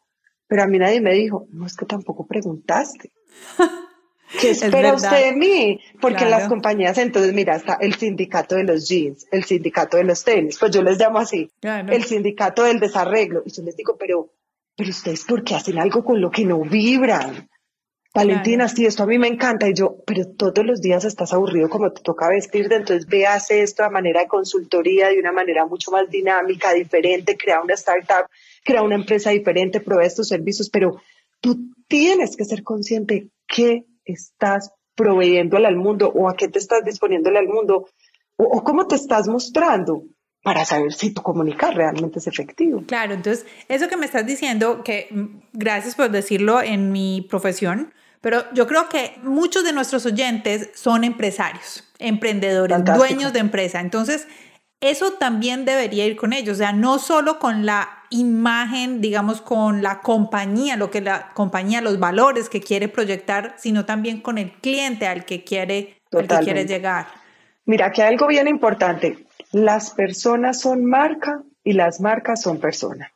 Pero 0.47 0.63
a 0.63 0.67
mí 0.67 0.77
nadie 0.77 1.01
me 1.01 1.13
dijo, 1.13 1.47
no 1.51 1.65
es 1.65 1.75
que 1.75 1.85
tampoco 1.85 2.27
preguntaste. 2.27 3.11
¿Qué 4.39 4.51
espera 4.51 4.93
usted 4.93 5.31
de 5.31 5.35
mí? 5.35 5.79
Porque 5.99 6.25
las 6.25 6.47
compañías, 6.47 6.97
entonces, 6.97 7.33
mira, 7.33 7.55
está 7.55 7.77
el 7.81 7.95
sindicato 7.95 8.55
de 8.55 8.63
los 8.63 8.87
jeans, 8.87 9.27
el 9.31 9.43
sindicato 9.43 9.97
de 9.97 10.05
los 10.05 10.23
tenis, 10.23 10.57
pues 10.57 10.71
yo 10.71 10.81
les 10.81 10.97
llamo 10.97 11.19
así, 11.19 11.51
el 11.61 12.03
sindicato 12.05 12.63
del 12.63 12.79
desarreglo. 12.79 13.43
Y 13.45 13.51
yo 13.51 13.63
les 13.63 13.75
digo, 13.75 13.97
pero, 13.97 14.31
pero 14.75 14.89
ustedes, 14.89 15.25
¿por 15.25 15.43
qué 15.43 15.55
hacen 15.55 15.79
algo 15.79 16.05
con 16.05 16.21
lo 16.21 16.31
que 16.31 16.45
no 16.45 16.61
vibran? 16.61 17.49
Valentina, 18.13 18.67
sí, 18.67 18.85
esto 18.85 19.03
a 19.03 19.05
mí 19.05 19.17
me 19.17 19.27
encanta. 19.27 19.69
Y 19.69 19.73
yo, 19.73 19.97
pero 20.05 20.27
todos 20.27 20.65
los 20.65 20.81
días 20.81 21.05
estás 21.05 21.33
aburrido 21.33 21.69
como 21.69 21.91
te 21.91 22.01
toca 22.01 22.27
vestirte, 22.27 22.75
entonces 22.75 23.07
veas 23.07 23.49
esto 23.51 23.83
a 23.83 23.89
manera 23.89 24.21
de 24.21 24.27
consultoría, 24.27 25.09
de 25.09 25.19
una 25.19 25.31
manera 25.31 25.65
mucho 25.65 25.91
más 25.91 26.09
dinámica, 26.09 26.73
diferente, 26.73 27.37
crea 27.37 27.61
una 27.61 27.75
startup, 27.75 28.27
crea 28.63 28.83
una 28.83 28.95
empresa 28.95 29.29
diferente, 29.29 29.79
provee 29.79 30.07
estos 30.07 30.27
servicios, 30.27 30.69
pero 30.69 31.01
tú 31.39 31.73
tienes 31.87 32.35
que 32.35 32.43
ser 32.43 32.63
consciente 32.63 33.29
qué 33.47 33.85
estás 34.03 34.71
proveyéndole 34.95 35.67
al 35.67 35.77
mundo 35.77 36.11
o 36.13 36.29
a 36.29 36.35
qué 36.35 36.49
te 36.49 36.59
estás 36.59 36.83
disponiéndole 36.83 37.39
al 37.39 37.47
mundo 37.47 37.87
o, 38.35 38.43
o 38.43 38.63
cómo 38.63 38.87
te 38.87 38.95
estás 38.95 39.27
mostrando 39.29 40.03
para 40.43 40.65
saber 40.65 40.91
si 40.91 41.13
tu 41.13 41.21
comunicar 41.21 41.75
realmente 41.75 42.19
es 42.19 42.27
efectivo. 42.27 42.83
Claro, 42.87 43.13
entonces 43.13 43.45
eso 43.69 43.87
que 43.87 43.97
me 43.97 44.05
estás 44.05 44.25
diciendo, 44.25 44.83
que 44.83 45.07
mm, 45.11 45.25
gracias 45.53 45.95
por 45.95 46.09
decirlo 46.09 46.61
en 46.61 46.91
mi 46.91 47.25
profesión, 47.29 47.93
pero 48.21 48.45
yo 48.53 48.67
creo 48.67 48.87
que 48.87 49.15
muchos 49.23 49.63
de 49.63 49.73
nuestros 49.73 50.05
oyentes 50.05 50.69
son 50.75 51.03
empresarios, 51.03 51.83
emprendedores, 51.97 52.83
dueños 52.85 53.33
de 53.33 53.39
empresa. 53.39 53.79
Entonces, 53.79 54.27
eso 54.79 55.13
también 55.13 55.65
debería 55.65 56.05
ir 56.05 56.15
con 56.15 56.33
ellos, 56.33 56.55
o 56.55 56.57
sea, 56.57 56.71
no 56.71 56.99
solo 56.99 57.39
con 57.39 57.65
la 57.65 57.89
imagen, 58.09 58.99
digamos, 59.01 59.41
con 59.41 59.81
la 59.81 60.01
compañía, 60.01 60.75
lo 60.75 60.91
que 60.91 61.01
la 61.01 61.29
compañía, 61.33 61.81
los 61.81 61.99
valores 61.99 62.49
que 62.49 62.61
quiere 62.61 62.87
proyectar, 62.87 63.55
sino 63.57 63.85
también 63.85 64.21
con 64.21 64.37
el 64.37 64.51
cliente 64.51 65.07
al 65.07 65.25
que 65.25 65.43
quiere, 65.43 65.97
al 66.11 66.27
que 66.27 66.39
quiere 66.39 66.65
llegar. 66.65 67.07
Mira, 67.65 67.91
que 67.91 68.03
algo 68.03 68.27
bien 68.27 68.47
importante. 68.47 69.25
Las 69.51 69.91
personas 69.91 70.59
son 70.59 70.85
marca 70.85 71.43
y 71.63 71.73
las 71.73 72.01
marcas 72.01 72.41
son 72.41 72.59
personas. 72.59 73.11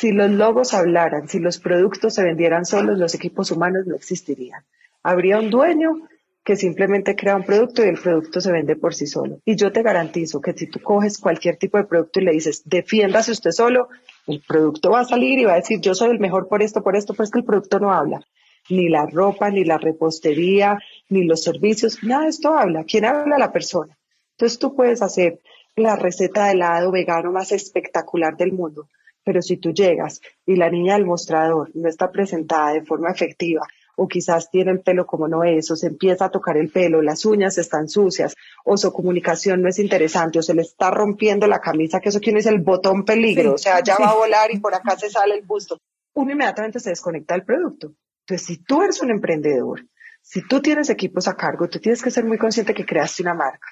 Si 0.00 0.12
los 0.12 0.30
logos 0.30 0.72
hablaran, 0.72 1.28
si 1.28 1.40
los 1.40 1.58
productos 1.58 2.14
se 2.14 2.22
vendieran 2.22 2.64
solos, 2.64 2.98
los 2.98 3.14
equipos 3.14 3.50
humanos 3.50 3.86
no 3.86 3.94
existirían. 3.94 4.64
Habría 5.02 5.38
un 5.38 5.50
dueño 5.50 6.08
que 6.42 6.56
simplemente 6.56 7.14
crea 7.14 7.36
un 7.36 7.44
producto 7.44 7.84
y 7.84 7.88
el 7.88 8.00
producto 8.00 8.40
se 8.40 8.50
vende 8.50 8.76
por 8.76 8.94
sí 8.94 9.06
solo. 9.06 9.40
Y 9.44 9.56
yo 9.56 9.72
te 9.72 9.82
garantizo 9.82 10.40
que 10.40 10.54
si 10.54 10.68
tú 10.68 10.80
coges 10.80 11.18
cualquier 11.18 11.58
tipo 11.58 11.76
de 11.76 11.84
producto 11.84 12.18
y 12.18 12.24
le 12.24 12.32
dices, 12.32 12.62
defiéndase 12.64 13.32
usted 13.32 13.50
solo, 13.50 13.90
el 14.26 14.40
producto 14.40 14.88
va 14.88 15.00
a 15.00 15.04
salir 15.04 15.38
y 15.38 15.44
va 15.44 15.52
a 15.52 15.56
decir, 15.56 15.82
yo 15.82 15.94
soy 15.94 16.12
el 16.12 16.18
mejor 16.18 16.48
por 16.48 16.62
esto, 16.62 16.82
por 16.82 16.96
esto, 16.96 17.12
pues 17.12 17.30
que 17.30 17.40
el 17.40 17.44
producto 17.44 17.78
no 17.78 17.92
habla. 17.92 18.22
Ni 18.70 18.88
la 18.88 19.04
ropa, 19.04 19.50
ni 19.50 19.64
la 19.64 19.76
repostería, 19.76 20.78
ni 21.10 21.24
los 21.24 21.42
servicios, 21.42 22.02
nada 22.02 22.22
de 22.22 22.30
esto 22.30 22.56
habla. 22.56 22.84
¿Quién 22.84 23.04
habla? 23.04 23.36
La 23.36 23.52
persona. 23.52 23.98
Entonces 24.38 24.58
tú 24.58 24.74
puedes 24.74 25.02
hacer 25.02 25.40
la 25.76 25.94
receta 25.96 26.46
de 26.46 26.52
helado 26.52 26.90
vegano 26.90 27.32
más 27.32 27.52
espectacular 27.52 28.38
del 28.38 28.52
mundo, 28.52 28.88
pero 29.24 29.42
si 29.42 29.56
tú 29.56 29.72
llegas 29.72 30.20
y 30.46 30.56
la 30.56 30.70
niña 30.70 30.94
del 30.94 31.06
mostrador 31.06 31.70
no 31.74 31.88
está 31.88 32.10
presentada 32.10 32.72
de 32.72 32.82
forma 32.82 33.10
efectiva, 33.10 33.62
o 33.96 34.08
quizás 34.08 34.50
tiene 34.50 34.70
el 34.70 34.80
pelo 34.80 35.06
como 35.06 35.28
no 35.28 35.44
es, 35.44 35.70
o 35.70 35.76
se 35.76 35.88
empieza 35.88 36.26
a 36.26 36.30
tocar 36.30 36.56
el 36.56 36.70
pelo, 36.70 37.02
las 37.02 37.26
uñas 37.26 37.58
están 37.58 37.88
sucias, 37.88 38.34
o 38.64 38.76
su 38.76 38.92
comunicación 38.92 39.60
no 39.60 39.68
es 39.68 39.78
interesante, 39.78 40.38
o 40.38 40.42
se 40.42 40.54
le 40.54 40.62
está 40.62 40.90
rompiendo 40.90 41.46
la 41.46 41.60
camisa, 41.60 42.00
que 42.00 42.08
eso 42.08 42.20
quiere 42.20 42.38
decir 42.38 42.52
el 42.52 42.62
botón 42.62 43.04
peligro, 43.04 43.54
o 43.54 43.58
sea, 43.58 43.82
ya 43.82 43.98
va 43.98 44.10
a 44.10 44.14
volar 44.14 44.50
y 44.52 44.58
por 44.58 44.74
acá 44.74 44.96
se 44.96 45.10
sale 45.10 45.34
el 45.34 45.42
busto. 45.44 45.78
Uno 46.14 46.32
inmediatamente 46.32 46.80
se 46.80 46.90
desconecta 46.90 47.34
del 47.34 47.44
producto. 47.44 47.92
Entonces, 48.20 48.46
si 48.46 48.64
tú 48.64 48.82
eres 48.82 49.02
un 49.02 49.10
emprendedor, 49.10 49.84
si 50.22 50.46
tú 50.46 50.60
tienes 50.60 50.90
equipos 50.90 51.28
a 51.28 51.36
cargo, 51.36 51.68
tú 51.68 51.78
tienes 51.78 52.02
que 52.02 52.10
ser 52.10 52.24
muy 52.24 52.38
consciente 52.38 52.74
que 52.74 52.86
creaste 52.86 53.22
una 53.22 53.34
marca. 53.34 53.68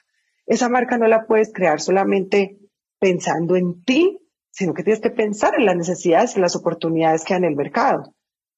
Esa 0.47 0.69
marca 0.69 0.99
no 0.99 1.07
la 1.07 1.27
puedes 1.27 1.53
crear 1.53 1.81
solamente 1.81 2.59
pensando 2.99 3.57
en 3.57 3.83
ti, 3.85 4.19
sino 4.51 4.75
que 4.75 4.83
tienes 4.83 5.01
que 5.01 5.11
pensar 5.11 5.55
en 5.57 5.67
las 5.67 5.77
necesidades 5.77 6.37
y 6.37 6.41
las 6.41 6.57
oportunidades 6.57 7.25
que 7.25 7.35
hay 7.35 7.39
en 7.39 7.45
el 7.45 7.57
mercado. 7.57 8.15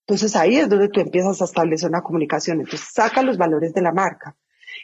Entonces 0.07 0.35
ahí 0.37 0.57
es 0.57 0.69
donde 0.69 0.89
tú 0.89 1.01
empiezas 1.01 1.41
a 1.41 1.45
establecer 1.45 1.89
una 1.89 2.03
comunicación. 2.03 2.61
Entonces 2.61 2.89
saca 2.93 3.23
los 3.23 3.39
valores 3.39 3.73
de 3.73 3.83
la 3.83 3.93
marca. 3.93 4.37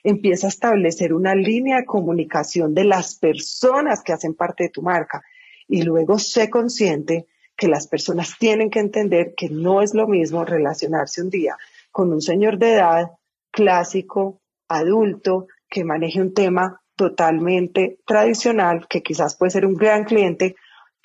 Empieza 0.05 0.47
a 0.47 0.51
establecer 0.51 1.13
una 1.13 1.35
línea 1.35 1.79
de 1.79 1.85
comunicación 1.85 2.75
de 2.75 2.85
las 2.85 3.17
personas 3.19 4.03
que 4.03 4.13
hacen 4.13 4.35
parte 4.35 4.65
de 4.65 4.71
tu 4.71 4.83
marca. 4.83 5.23
Y 5.67 5.83
luego 5.83 6.19
sé 6.19 6.49
consciente 6.49 7.27
que 7.57 7.69
las 7.69 7.89
personas 7.89 8.37
tienen 8.39 8.71
que 8.71 8.81
entender 8.81 9.35
que 9.37 9.49
no 9.49 9.83
es 9.83 9.95
lo 9.95 10.07
mismo 10.07 10.45
relacionarse 10.45 11.23
un 11.23 11.31
día 11.31 11.57
con 11.91 12.13
un 12.13 12.21
señor 12.21 12.59
de 12.59 12.75
edad 12.75 13.11
clásico, 13.51 14.43
adulto, 14.69 15.47
que 15.69 15.83
maneje 15.83 16.21
un 16.21 16.35
tema 16.35 16.83
totalmente 16.95 17.99
tradicional, 18.07 18.87
que 18.89 19.03
quizás 19.03 19.37
puede 19.37 19.51
ser 19.51 19.67
un 19.67 19.75
gran 19.75 20.05
cliente, 20.05 20.57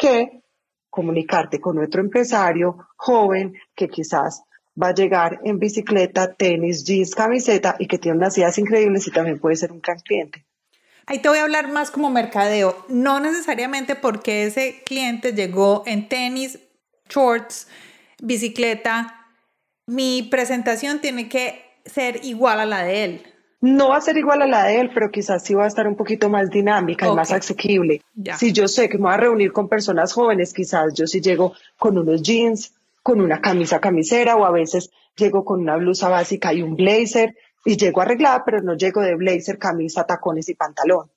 que 0.01 0.41
comunicarte 0.89 1.61
con 1.61 1.77
otro 1.77 2.01
empresario 2.01 2.87
joven 2.97 3.53
que 3.75 3.87
quizás 3.87 4.43
va 4.81 4.87
a 4.87 4.93
llegar 4.95 5.39
en 5.43 5.59
bicicleta, 5.59 6.33
tenis, 6.33 6.83
jeans, 6.83 7.13
camiseta 7.13 7.75
y 7.77 7.85
que 7.85 7.99
tiene 7.99 8.17
unas 8.17 8.35
ideas 8.35 8.57
increíbles 8.57 9.07
y 9.07 9.11
también 9.11 9.39
puede 9.39 9.55
ser 9.55 9.71
un 9.71 9.79
gran 9.79 9.99
cliente. 9.99 10.43
Ahí 11.05 11.19
te 11.19 11.29
voy 11.29 11.37
a 11.37 11.43
hablar 11.43 11.71
más 11.71 11.91
como 11.91 12.09
mercadeo, 12.09 12.83
no 12.89 13.19
necesariamente 13.19 13.95
porque 13.95 14.45
ese 14.45 14.81
cliente 14.85 15.33
llegó 15.33 15.83
en 15.85 16.09
tenis, 16.09 16.59
shorts, 17.07 17.67
bicicleta. 18.21 19.27
Mi 19.85 20.23
presentación 20.23 20.99
tiene 20.99 21.29
que 21.29 21.63
ser 21.85 22.25
igual 22.25 22.59
a 22.59 22.65
la 22.65 22.83
de 22.83 23.03
él. 23.03 23.23
No 23.61 23.89
va 23.89 23.97
a 23.97 24.01
ser 24.01 24.17
igual 24.17 24.41
a 24.41 24.47
la 24.47 24.63
de 24.65 24.79
él, 24.79 24.91
pero 24.93 25.11
quizás 25.11 25.43
sí 25.43 25.53
va 25.53 25.65
a 25.65 25.67
estar 25.67 25.87
un 25.87 25.95
poquito 25.95 26.29
más 26.29 26.49
dinámica 26.49 27.07
y 27.07 27.15
más 27.15 27.31
asequible. 27.31 28.01
Si 28.37 28.51
yo 28.51 28.67
sé 28.67 28.89
que 28.89 28.97
me 28.97 29.03
voy 29.03 29.13
a 29.13 29.17
reunir 29.17 29.53
con 29.53 29.69
personas 29.69 30.13
jóvenes, 30.13 30.53
quizás 30.53 30.93
yo 30.95 31.05
sí 31.05 31.21
llego 31.21 31.53
con 31.77 31.97
unos 31.97 32.23
jeans, 32.23 32.73
con 33.03 33.21
una 33.21 33.39
camisa 33.39 33.79
camisera 33.79 34.35
o 34.35 34.45
a 34.45 34.51
veces 34.51 34.89
llego 35.15 35.45
con 35.45 35.61
una 35.61 35.77
blusa 35.77 36.09
básica 36.09 36.53
y 36.53 36.63
un 36.63 36.75
blazer 36.75 37.35
y 37.63 37.77
llego 37.77 38.01
arreglada, 38.01 38.43
pero 38.43 38.61
no 38.61 38.75
llego 38.75 39.01
de 39.01 39.15
blazer, 39.15 39.59
camisa, 39.59 40.05
tacones 40.05 40.49
y 40.49 40.55
pantalón 40.55 41.11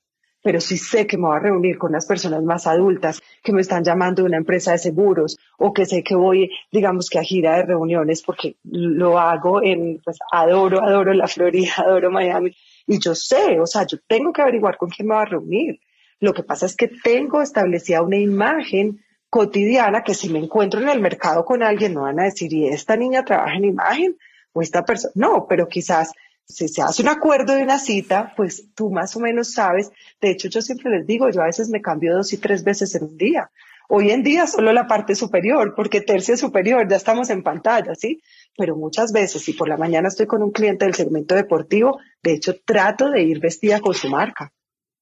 pero 0.44 0.60
sí 0.60 0.76
sé 0.76 1.06
que 1.06 1.16
me 1.16 1.26
voy 1.26 1.36
a 1.36 1.40
reunir 1.40 1.78
con 1.78 1.90
las 1.90 2.04
personas 2.04 2.42
más 2.42 2.66
adultas 2.66 3.22
que 3.42 3.50
me 3.50 3.62
están 3.62 3.82
llamando 3.82 4.20
de 4.20 4.28
una 4.28 4.36
empresa 4.36 4.72
de 4.72 4.78
seguros 4.78 5.38
o 5.56 5.72
que 5.72 5.86
sé 5.86 6.02
que 6.02 6.14
voy, 6.14 6.50
digamos 6.70 7.08
que 7.08 7.18
a 7.18 7.22
gira 7.22 7.56
de 7.56 7.62
reuniones 7.62 8.22
porque 8.22 8.56
lo 8.64 9.18
hago 9.18 9.62
en, 9.62 10.02
pues 10.04 10.18
adoro, 10.30 10.82
adoro 10.82 11.14
la 11.14 11.28
Florida, 11.28 11.72
adoro 11.78 12.10
Miami 12.10 12.54
y 12.86 12.98
yo 13.00 13.14
sé, 13.14 13.58
o 13.58 13.66
sea, 13.66 13.86
yo 13.86 13.96
tengo 14.06 14.34
que 14.34 14.42
averiguar 14.42 14.76
con 14.76 14.90
quién 14.90 15.08
me 15.08 15.14
voy 15.14 15.22
a 15.22 15.26
reunir. 15.26 15.80
Lo 16.20 16.34
que 16.34 16.42
pasa 16.42 16.66
es 16.66 16.76
que 16.76 16.88
tengo 16.88 17.40
establecida 17.40 18.02
una 18.02 18.18
imagen 18.18 19.02
cotidiana 19.30 20.04
que 20.04 20.12
si 20.12 20.28
me 20.28 20.40
encuentro 20.40 20.78
en 20.78 20.90
el 20.90 21.00
mercado 21.00 21.46
con 21.46 21.62
alguien 21.62 21.94
no 21.94 22.02
van 22.02 22.20
a 22.20 22.24
decir, 22.24 22.52
¿y 22.52 22.68
esta 22.68 22.98
niña 22.98 23.24
trabaja 23.24 23.56
en 23.56 23.64
imagen? 23.64 24.18
O 24.52 24.60
esta 24.60 24.84
persona, 24.84 25.12
no, 25.16 25.46
pero 25.48 25.66
quizás 25.68 26.12
si 26.46 26.68
se 26.68 26.82
hace 26.82 27.02
un 27.02 27.08
acuerdo 27.08 27.54
de 27.54 27.62
una 27.62 27.78
cita, 27.78 28.32
pues 28.36 28.68
tú 28.74 28.90
más 28.90 29.16
o 29.16 29.20
menos 29.20 29.52
sabes. 29.52 29.90
De 30.20 30.30
hecho, 30.30 30.48
yo 30.48 30.62
siempre 30.62 30.90
les 30.90 31.06
digo, 31.06 31.30
yo 31.30 31.42
a 31.42 31.46
veces 31.46 31.68
me 31.68 31.80
cambio 31.80 32.14
dos 32.14 32.32
y 32.32 32.38
tres 32.38 32.64
veces 32.64 32.94
en 32.94 33.04
un 33.04 33.16
día. 33.16 33.50
Hoy 33.88 34.10
en 34.10 34.22
día 34.22 34.46
solo 34.46 34.72
la 34.72 34.86
parte 34.86 35.14
superior, 35.14 35.74
porque 35.74 36.00
tercia 36.00 36.36
superior, 36.36 36.88
ya 36.88 36.96
estamos 36.96 37.28
en 37.30 37.42
pantalla, 37.42 37.94
¿sí? 37.94 38.22
Pero 38.56 38.76
muchas 38.76 39.12
veces, 39.12 39.42
si 39.42 39.52
por 39.52 39.68
la 39.68 39.76
mañana 39.76 40.08
estoy 40.08 40.26
con 40.26 40.42
un 40.42 40.52
cliente 40.52 40.86
del 40.86 40.94
segmento 40.94 41.34
deportivo, 41.34 41.98
de 42.22 42.32
hecho 42.32 42.54
trato 42.64 43.10
de 43.10 43.22
ir 43.22 43.40
vestida 43.40 43.80
con 43.80 43.94
su 43.94 44.08
marca. 44.08 44.52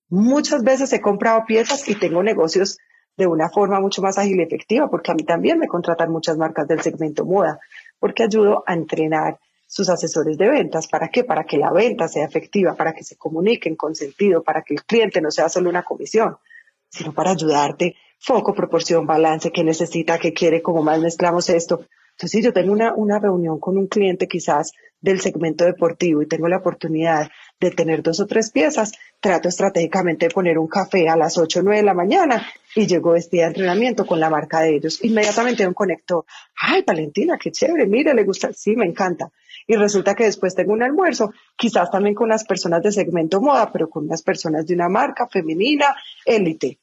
Muchas 0.08 0.62
veces 0.62 0.92
he 0.92 1.00
comprado 1.00 1.44
piezas 1.46 1.88
y 1.88 1.94
tengo 1.94 2.22
negocios 2.22 2.78
de 3.16 3.26
una 3.26 3.50
forma 3.50 3.80
mucho 3.80 4.02
más 4.02 4.18
ágil 4.18 4.40
y 4.40 4.42
efectiva, 4.42 4.90
porque 4.90 5.12
a 5.12 5.14
mí 5.14 5.22
también 5.22 5.58
me 5.58 5.68
contratan 5.68 6.10
muchas 6.10 6.36
marcas 6.36 6.66
del 6.66 6.80
segmento 6.80 7.24
moda, 7.24 7.60
porque 7.98 8.24
ayudo 8.24 8.64
a 8.66 8.74
entrenar 8.74 9.38
sus 9.72 9.88
asesores 9.88 10.36
de 10.36 10.50
ventas. 10.50 10.86
¿Para 10.86 11.08
qué? 11.08 11.24
Para 11.24 11.44
que 11.44 11.56
la 11.56 11.72
venta 11.72 12.06
sea 12.06 12.26
efectiva, 12.26 12.74
para 12.74 12.92
que 12.92 13.02
se 13.02 13.16
comuniquen 13.16 13.74
con 13.74 13.94
sentido, 13.94 14.42
para 14.42 14.60
que 14.60 14.74
el 14.74 14.84
cliente 14.84 15.22
no 15.22 15.30
sea 15.30 15.48
solo 15.48 15.70
una 15.70 15.82
comisión, 15.82 16.36
sino 16.90 17.14
para 17.14 17.30
ayudarte 17.30 17.96
foco, 18.18 18.52
proporción, 18.52 19.06
balance, 19.06 19.50
qué 19.50 19.64
necesita, 19.64 20.18
qué 20.18 20.34
quiere, 20.34 20.60
cómo 20.60 20.82
más 20.82 21.00
mezclamos 21.00 21.48
esto. 21.48 21.86
Entonces, 22.12 22.30
si 22.30 22.42
yo 22.42 22.52
tengo 22.52 22.72
una, 22.72 22.94
una 22.94 23.18
reunión 23.18 23.58
con 23.58 23.76
un 23.76 23.86
cliente 23.86 24.28
quizás 24.28 24.72
del 25.02 25.20
segmento 25.20 25.64
deportivo 25.64 26.22
y 26.22 26.28
tengo 26.28 26.48
la 26.48 26.58
oportunidad 26.58 27.28
de 27.58 27.70
tener 27.72 28.02
dos 28.02 28.20
o 28.20 28.26
tres 28.26 28.50
piezas, 28.50 28.92
trato 29.20 29.48
estratégicamente 29.48 30.26
de 30.26 30.34
poner 30.34 30.58
un 30.58 30.68
café 30.68 31.08
a 31.08 31.16
las 31.16 31.36
8 31.36 31.58
o 31.58 31.62
9 31.62 31.78
de 31.78 31.84
la 31.84 31.94
mañana 31.94 32.46
y 32.74 32.86
llego 32.86 33.14
día 33.14 33.42
de 33.42 33.42
entrenamiento 33.48 34.06
con 34.06 34.20
la 34.20 34.30
marca 34.30 34.60
de 34.60 34.76
ellos. 34.76 35.02
Inmediatamente 35.04 35.66
un 35.66 35.74
conector. 35.74 36.24
Ay, 36.60 36.84
Valentina, 36.86 37.36
qué 37.36 37.50
chévere, 37.50 37.86
mire, 37.86 38.14
le 38.14 38.24
gusta. 38.24 38.52
Sí, 38.52 38.76
me 38.76 38.86
encanta. 38.86 39.30
Y 39.66 39.76
resulta 39.76 40.14
que 40.14 40.24
después 40.24 40.54
tengo 40.54 40.72
un 40.72 40.82
almuerzo, 40.82 41.32
quizás 41.56 41.90
también 41.90 42.14
con 42.14 42.28
las 42.28 42.44
personas 42.44 42.82
de 42.82 42.92
segmento 42.92 43.40
moda, 43.40 43.70
pero 43.72 43.88
con 43.90 44.04
unas 44.04 44.22
personas 44.22 44.66
de 44.66 44.74
una 44.74 44.88
marca 44.88 45.26
femenina, 45.28 45.94
élite. 46.24 46.78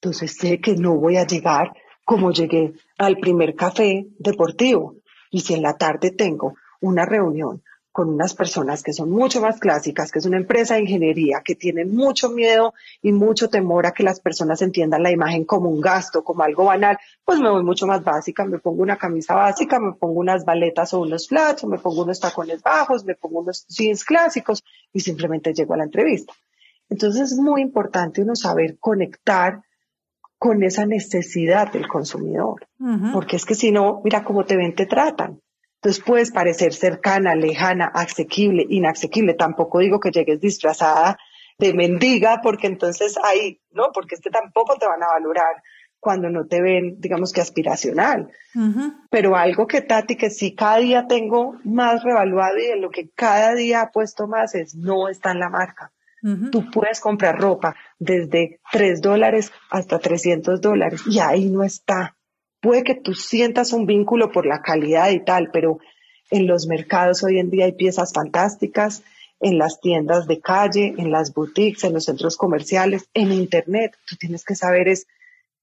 Entonces 0.00 0.36
sé 0.36 0.60
que 0.60 0.74
no 0.74 0.96
voy 0.96 1.16
a 1.16 1.26
llegar 1.26 1.72
como 2.04 2.30
llegué 2.32 2.74
al 2.98 3.16
primer 3.18 3.54
café 3.54 4.06
deportivo. 4.18 4.96
Y 5.30 5.40
si 5.40 5.54
en 5.54 5.62
la 5.62 5.76
tarde 5.76 6.10
tengo 6.10 6.54
una 6.80 7.04
reunión 7.04 7.62
con 7.94 8.08
unas 8.08 8.34
personas 8.34 8.82
que 8.82 8.92
son 8.92 9.08
mucho 9.08 9.40
más 9.40 9.60
clásicas, 9.60 10.10
que 10.10 10.18
es 10.18 10.26
una 10.26 10.36
empresa 10.36 10.74
de 10.74 10.80
ingeniería, 10.80 11.42
que 11.44 11.54
tienen 11.54 11.94
mucho 11.94 12.28
miedo 12.28 12.74
y 13.00 13.12
mucho 13.12 13.48
temor 13.48 13.86
a 13.86 13.92
que 13.92 14.02
las 14.02 14.18
personas 14.18 14.60
entiendan 14.62 15.04
la 15.04 15.12
imagen 15.12 15.44
como 15.44 15.70
un 15.70 15.80
gasto, 15.80 16.24
como 16.24 16.42
algo 16.42 16.64
banal, 16.64 16.98
pues 17.24 17.38
me 17.38 17.48
voy 17.48 17.62
mucho 17.62 17.86
más 17.86 18.02
básica, 18.02 18.44
me 18.46 18.58
pongo 18.58 18.82
una 18.82 18.96
camisa 18.96 19.36
básica, 19.36 19.78
me 19.78 19.92
pongo 19.92 20.18
unas 20.18 20.44
baletas 20.44 20.92
o 20.92 21.02
unos 21.02 21.28
flats, 21.28 21.62
o 21.62 21.68
me 21.68 21.78
pongo 21.78 22.02
unos 22.02 22.18
tacones 22.18 22.62
bajos, 22.62 23.04
me 23.04 23.14
pongo 23.14 23.38
unos 23.38 23.64
jeans 23.68 24.04
clásicos 24.04 24.64
y 24.92 24.98
simplemente 24.98 25.54
llego 25.54 25.74
a 25.74 25.76
la 25.76 25.84
entrevista. 25.84 26.32
Entonces 26.90 27.30
es 27.30 27.38
muy 27.38 27.62
importante 27.62 28.22
uno 28.22 28.34
saber 28.34 28.76
conectar 28.80 29.62
con 30.44 30.62
esa 30.62 30.84
necesidad 30.84 31.72
del 31.72 31.88
consumidor. 31.88 32.66
Porque 33.14 33.36
es 33.36 33.46
que 33.46 33.54
si 33.54 33.72
no, 33.72 34.02
mira 34.04 34.24
cómo 34.24 34.44
te 34.44 34.58
ven, 34.58 34.74
te 34.74 34.84
tratan. 34.84 35.40
Entonces 35.76 36.04
puedes 36.04 36.32
parecer 36.32 36.74
cercana, 36.74 37.34
lejana, 37.34 37.86
asequible, 37.86 38.66
inasequible. 38.68 39.32
Tampoco 39.32 39.78
digo 39.78 40.00
que 40.00 40.10
llegues 40.10 40.42
disfrazada 40.42 41.16
de 41.58 41.72
mendiga, 41.72 42.42
porque 42.42 42.66
entonces 42.66 43.16
ahí, 43.24 43.58
¿no? 43.70 43.84
Porque 43.94 44.16
es 44.16 44.20
que 44.20 44.28
tampoco 44.28 44.76
te 44.76 44.86
van 44.86 45.02
a 45.02 45.14
valorar 45.14 45.62
cuando 45.98 46.28
no 46.28 46.44
te 46.44 46.60
ven, 46.60 47.00
digamos 47.00 47.32
que 47.32 47.40
aspiracional. 47.40 48.30
Pero 49.08 49.36
algo 49.36 49.66
que 49.66 49.80
Tati, 49.80 50.16
que 50.16 50.28
sí 50.28 50.54
cada 50.54 50.76
día 50.76 51.06
tengo 51.06 51.56
más 51.64 52.04
revaluado 52.04 52.58
y 52.58 52.66
en 52.66 52.82
lo 52.82 52.90
que 52.90 53.08
cada 53.08 53.54
día 53.54 53.80
apuesto 53.80 54.26
más 54.26 54.54
es 54.54 54.74
no 54.74 55.08
está 55.08 55.30
en 55.30 55.38
la 55.38 55.48
marca. 55.48 55.90
Tú 56.50 56.70
puedes 56.70 57.00
comprar 57.00 57.38
ropa 57.38 57.76
desde 57.98 58.58
3 58.72 59.02
dólares 59.02 59.52
hasta 59.70 59.98
300 59.98 60.62
dólares 60.62 61.02
y 61.06 61.18
ahí 61.18 61.50
no 61.50 61.62
está. 61.62 62.16
Puede 62.62 62.82
que 62.82 62.94
tú 62.94 63.12
sientas 63.12 63.74
un 63.74 63.84
vínculo 63.84 64.32
por 64.32 64.46
la 64.46 64.62
calidad 64.62 65.10
y 65.10 65.22
tal, 65.22 65.50
pero 65.52 65.80
en 66.30 66.46
los 66.46 66.66
mercados 66.66 67.22
hoy 67.24 67.38
en 67.38 67.50
día 67.50 67.66
hay 67.66 67.72
piezas 67.72 68.14
fantásticas, 68.14 69.02
en 69.38 69.58
las 69.58 69.80
tiendas 69.80 70.26
de 70.26 70.40
calle, 70.40 70.94
en 70.96 71.10
las 71.10 71.34
boutiques, 71.34 71.84
en 71.84 71.92
los 71.92 72.06
centros 72.06 72.38
comerciales, 72.38 73.10
en 73.12 73.30
internet. 73.30 73.94
Tú 74.08 74.16
tienes 74.16 74.44
que 74.44 74.54
saber 74.54 74.88
es 74.88 75.06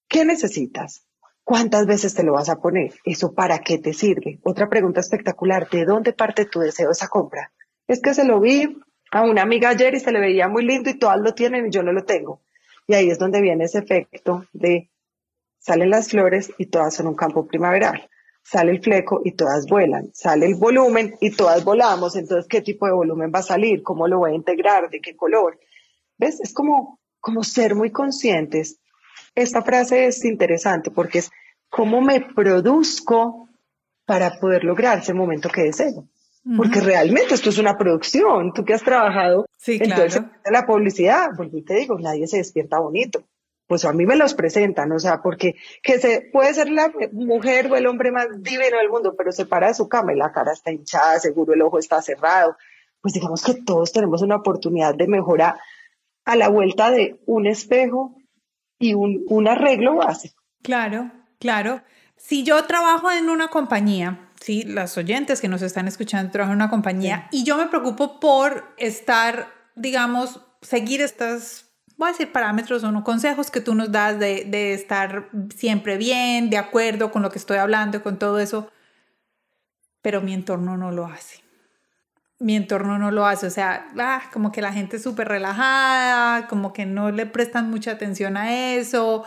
qué 0.08 0.26
necesitas, 0.26 1.08
cuántas 1.44 1.88
veces 1.88 2.14
te 2.14 2.22
lo 2.22 2.34
vas 2.34 2.50
a 2.50 2.60
poner, 2.60 2.94
eso 3.04 3.34
para 3.34 3.60
qué 3.60 3.80
te 3.80 3.94
sirve. 3.94 4.40
Otra 4.44 4.70
pregunta 4.70 5.00
espectacular, 5.00 5.68
¿de 5.72 5.86
dónde 5.86 6.14
parte 6.14 6.46
tu 6.46 6.60
deseo 6.60 6.92
esa 6.92 7.08
compra? 7.08 7.52
Es 7.88 8.00
que 8.00 8.14
se 8.14 8.26
lo 8.26 8.40
vi 8.40 8.78
a 9.12 9.24
una 9.24 9.42
amiga 9.42 9.70
ayer 9.70 9.94
y 9.94 10.00
se 10.00 10.12
le 10.12 10.20
veía 10.20 10.48
muy 10.48 10.66
lindo 10.66 10.90
y 10.90 10.98
todas 10.98 11.20
lo 11.20 11.34
tienen 11.34 11.68
y 11.68 11.70
yo 11.70 11.84
no 11.84 11.92
lo 11.92 12.06
tengo. 12.06 12.42
Y 12.88 12.94
ahí 12.94 13.10
es 13.10 13.20
donde 13.20 13.42
viene 13.42 13.66
ese 13.66 13.80
efecto 13.80 14.46
de 14.54 14.90
salen 15.60 15.90
las 15.90 16.10
flores 16.10 16.52
y 16.58 16.68
todas 16.68 16.96
son 16.96 17.08
un 17.08 17.16
campo 17.16 17.46
primaveral. 17.46 18.10
Sale 18.44 18.72
el 18.72 18.82
fleco 18.82 19.22
y 19.24 19.34
todas 19.34 19.68
vuelan. 19.68 20.10
Sale 20.14 20.48
el 20.48 20.56
volumen 20.56 21.16
y 21.20 21.30
todas 21.32 21.64
volamos. 21.64 22.16
Entonces, 22.16 22.48
¿qué 22.50 22.62
tipo 22.62 22.88
de 22.88 22.94
volumen 22.94 23.32
va 23.34 23.40
a 23.40 23.44
salir? 23.44 23.84
¿Cómo 23.84 24.08
lo 24.08 24.20
voy 24.20 24.32
a 24.32 24.36
integrar? 24.36 24.90
¿De 24.90 25.00
qué 25.00 25.16
color? 25.16 25.60
¿Ves? 26.18 26.40
Es 26.42 26.54
como, 26.54 27.00
como 27.20 27.44
ser 27.44 27.76
muy 27.76 27.92
conscientes. 27.92 28.80
Esta 29.36 29.62
frase 29.62 30.08
es 30.08 30.26
interesante 30.26 30.90
porque 30.90 31.20
es 31.20 31.32
cómo 31.70 32.02
me 32.02 32.22
produzco 32.22 33.48
para 34.06 34.40
poder 34.40 34.64
lograr 34.64 35.00
ese 35.00 35.14
momento 35.14 35.50
que 35.50 35.64
deseo. 35.64 36.08
Porque 36.58 36.82
realmente 36.82 37.36
esto 37.36 37.50
es 37.50 37.60
una 37.60 37.78
producción. 37.78 38.52
Tú 38.54 38.66
que 38.66 38.74
has 38.74 38.84
trabajado 38.84 39.46
sí, 39.58 39.78
entonces 39.80 40.24
la 40.50 40.66
publicidad, 40.66 41.30
pues 41.38 41.50
te 41.66 41.76
digo, 41.76 42.00
nadie 42.00 42.28
se 42.28 42.38
despierta 42.38 42.80
bonito. 42.80 43.24
Pues 43.68 43.86
a 43.86 43.94
mí 43.94 44.06
me 44.06 44.16
los 44.16 44.34
presentan, 44.34 44.92
o 44.92 45.00
sea, 45.00 45.22
porque 45.22 45.56
que 45.82 46.00
se 46.00 46.30
puede 46.34 46.54
ser 46.54 46.70
la 46.70 46.92
mujer 47.14 47.72
o 47.72 47.76
el 47.76 47.88
hombre 47.88 48.12
más 48.12 48.28
divino 48.42 48.78
del 48.78 48.90
mundo, 48.90 49.16
pero 49.16 49.32
se 49.32 49.46
para 49.46 49.68
de 49.68 49.76
su 49.76 49.88
cama 49.88 50.14
y 50.14 50.18
la 50.18 50.32
cara 50.32 50.52
está 50.52 50.72
hinchada, 50.72 51.20
seguro 51.20 51.54
el 51.54 51.62
ojo 51.62 51.78
está 51.80 52.02
cerrado. 52.02 52.58
Pues 53.02 53.14
digamos 53.14 53.44
que 53.44 53.54
todos 53.54 53.94
tenemos 53.94 54.22
una 54.24 54.38
oportunidad 54.38 54.96
de 54.96 55.08
mejorar 55.08 55.56
a 56.26 56.36
la 56.36 56.50
vuelta 56.50 56.92
de 56.92 57.22
un 57.28 57.48
espejo 57.48 58.16
y 58.78 58.94
un, 58.94 59.24
un 59.30 59.48
arreglo 59.48 59.96
básico. 59.96 60.42
Claro, 60.64 61.12
claro. 61.40 61.82
Si 62.18 62.44
yo 62.44 62.66
trabajo 62.66 63.12
en 63.12 63.30
una 63.30 63.48
compañía 63.48 64.31
¿sí? 64.42 64.64
Las 64.64 64.98
oyentes 64.98 65.40
que 65.40 65.48
nos 65.48 65.62
están 65.62 65.88
escuchando 65.88 66.32
trabajan 66.32 66.54
en 66.54 66.64
una 66.64 66.70
compañía 66.70 67.30
y 67.32 67.44
yo 67.46 67.58
me 67.58 67.68
preocupo 67.68 68.20
por 68.20 68.74
estar, 68.78 69.48
digamos, 69.76 70.42
seguir 70.62 71.02
estas, 71.02 71.66
voy 71.96 72.10
a 72.10 72.12
decir 72.12 72.32
parámetros 72.32 72.84
o 72.84 72.92
no, 72.92 73.04
consejos 73.04 73.52
que 73.52 73.62
tú 73.62 73.76
nos 73.76 73.92
das 73.92 74.20
de, 74.20 74.46
de 74.46 74.74
estar 74.74 75.30
siempre 75.56 75.98
bien, 75.98 76.50
de 76.50 76.58
acuerdo 76.58 77.12
con 77.12 77.22
lo 77.22 77.30
que 77.30 77.38
estoy 77.38 77.58
hablando, 77.58 78.04
con 78.04 78.20
todo 78.20 78.40
eso, 78.40 78.70
pero 80.02 80.22
mi 80.22 80.34
entorno 80.34 80.76
no 80.76 80.92
lo 80.92 81.06
hace. 81.06 81.42
Mi 82.40 82.56
entorno 82.56 82.98
no 82.98 83.12
lo 83.12 83.28
hace, 83.28 83.46
o 83.46 83.52
sea, 83.52 83.88
ah, 84.00 84.24
como 84.34 84.52
que 84.52 84.64
la 84.64 84.74
gente 84.74 84.98
es 84.98 85.04
súper 85.04 85.28
relajada, 85.28 86.48
como 86.48 86.74
que 86.74 86.88
no 86.88 87.12
le 87.12 87.28
prestan 87.28 87.70
mucha 87.70 87.92
atención 87.92 88.36
a 88.36 88.74
eso, 88.74 89.24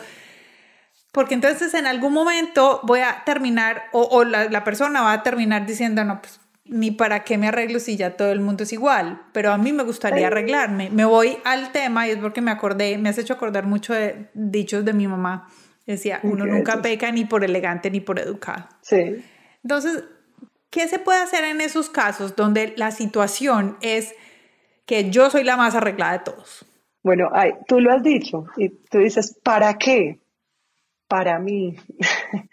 porque 1.15 1.35
entonces 1.35 1.73
en 1.75 1.87
algún 1.87 2.13
momento 2.13 2.81
voy 2.83 2.99
a 2.99 3.23
terminar, 3.25 3.85
o, 3.93 4.25
la, 4.25 4.65
persona 4.65 5.01
va 5.01 5.13
a 5.13 5.23
terminar 5.23 5.65
diciendo, 5.65 6.05
no, 6.05 6.21
pues 6.21 6.41
ni 6.65 6.91
para 6.91 7.23
qué 7.23 7.39
me 7.39 7.47
arreglo 7.47 7.79
si 7.79 7.97
ya 7.97 8.17
todo 8.17 8.33
el 8.33 8.41
mundo 8.41 8.65
es 8.65 8.73
igual, 8.73 9.23
pero 9.33 9.53
a 9.53 9.57
mí 9.57 9.73
me 9.73 9.85
gustaría 9.85 10.27
arreglarme. 10.27 10.91
Me 10.91 11.05
voy 11.05 11.39
al 11.45 11.71
tema 11.71 12.09
y 12.09 12.11
es 12.11 12.17
porque 12.17 12.41
me 12.41 12.51
acordé, 12.51 12.99
me 12.99 13.11
has 13.11 13.19
hecho 13.19 13.33
acordar 13.33 13.65
mucho 13.65 13.95
de 13.95 14.29
dichos 14.35 14.85
de 14.85 14.93
mi 14.93 15.07
mamá. 15.07 15.49
Decía, 15.87 16.19
uno 16.25 16.47
nunca 16.47 16.83
peca 16.83 17.13
ni 17.13 17.25
por 17.25 17.45
elegante 17.45 17.93
ni 17.93 18.01
por 18.01 18.19
educado. 18.19 18.67
Sí. 18.81 19.25
Entonces, 19.63 20.03
¿qué 20.71 20.89
se 20.89 20.99
puede 20.99 21.23
hacer 21.23 21.45
en 21.45 21.61
esos 21.61 21.91
casos 21.91 22.35
donde 22.35 22.75
la 22.77 22.91
situación 22.91 23.77
es 23.83 24.17
que 24.85 25.11
yo 25.11 25.31
soy 25.31 25.45
la 25.45 25.57
más 25.57 25.77
arreglada 25.77 26.15
de 26.15 26.25
todos? 26.25 26.67
Bueno, 27.05 27.29
ay, 27.33 27.53
tú 27.69 27.79
lo 27.79 27.93
has 27.93 28.03
dicho 28.03 28.47
y 28.57 28.71
tú 28.71 28.99
dices, 28.99 29.39
¿para 29.45 29.79
qué? 29.79 30.24
Para 31.15 31.39
mí. 31.39 31.77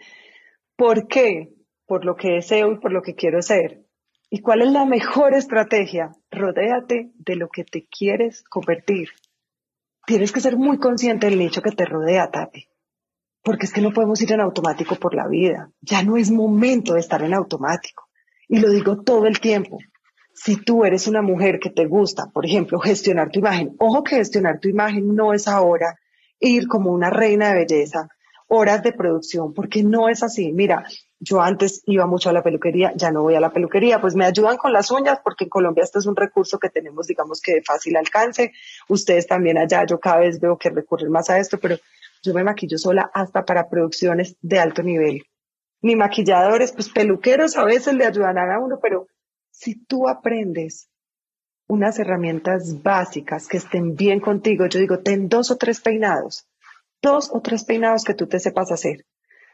¿Por 0.75 1.07
qué? 1.07 1.51
Por 1.87 2.05
lo 2.05 2.15
que 2.15 2.33
deseo 2.33 2.73
y 2.73 2.77
por 2.77 2.91
lo 2.91 3.01
que 3.01 3.15
quiero 3.15 3.41
ser. 3.41 3.87
¿Y 4.29 4.41
cuál 4.41 4.61
es 4.61 4.71
la 4.71 4.85
mejor 4.85 5.33
estrategia? 5.33 6.11
Rodéate 6.29 7.09
de 7.15 7.35
lo 7.37 7.49
que 7.49 7.63
te 7.63 7.87
quieres 7.87 8.43
convertir. 8.43 9.09
Tienes 10.05 10.31
que 10.31 10.41
ser 10.41 10.57
muy 10.57 10.77
consciente 10.77 11.25
del 11.25 11.39
nicho 11.39 11.63
que 11.63 11.71
te 11.71 11.85
rodea, 11.85 12.29
Tati. 12.29 12.67
Porque 13.41 13.65
es 13.65 13.73
que 13.73 13.81
no 13.81 13.93
podemos 13.93 14.21
ir 14.21 14.31
en 14.31 14.41
automático 14.41 14.95
por 14.95 15.15
la 15.15 15.27
vida. 15.27 15.71
Ya 15.81 16.03
no 16.03 16.15
es 16.17 16.29
momento 16.29 16.93
de 16.93 16.99
estar 16.99 17.23
en 17.23 17.33
automático. 17.33 18.09
Y 18.47 18.59
lo 18.59 18.69
digo 18.69 19.01
todo 19.01 19.25
el 19.25 19.39
tiempo. 19.39 19.79
Si 20.35 20.55
tú 20.55 20.85
eres 20.85 21.07
una 21.07 21.23
mujer 21.23 21.59
que 21.59 21.71
te 21.71 21.87
gusta, 21.87 22.25
por 22.31 22.45
ejemplo, 22.45 22.79
gestionar 22.79 23.31
tu 23.31 23.39
imagen, 23.39 23.75
ojo 23.79 24.03
que 24.03 24.17
gestionar 24.17 24.59
tu 24.59 24.69
imagen 24.69 25.15
no 25.15 25.33
es 25.33 25.47
ahora 25.47 25.97
ir 26.39 26.67
como 26.67 26.91
una 26.91 27.09
reina 27.09 27.49
de 27.49 27.65
belleza 27.65 28.07
horas 28.53 28.83
de 28.83 28.91
producción, 28.91 29.53
porque 29.53 29.81
no 29.81 30.09
es 30.09 30.23
así. 30.23 30.51
Mira, 30.51 30.83
yo 31.21 31.41
antes 31.41 31.83
iba 31.85 32.05
mucho 32.05 32.29
a 32.29 32.33
la 32.33 32.43
peluquería, 32.43 32.91
ya 32.97 33.09
no 33.09 33.21
voy 33.23 33.35
a 33.35 33.39
la 33.39 33.53
peluquería, 33.53 34.01
pues 34.01 34.13
me 34.13 34.25
ayudan 34.25 34.57
con 34.57 34.73
las 34.73 34.91
uñas 34.91 35.19
porque 35.23 35.45
en 35.45 35.49
Colombia 35.49 35.85
este 35.85 35.99
es 35.99 36.05
un 36.05 36.17
recurso 36.17 36.59
que 36.59 36.69
tenemos, 36.69 37.07
digamos 37.07 37.39
que 37.39 37.53
de 37.53 37.61
fácil 37.61 37.95
alcance. 37.95 38.51
Ustedes 38.89 39.25
también 39.25 39.57
allá, 39.57 39.85
yo 39.85 40.01
cada 40.01 40.19
vez 40.19 40.41
veo 40.41 40.57
que 40.57 40.69
recurren 40.69 41.13
más 41.13 41.29
a 41.29 41.39
esto, 41.39 41.59
pero 41.61 41.77
yo 42.21 42.33
me 42.33 42.43
maquillo 42.43 42.77
sola 42.77 43.09
hasta 43.13 43.45
para 43.45 43.69
producciones 43.69 44.35
de 44.41 44.59
alto 44.59 44.83
nivel. 44.83 45.23
Ni 45.81 45.95
maquilladores, 45.95 46.73
pues 46.73 46.89
peluqueros 46.89 47.55
a 47.55 47.63
veces 47.63 47.93
le 47.93 48.05
ayudan 48.05 48.37
a 48.37 48.59
uno, 48.59 48.79
pero 48.81 49.07
si 49.49 49.75
tú 49.85 50.09
aprendes 50.09 50.89
unas 51.67 51.99
herramientas 51.99 52.83
básicas 52.83 53.47
que 53.47 53.55
estén 53.55 53.95
bien 53.95 54.19
contigo, 54.19 54.65
yo 54.65 54.77
digo, 54.77 54.99
ten 54.99 55.29
dos 55.29 55.51
o 55.51 55.55
tres 55.55 55.79
peinados 55.79 56.50
dos 57.01 57.31
o 57.33 57.41
tres 57.41 57.63
peinados 57.63 58.03
que 58.03 58.13
tú 58.13 58.27
te 58.27 58.39
sepas 58.39 58.71
hacer. 58.71 59.05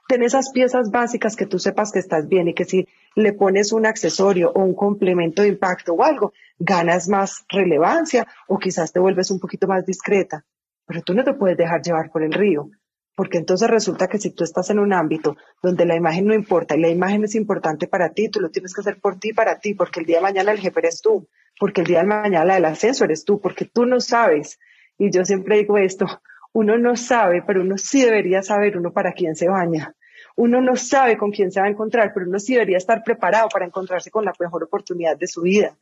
Ten 0.07 0.23
esas 0.23 0.51
piezas 0.51 0.89
básicas 0.89 1.35
que 1.35 1.45
tú 1.45 1.59
sepas 1.59 1.91
que 1.91 1.99
estás 1.99 2.27
bien 2.27 2.47
y 2.47 2.53
que 2.53 2.63
si 2.63 2.87
le 3.15 3.33
pones 3.33 3.73
un 3.73 3.85
accesorio 3.85 4.51
o 4.51 4.63
un 4.63 4.73
complemento 4.73 5.41
de 5.41 5.49
impacto 5.49 5.93
o 5.93 6.03
algo, 6.03 6.33
ganas 6.57 7.09
más 7.09 7.43
relevancia 7.49 8.25
o 8.47 8.57
quizás 8.57 8.93
te 8.93 8.99
vuelves 8.99 9.31
un 9.31 9.39
poquito 9.39 9.67
más 9.67 9.85
discreta. 9.85 10.45
Pero 10.85 11.01
tú 11.01 11.13
no 11.13 11.25
te 11.25 11.33
puedes 11.33 11.57
dejar 11.57 11.81
llevar 11.81 12.09
por 12.09 12.23
el 12.23 12.31
río, 12.31 12.69
porque 13.15 13.37
entonces 13.37 13.69
resulta 13.69 14.07
que 14.07 14.17
si 14.17 14.29
tú 14.31 14.45
estás 14.45 14.69
en 14.69 14.79
un 14.79 14.93
ámbito 14.93 15.35
donde 15.61 15.85
la 15.85 15.95
imagen 15.95 16.27
no 16.27 16.33
importa 16.33 16.75
y 16.77 16.81
la 16.81 16.89
imagen 16.89 17.25
es 17.25 17.35
importante 17.35 17.87
para 17.87 18.13
ti, 18.13 18.29
tú 18.29 18.39
lo 18.39 18.49
tienes 18.49 18.73
que 18.73 18.81
hacer 18.81 19.01
por 19.01 19.19
ti, 19.19 19.33
para 19.33 19.59
ti, 19.59 19.73
porque 19.73 19.99
el 19.99 20.05
día 20.05 20.17
de 20.17 20.23
mañana 20.23 20.51
el 20.53 20.59
jefe 20.59 20.79
eres 20.79 21.01
tú, 21.01 21.27
porque 21.59 21.81
el 21.81 21.87
día 21.87 21.99
de 21.99 22.05
mañana 22.05 22.55
el 22.55 22.63
ascenso 22.63 23.03
eres 23.03 23.25
tú, 23.25 23.41
porque 23.41 23.65
tú 23.65 23.85
no 23.85 23.99
sabes. 23.99 24.59
Y 24.97 25.11
yo 25.11 25.25
siempre 25.25 25.57
digo 25.57 25.77
esto, 25.77 26.05
uno 26.53 26.77
no 26.77 26.95
sabe, 26.95 27.43
pero 27.45 27.61
uno 27.61 27.77
sí 27.77 28.01
debería 28.01 28.41
saber 28.41 28.77
uno 28.77 28.91
para 28.91 29.13
quién 29.13 29.35
se 29.35 29.47
baña. 29.47 29.93
Uno 30.35 30.61
no 30.61 30.75
sabe 30.75 31.17
con 31.17 31.31
quién 31.31 31.51
se 31.51 31.59
va 31.59 31.65
a 31.65 31.69
encontrar, 31.69 32.11
pero 32.13 32.27
uno 32.27 32.39
sí 32.39 32.53
debería 32.53 32.77
estar 32.77 33.03
preparado 33.03 33.49
para 33.49 33.65
encontrarse 33.65 34.11
con 34.11 34.23
la 34.23 34.33
mejor 34.39 34.63
oportunidad 34.63 35.17
de 35.17 35.27
su 35.27 35.41
vida. 35.41 35.75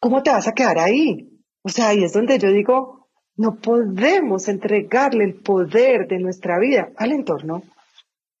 ¿Cómo 0.00 0.22
te 0.22 0.30
vas 0.30 0.46
a 0.46 0.52
quedar 0.52 0.78
ahí? 0.78 1.28
O 1.62 1.68
sea, 1.68 1.88
ahí 1.88 2.04
es 2.04 2.12
donde 2.12 2.38
yo 2.38 2.50
digo, 2.52 3.08
no 3.36 3.56
podemos 3.56 4.48
entregarle 4.48 5.24
el 5.24 5.34
poder 5.34 6.06
de 6.06 6.18
nuestra 6.18 6.58
vida 6.58 6.90
al 6.96 7.12
entorno, 7.12 7.62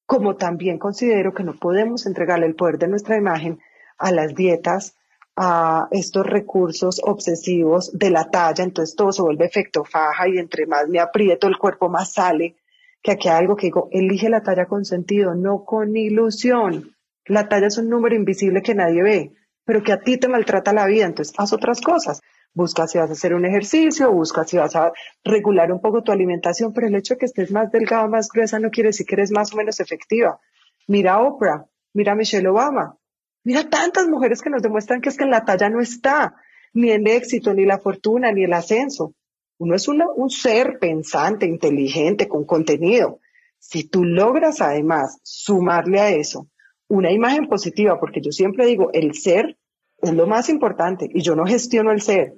como 0.06 0.36
también 0.36 0.78
considero 0.78 1.32
que 1.32 1.42
no 1.42 1.54
podemos 1.54 2.06
entregarle 2.06 2.46
el 2.46 2.54
poder 2.54 2.78
de 2.78 2.88
nuestra 2.88 3.16
imagen 3.16 3.60
a 3.98 4.12
las 4.12 4.34
dietas, 4.34 4.96
a 5.42 5.88
estos 5.90 6.26
recursos 6.26 7.00
obsesivos 7.02 7.98
de 7.98 8.10
la 8.10 8.28
talla, 8.30 8.62
entonces 8.62 8.94
todo 8.94 9.10
se 9.10 9.22
vuelve 9.22 9.46
efecto 9.46 9.84
faja 9.84 10.28
y 10.28 10.36
entre 10.36 10.66
más 10.66 10.86
me 10.86 11.00
aprieto 11.00 11.46
el 11.46 11.56
cuerpo 11.56 11.88
más 11.88 12.12
sale, 12.12 12.56
que 13.02 13.12
aquí 13.12 13.28
hay 13.28 13.38
algo 13.38 13.56
que 13.56 13.68
digo, 13.68 13.88
elige 13.90 14.28
la 14.28 14.42
talla 14.42 14.66
con 14.66 14.84
sentido, 14.84 15.34
no 15.34 15.64
con 15.64 15.96
ilusión. 15.96 16.94
La 17.24 17.48
talla 17.48 17.68
es 17.68 17.78
un 17.78 17.88
número 17.88 18.14
invisible 18.14 18.60
que 18.60 18.74
nadie 18.74 19.02
ve, 19.02 19.32
pero 19.64 19.82
que 19.82 19.92
a 19.92 20.00
ti 20.00 20.18
te 20.18 20.28
maltrata 20.28 20.74
la 20.74 20.84
vida, 20.84 21.06
entonces 21.06 21.34
haz 21.38 21.54
otras 21.54 21.80
cosas. 21.80 22.20
Busca 22.52 22.86
si 22.86 22.98
vas 22.98 23.08
a 23.08 23.14
hacer 23.14 23.32
un 23.32 23.46
ejercicio, 23.46 24.12
busca 24.12 24.44
si 24.44 24.58
vas 24.58 24.76
a 24.76 24.92
regular 25.24 25.72
un 25.72 25.80
poco 25.80 26.02
tu 26.02 26.12
alimentación, 26.12 26.74
pero 26.74 26.86
el 26.86 26.96
hecho 26.96 27.14
de 27.14 27.18
que 27.18 27.26
estés 27.26 27.50
más 27.50 27.72
delgada, 27.72 28.06
más 28.08 28.28
gruesa, 28.28 28.58
no 28.58 28.68
quiere 28.68 28.90
decir 28.90 29.06
que 29.06 29.14
eres 29.14 29.30
más 29.30 29.54
o 29.54 29.56
menos 29.56 29.80
efectiva. 29.80 30.38
Mira 30.86 31.14
a 31.14 31.22
Oprah, 31.22 31.64
mira 31.94 32.12
a 32.12 32.16
Michelle 32.16 32.48
Obama, 32.48 32.98
Mira 33.42 33.68
tantas 33.68 34.06
mujeres 34.06 34.42
que 34.42 34.50
nos 34.50 34.62
demuestran 34.62 35.00
que 35.00 35.08
es 35.08 35.16
que 35.16 35.24
en 35.24 35.30
la 35.30 35.44
talla 35.44 35.70
no 35.70 35.80
está 35.80 36.34
ni 36.72 36.90
el 36.90 37.06
éxito, 37.06 37.54
ni 37.54 37.64
la 37.64 37.78
fortuna, 37.78 38.32
ni 38.32 38.44
el 38.44 38.52
ascenso. 38.52 39.14
Uno 39.58 39.74
es 39.74 39.88
un 39.88 40.30
ser 40.30 40.78
pensante, 40.78 41.46
inteligente, 41.46 42.28
con 42.28 42.44
contenido. 42.44 43.20
Si 43.58 43.84
tú 43.84 44.04
logras 44.04 44.60
además 44.60 45.18
sumarle 45.22 46.00
a 46.00 46.10
eso 46.10 46.48
una 46.88 47.12
imagen 47.12 47.46
positiva, 47.46 48.00
porque 48.00 48.20
yo 48.20 48.32
siempre 48.32 48.66
digo, 48.66 48.90
el 48.92 49.14
ser 49.14 49.56
es 50.02 50.12
lo 50.12 50.26
más 50.26 50.48
importante 50.48 51.08
y 51.12 51.22
yo 51.22 51.36
no 51.36 51.44
gestiono 51.44 51.92
el 51.92 52.00
ser. 52.00 52.34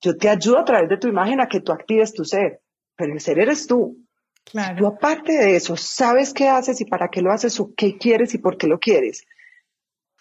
Yo 0.00 0.16
te 0.16 0.28
ayudo 0.28 0.58
a 0.58 0.64
través 0.64 0.88
de 0.88 0.98
tu 0.98 1.08
imagen 1.08 1.40
a 1.40 1.48
que 1.48 1.60
tú 1.60 1.72
actives 1.72 2.12
tu 2.12 2.24
ser, 2.24 2.60
pero 2.96 3.12
el 3.12 3.20
ser 3.20 3.38
eres 3.38 3.66
tú. 3.66 3.96
Claro. 4.44 4.76
Tú 4.76 4.86
aparte 4.86 5.32
de 5.32 5.56
eso, 5.56 5.76
sabes 5.76 6.34
qué 6.34 6.48
haces 6.48 6.80
y 6.80 6.84
para 6.84 7.08
qué 7.08 7.22
lo 7.22 7.32
haces 7.32 7.58
o 7.60 7.72
qué 7.74 7.96
quieres 7.96 8.34
y 8.34 8.38
por 8.38 8.58
qué 8.58 8.66
lo 8.66 8.78
quieres 8.78 9.24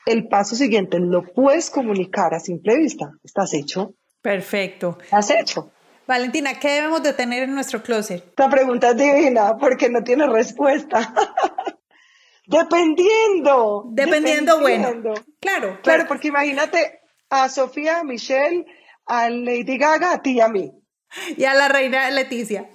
el 0.05 0.27
paso 0.27 0.55
siguiente 0.55 0.99
lo 0.99 1.23
puedes 1.23 1.69
comunicar 1.69 2.33
a 2.33 2.39
simple 2.39 2.77
vista. 2.77 3.11
Estás 3.23 3.53
hecho. 3.53 3.95
Perfecto. 4.21 4.97
Estás 5.01 5.31
hecho. 5.31 5.71
Valentina, 6.07 6.59
¿qué 6.59 6.69
debemos 6.69 7.01
de 7.03 7.13
tener 7.13 7.43
en 7.43 7.55
nuestro 7.55 7.81
closet? 7.81 8.25
Esta 8.27 8.49
pregunta 8.49 8.89
es 8.89 8.97
divina 8.97 9.57
porque 9.57 9.89
no 9.89 10.03
tiene 10.03 10.27
respuesta. 10.27 11.13
dependiendo, 12.47 13.85
dependiendo. 13.89 14.59
bueno. 14.59 15.13
Claro. 15.39 15.79
Claro, 15.81 16.05
porque 16.07 16.27
imagínate 16.27 16.99
a 17.29 17.47
Sofía, 17.47 17.99
a 17.99 18.03
Michelle, 18.03 18.65
a 19.05 19.29
Lady 19.29 19.77
Gaga, 19.77 20.13
a 20.13 20.21
ti 20.21 20.33
y 20.33 20.41
a 20.41 20.47
mí. 20.47 20.71
Y 21.37 21.45
a 21.45 21.53
la 21.53 21.67
reina 21.67 22.09
Leticia. 22.09 22.69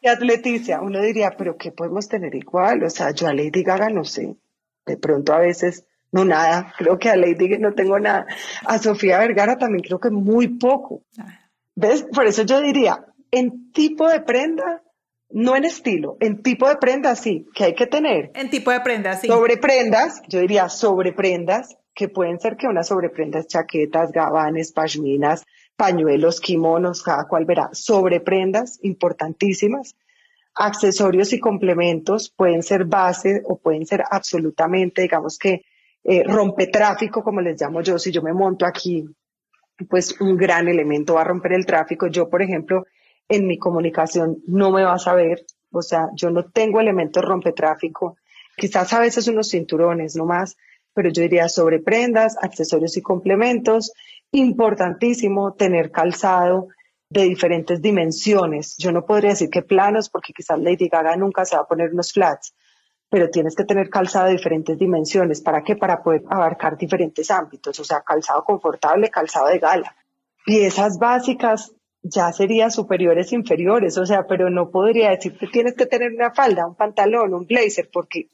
Y 0.00 0.08
a 0.08 0.14
Leticia. 0.14 0.80
Uno 0.80 1.00
diría, 1.00 1.32
pero 1.36 1.56
¿qué 1.56 1.72
podemos 1.72 2.08
tener 2.08 2.34
igual? 2.34 2.84
O 2.84 2.90
sea, 2.90 3.10
yo 3.10 3.26
a 3.26 3.34
Lady 3.34 3.62
Gaga 3.62 3.90
no 3.90 4.04
sé. 4.04 4.36
De 4.86 4.96
pronto 4.96 5.32
a 5.32 5.38
veces 5.38 5.86
no, 6.12 6.24
nada. 6.24 6.74
Creo 6.76 6.98
que 6.98 7.08
a 7.08 7.16
Lady 7.16 7.58
no 7.58 7.72
tengo 7.72 7.98
nada. 7.98 8.26
A 8.66 8.78
Sofía 8.78 9.18
Vergara 9.18 9.56
también 9.56 9.82
creo 9.82 9.98
que 9.98 10.10
muy 10.10 10.48
poco. 10.58 11.02
Ah. 11.18 11.40
¿Ves? 11.74 12.04
Por 12.14 12.26
eso 12.26 12.42
yo 12.42 12.60
diría, 12.60 13.06
en 13.30 13.72
tipo 13.72 14.08
de 14.08 14.20
prenda, 14.20 14.82
no 15.30 15.56
en 15.56 15.64
estilo, 15.64 16.18
en 16.20 16.42
tipo 16.42 16.68
de 16.68 16.76
prenda 16.76 17.16
sí, 17.16 17.46
que 17.54 17.64
hay 17.64 17.74
que 17.74 17.86
tener. 17.86 18.30
En 18.34 18.50
tipo 18.50 18.70
de 18.70 18.80
prenda, 18.80 19.16
sí. 19.16 19.26
Sobre 19.26 19.56
prendas, 19.56 20.20
yo 20.28 20.40
diría 20.40 20.68
sobre 20.68 21.14
prendas, 21.14 21.78
que 21.94 22.08
pueden 22.08 22.40
ser 22.40 22.56
que 22.56 22.66
unas 22.66 22.88
sobreprendas, 22.88 23.46
chaquetas, 23.46 24.12
gabanes, 24.12 24.72
pashminas, 24.72 25.44
pañuelos, 25.76 26.40
kimonos, 26.40 27.02
cada 27.02 27.26
cual 27.26 27.44
verá. 27.44 27.70
Sobre 27.72 28.20
prendas 28.20 28.78
importantísimas. 28.82 29.94
Accesorios 30.54 31.32
y 31.32 31.40
complementos 31.40 32.30
pueden 32.34 32.62
ser 32.62 32.84
base 32.84 33.42
o 33.44 33.58
pueden 33.58 33.86
ser 33.86 34.04
absolutamente, 34.10 35.02
digamos 35.02 35.38
que 35.38 35.62
eh, 36.04 36.24
rompe 36.24 36.66
tráfico, 36.66 37.22
como 37.22 37.40
les 37.40 37.60
llamo 37.60 37.80
yo, 37.80 37.98
si 37.98 38.10
yo 38.10 38.22
me 38.22 38.32
monto 38.32 38.66
aquí, 38.66 39.04
pues 39.88 40.20
un 40.20 40.36
gran 40.36 40.68
elemento 40.68 41.14
va 41.14 41.22
a 41.22 41.24
romper 41.24 41.52
el 41.52 41.66
tráfico. 41.66 42.06
Yo, 42.08 42.28
por 42.28 42.42
ejemplo, 42.42 42.86
en 43.28 43.46
mi 43.46 43.58
comunicación 43.58 44.38
no 44.46 44.70
me 44.70 44.84
vas 44.84 45.06
a 45.06 45.14
ver, 45.14 45.44
o 45.70 45.82
sea, 45.82 46.08
yo 46.14 46.30
no 46.30 46.44
tengo 46.50 46.80
elementos 46.80 47.24
rompe 47.24 47.52
tráfico, 47.52 48.16
quizás 48.56 48.92
a 48.92 49.00
veces 49.00 49.28
unos 49.28 49.48
cinturones 49.48 50.16
no 50.16 50.26
más, 50.26 50.56
pero 50.94 51.10
yo 51.10 51.22
diría 51.22 51.48
sobre 51.48 51.80
prendas, 51.80 52.36
accesorios 52.40 52.96
y 52.96 53.02
complementos. 53.02 53.92
Importantísimo 54.32 55.54
tener 55.54 55.90
calzado 55.90 56.68
de 57.08 57.22
diferentes 57.24 57.80
dimensiones. 57.80 58.76
Yo 58.78 58.92
no 58.92 59.04
podría 59.04 59.30
decir 59.30 59.50
que 59.50 59.62
planos, 59.62 60.08
porque 60.08 60.32
quizás 60.32 60.58
Lady 60.58 60.88
Gaga 60.88 61.16
nunca 61.16 61.44
se 61.44 61.56
va 61.56 61.62
a 61.62 61.66
poner 61.66 61.92
unos 61.92 62.12
flats, 62.12 62.54
pero 63.12 63.28
tienes 63.28 63.54
que 63.54 63.64
tener 63.64 63.90
calzado 63.90 64.28
de 64.28 64.32
diferentes 64.32 64.78
dimensiones. 64.78 65.42
¿Para 65.42 65.62
qué? 65.62 65.76
Para 65.76 66.02
poder 66.02 66.22
abarcar 66.30 66.78
diferentes 66.78 67.30
ámbitos, 67.30 67.78
o 67.78 67.84
sea, 67.84 68.00
calzado 68.00 68.42
confortable, 68.42 69.10
calzado 69.10 69.48
de 69.48 69.58
gala. 69.58 69.94
Piezas 70.46 70.98
básicas 70.98 71.74
ya 72.00 72.32
serían 72.32 72.70
superiores, 72.70 73.34
inferiores, 73.34 73.98
o 73.98 74.06
sea, 74.06 74.26
pero 74.26 74.48
no 74.48 74.70
podría 74.70 75.10
decir 75.10 75.36
que 75.36 75.46
tienes 75.46 75.74
que 75.74 75.84
tener 75.84 76.10
una 76.14 76.32
falda, 76.32 76.66
un 76.66 76.74
pantalón, 76.74 77.34
un 77.34 77.46
blazer, 77.46 77.90
porque, 77.92 78.30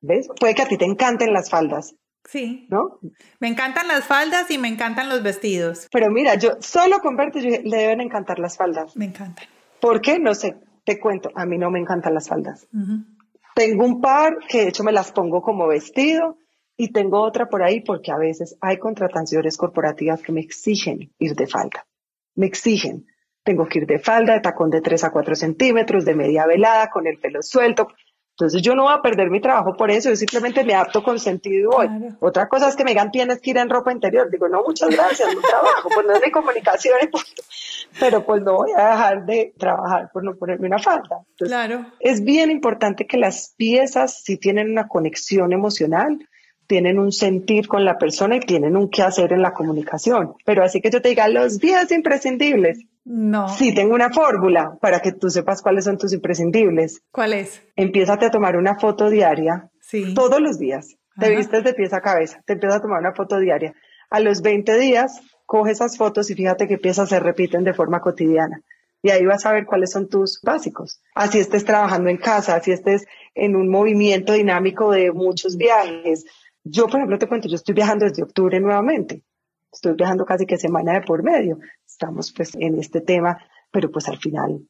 ¿ves? 0.00 0.26
Puede 0.40 0.54
que 0.54 0.62
a 0.62 0.68
ti 0.68 0.78
te 0.78 0.86
encanten 0.86 1.34
las 1.34 1.50
faldas. 1.50 1.94
Sí. 2.24 2.66
¿No? 2.70 3.00
Me 3.40 3.48
encantan 3.48 3.88
las 3.88 4.06
faldas 4.06 4.50
y 4.50 4.56
me 4.56 4.68
encantan 4.68 5.10
los 5.10 5.22
vestidos. 5.22 5.86
Pero 5.92 6.10
mira, 6.10 6.36
yo 6.36 6.52
solo 6.60 7.00
con 7.00 7.14
verte 7.14 7.42
le 7.62 7.76
deben 7.76 8.00
encantar 8.00 8.38
las 8.38 8.56
faldas. 8.56 8.96
Me 8.96 9.04
encantan. 9.04 9.44
¿Por 9.82 10.00
qué? 10.00 10.18
No 10.18 10.34
sé, 10.34 10.56
te 10.84 10.98
cuento, 10.98 11.30
a 11.34 11.44
mí 11.44 11.58
no 11.58 11.70
me 11.70 11.78
encantan 11.78 12.14
las 12.14 12.30
faldas. 12.30 12.66
Tengo 13.54 13.84
un 13.84 14.00
par 14.00 14.38
que 14.48 14.62
de 14.62 14.68
hecho 14.68 14.82
me 14.82 14.92
las 14.92 15.12
pongo 15.12 15.40
como 15.40 15.68
vestido 15.68 16.38
y 16.76 16.92
tengo 16.92 17.20
otra 17.22 17.48
por 17.48 17.62
ahí 17.62 17.80
porque 17.80 18.10
a 18.10 18.18
veces 18.18 18.56
hay 18.60 18.78
contrataciones 18.78 19.56
corporativas 19.56 20.22
que 20.22 20.32
me 20.32 20.40
exigen 20.40 21.12
ir 21.18 21.36
de 21.36 21.46
falda. 21.46 21.86
Me 22.34 22.46
exigen. 22.46 23.06
Tengo 23.44 23.66
que 23.66 23.80
ir 23.80 23.86
de 23.86 24.00
falda, 24.00 24.32
de 24.32 24.40
tacón 24.40 24.70
de 24.70 24.80
3 24.80 25.04
a 25.04 25.10
4 25.10 25.36
centímetros, 25.36 26.04
de 26.04 26.14
media 26.14 26.46
velada, 26.46 26.90
con 26.90 27.06
el 27.06 27.18
pelo 27.18 27.42
suelto. 27.42 27.88
Entonces 28.36 28.62
yo 28.62 28.74
no 28.74 28.82
voy 28.82 28.92
a 28.92 29.00
perder 29.00 29.30
mi 29.30 29.40
trabajo 29.40 29.76
por 29.76 29.92
eso, 29.92 30.10
yo 30.10 30.16
simplemente 30.16 30.64
me 30.64 30.74
adapto 30.74 31.04
con 31.04 31.20
sentido 31.20 31.56
y 31.56 31.66
voy. 31.66 31.88
Otra 32.18 32.48
cosa 32.48 32.68
es 32.68 32.74
que 32.74 32.82
me 32.82 32.90
digan 32.90 33.12
tienes 33.12 33.40
que 33.40 33.50
ir 33.50 33.58
en 33.58 33.70
ropa 33.70 33.92
interior. 33.92 34.28
Digo, 34.28 34.48
no, 34.48 34.60
muchas 34.64 34.90
gracias, 34.90 35.28
mi 35.28 35.40
trabajo, 35.40 35.88
pues 35.94 36.04
no 36.04 36.14
es 36.14 36.20
de 36.20 36.32
comunicación, 36.32 36.98
pero 38.00 38.26
pues 38.26 38.42
no 38.42 38.56
voy 38.56 38.72
a 38.76 38.90
dejar 38.90 39.24
de 39.24 39.54
trabajar 39.56 40.10
por 40.12 40.24
no 40.24 40.34
ponerme 40.34 40.66
una 40.66 40.80
falda. 40.80 41.22
claro. 41.38 41.86
Es 42.00 42.24
bien 42.24 42.50
importante 42.50 43.06
que 43.06 43.18
las 43.18 43.54
piezas, 43.56 44.24
si 44.24 44.36
tienen 44.36 44.68
una 44.68 44.88
conexión 44.88 45.52
emocional, 45.52 46.18
tienen 46.66 46.98
un 46.98 47.12
sentir 47.12 47.68
con 47.68 47.84
la 47.84 47.98
persona 47.98 48.36
y 48.36 48.40
tienen 48.40 48.76
un 48.76 48.90
qué 48.90 49.02
hacer 49.02 49.32
en 49.32 49.42
la 49.42 49.54
comunicación. 49.54 50.34
Pero 50.44 50.64
así 50.64 50.80
que 50.80 50.90
yo 50.90 51.00
te 51.00 51.10
diga, 51.10 51.28
los 51.28 51.60
días 51.60 51.92
imprescindibles, 51.92 52.84
No. 53.04 53.48
Sí, 53.48 53.74
tengo 53.74 53.94
una 53.94 54.10
fórmula 54.10 54.78
para 54.80 55.00
que 55.00 55.12
tú 55.12 55.28
sepas 55.30 55.60
cuáles 55.62 55.84
son 55.84 55.98
tus 55.98 56.12
imprescindibles. 56.12 57.02
¿Cuál 57.10 57.34
es? 57.34 57.62
Empiezate 57.76 58.26
a 58.26 58.30
tomar 58.30 58.56
una 58.56 58.76
foto 58.78 59.10
diaria 59.10 59.68
Sí. 59.80 60.14
todos 60.14 60.40
los 60.40 60.58
días. 60.58 60.96
Te 61.18 61.26
Ajá. 61.26 61.36
vistes 61.36 61.62
de 61.64 61.74
pies 61.74 61.92
a 61.92 62.00
cabeza, 62.00 62.40
te 62.46 62.54
empiezas 62.54 62.78
a 62.78 62.82
tomar 62.82 63.00
una 63.00 63.12
foto 63.14 63.38
diaria. 63.38 63.74
A 64.10 64.20
los 64.20 64.42
20 64.42 64.76
días, 64.78 65.20
coge 65.46 65.72
esas 65.72 65.96
fotos 65.98 66.30
y 66.30 66.34
fíjate 66.34 66.66
qué 66.66 66.78
piezas 66.78 67.08
se 67.10 67.20
repiten 67.20 67.62
de 67.64 67.74
forma 67.74 68.00
cotidiana. 68.00 68.60
Y 69.02 69.10
ahí 69.10 69.24
vas 69.26 69.44
a 69.44 69.52
ver 69.52 69.66
cuáles 69.66 69.90
son 69.92 70.08
tus 70.08 70.40
básicos. 70.42 71.02
Así 71.14 71.38
estés 71.38 71.64
trabajando 71.64 72.08
en 72.08 72.16
casa, 72.16 72.56
así 72.56 72.72
estés 72.72 73.04
en 73.34 73.54
un 73.54 73.68
movimiento 73.68 74.32
dinámico 74.32 74.90
de 74.92 75.12
muchos 75.12 75.56
viajes. 75.58 76.24
Yo, 76.64 76.86
por 76.86 76.96
ejemplo, 76.96 77.18
te 77.18 77.28
cuento, 77.28 77.46
yo 77.48 77.56
estoy 77.56 77.74
viajando 77.74 78.06
desde 78.06 78.22
octubre 78.22 78.58
nuevamente. 78.58 79.22
Estoy 79.74 79.92
viajando 79.94 80.24
casi 80.24 80.46
que 80.46 80.56
semana 80.56 80.92
de 80.94 81.02
por 81.02 81.22
medio. 81.22 81.58
Estamos 81.86 82.32
pues 82.32 82.54
en 82.54 82.78
este 82.78 83.00
tema, 83.02 83.36
pero 83.70 83.90
pues 83.90 84.08
al 84.08 84.18
final 84.18 84.60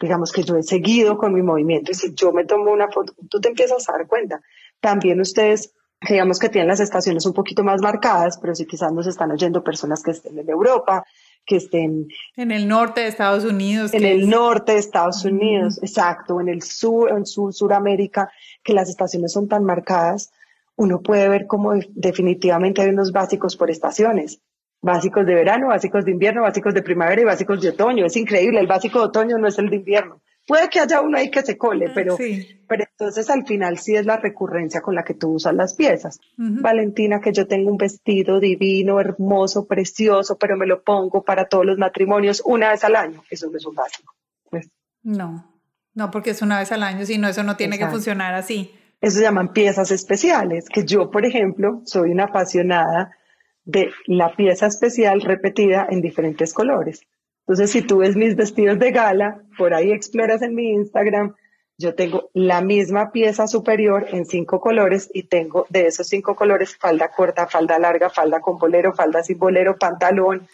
digamos 0.00 0.30
que 0.30 0.42
yo 0.42 0.56
he 0.56 0.62
seguido 0.62 1.16
con 1.16 1.32
mi 1.34 1.40
movimiento 1.42 1.90
y 1.90 1.94
si 1.94 2.14
yo 2.14 2.30
me 2.30 2.44
tomo 2.44 2.70
una 2.70 2.88
foto, 2.90 3.14
tú 3.30 3.40
te 3.40 3.48
empiezas 3.48 3.88
a 3.88 3.92
dar 3.92 4.06
cuenta. 4.06 4.40
También 4.78 5.18
ustedes, 5.22 5.72
digamos 6.06 6.38
que 6.38 6.50
tienen 6.50 6.68
las 6.68 6.80
estaciones 6.80 7.24
un 7.24 7.32
poquito 7.32 7.64
más 7.64 7.80
marcadas, 7.80 8.36
pero 8.38 8.54
si 8.54 8.66
quizás 8.66 8.92
nos 8.92 9.06
están 9.06 9.30
oyendo 9.30 9.64
personas 9.64 10.02
que 10.02 10.10
estén 10.10 10.38
en 10.38 10.50
Europa, 10.50 11.02
que 11.46 11.56
estén 11.56 12.08
En 12.36 12.50
el 12.50 12.68
norte 12.68 13.00
de 13.00 13.08
Estados 13.08 13.44
Unidos. 13.44 13.94
en 13.94 14.04
el 14.04 14.22
es- 14.24 14.28
norte 14.28 14.72
de 14.72 14.78
Estados 14.78 15.24
Unidos, 15.24 15.78
exacto, 15.82 16.42
en 16.42 16.48
el 16.50 16.60
sur, 16.60 17.10
en 17.10 17.24
sur, 17.24 17.54
Suramérica, 17.54 18.30
que 18.62 18.74
las 18.74 18.90
estaciones 18.90 19.32
son 19.32 19.48
tan 19.48 19.64
marcadas, 19.64 20.30
uno 20.76 21.00
puede 21.02 21.28
ver 21.28 21.46
cómo 21.46 21.72
de- 21.72 21.88
definitivamente 21.94 22.82
hay 22.82 22.90
unos 22.90 23.12
básicos 23.12 23.56
por 23.56 23.70
estaciones. 23.70 24.40
Básicos 24.82 25.26
de 25.26 25.34
verano, 25.34 25.68
básicos 25.68 26.04
de 26.04 26.10
invierno, 26.12 26.42
básicos 26.42 26.74
de 26.74 26.82
primavera 26.82 27.20
y 27.20 27.24
básicos 27.24 27.60
de 27.60 27.70
otoño. 27.70 28.04
Es 28.06 28.16
increíble, 28.16 28.60
el 28.60 28.66
básico 28.66 28.98
de 29.00 29.06
otoño 29.06 29.38
no 29.38 29.48
es 29.48 29.58
el 29.58 29.70
de 29.70 29.76
invierno. 29.76 30.20
Puede 30.46 30.68
que 30.68 30.78
haya 30.78 31.00
uno 31.00 31.18
ahí 31.18 31.28
que 31.28 31.42
se 31.42 31.58
cole, 31.58 31.90
pero, 31.92 32.14
Ah, 32.14 32.16
Sí. 32.18 32.60
pero 32.68 32.84
entonces 32.88 33.28
al 33.30 33.44
final 33.46 33.78
sí 33.78 33.96
es 33.96 34.06
la 34.06 34.16
recurrencia 34.18 34.80
con 34.80 34.94
la 34.94 35.02
que 35.02 35.14
tú 35.14 35.30
usas 35.32 35.54
las 35.54 35.74
piezas. 35.74 36.20
Valentina, 36.36 37.20
que 37.20 37.32
yo 37.32 37.48
tengo 37.48 37.68
un 37.70 37.78
vestido 37.78 38.38
divino, 38.38 39.00
hermoso, 39.00 39.66
precioso, 39.66 40.36
pero 40.38 40.56
me 40.56 40.66
lo 40.66 40.82
pongo 40.82 41.24
para 41.24 41.46
todos 41.46 41.66
los 41.66 41.78
matrimonios 41.78 42.42
una 42.44 42.70
vez 42.70 42.84
al 42.84 42.94
año. 42.96 43.22
Eso 43.28 43.50
no 43.50 43.56
es 43.56 43.66
un 43.66 43.74
básico. 43.74 44.14
Pues, 44.50 44.68
No, 45.02 45.52
no, 45.94 46.10
porque 46.12 46.30
es 46.30 46.42
una 46.42 46.58
vez 46.60 46.70
al 46.70 46.82
año, 46.84 47.04
si 47.06 47.18
no, 47.18 47.26
eso 47.26 47.42
no 47.42 47.56
tiene 47.56 47.76
que 47.78 47.86
funcionar 47.88 48.34
así. 48.34 48.72
Eso 49.00 49.16
se 49.18 49.22
llaman 49.22 49.52
piezas 49.52 49.90
especiales, 49.90 50.68
que 50.68 50.84
yo, 50.84 51.10
por 51.10 51.24
ejemplo, 51.24 51.82
soy 51.84 52.10
una 52.10 52.24
apasionada 52.24 53.16
de 53.64 53.90
la 54.06 54.34
pieza 54.34 54.66
especial 54.66 55.20
repetida 55.20 55.86
en 55.90 56.00
diferentes 56.00 56.52
colores. 56.54 57.02
Entonces, 57.40 57.70
si 57.70 57.82
tú 57.82 57.98
ves 57.98 58.16
mis 58.16 58.34
vestidos 58.36 58.78
de 58.78 58.90
gala, 58.90 59.42
por 59.58 59.74
ahí 59.74 59.92
exploras 59.92 60.42
en 60.42 60.54
mi 60.54 60.70
Instagram, 60.70 61.34
yo 61.78 61.94
tengo 61.94 62.30
la 62.32 62.62
misma 62.62 63.12
pieza 63.12 63.46
superior 63.46 64.06
en 64.10 64.24
cinco 64.24 64.60
colores 64.60 65.10
y 65.12 65.24
tengo 65.24 65.66
de 65.68 65.86
esos 65.88 66.08
cinco 66.08 66.34
colores 66.34 66.76
falda 66.76 67.10
corta, 67.10 67.46
falda 67.46 67.78
larga, 67.78 68.08
falda 68.08 68.40
con 68.40 68.56
bolero, 68.58 68.94
falda 68.94 69.22
sin 69.22 69.38
bolero, 69.38 69.76
pantalón. 69.76 70.48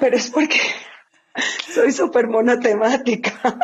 Pero 0.00 0.16
es 0.16 0.30
porque 0.30 0.60
soy 1.74 1.90
súper 1.92 2.28
monotemática. 2.28 3.32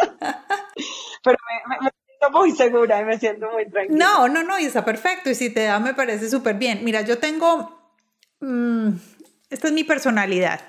Pero 1.23 1.37
me, 1.69 1.85
me- 1.85 1.91
siento 2.19 2.39
muy 2.39 2.53
segura 2.53 3.01
y 3.01 3.05
me 3.05 3.19
siento 3.19 3.51
muy 3.51 3.69
tranquila. 3.69 3.99
No, 3.99 4.29
no, 4.29 4.43
no, 4.43 4.59
y 4.59 4.65
está 4.65 4.85
perfecto. 4.85 5.31
Y 5.31 5.35
si 5.35 5.51
te 5.51 5.65
da, 5.65 5.79
me 5.79 5.95
parece 5.95 6.29
súper 6.29 6.57
bien. 6.57 6.85
Mira, 6.85 7.03
yo 7.03 7.19
tengo. 7.19 7.93
mm, 8.41 8.89
esta 9.51 9.69
es 9.69 9.73
mi 9.73 9.85
personalidad. 9.85 10.61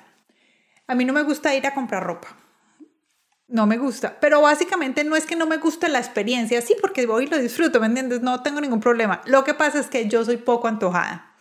A 0.87 0.95
mí 0.95 1.05
no 1.05 1.13
me 1.13 1.23
gusta 1.23 1.53
ir 1.55 1.65
a 1.67 1.73
comprar 1.73 2.03
ropa. 2.03 2.35
No 3.47 3.65
me 3.65 3.77
gusta. 3.77 4.19
Pero 4.19 4.41
básicamente 4.41 5.03
no 5.03 5.15
es 5.15 5.25
que 5.25 5.35
no 5.35 5.47
me 5.47 5.57
guste 5.57 5.89
la 5.89 5.99
experiencia, 5.99 6.61
sí, 6.61 6.75
porque 6.79 7.05
voy 7.05 7.25
y 7.25 7.27
lo 7.27 7.37
disfruto, 7.37 7.79
¿me 7.79 7.87
entiendes? 7.87 8.21
No 8.21 8.43
tengo 8.43 8.61
ningún 8.61 8.79
problema. 8.79 9.21
Lo 9.25 9.43
que 9.43 9.55
pasa 9.55 9.79
es 9.79 9.87
que 9.87 10.07
yo 10.07 10.23
soy 10.23 10.37
poco 10.37 10.67
antojada. 10.67 11.35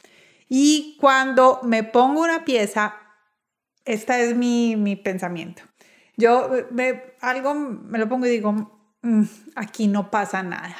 Y 0.48 0.96
cuando 1.00 1.60
me 1.62 1.84
pongo 1.84 2.22
una 2.22 2.44
pieza, 2.44 2.96
este 3.84 4.24
es 4.24 4.34
mi, 4.34 4.76
mi 4.76 4.96
pensamiento. 4.96 5.62
Yo 6.16 6.54
eh, 6.56 6.66
me, 6.70 7.14
algo 7.20 7.54
me 7.54 7.98
lo 7.98 8.08
pongo 8.08 8.26
y 8.26 8.30
digo, 8.30 8.77
"Mm, 9.02 9.22
aquí 9.56 9.86
no 9.88 10.10
pasa 10.10 10.42
nada. 10.42 10.76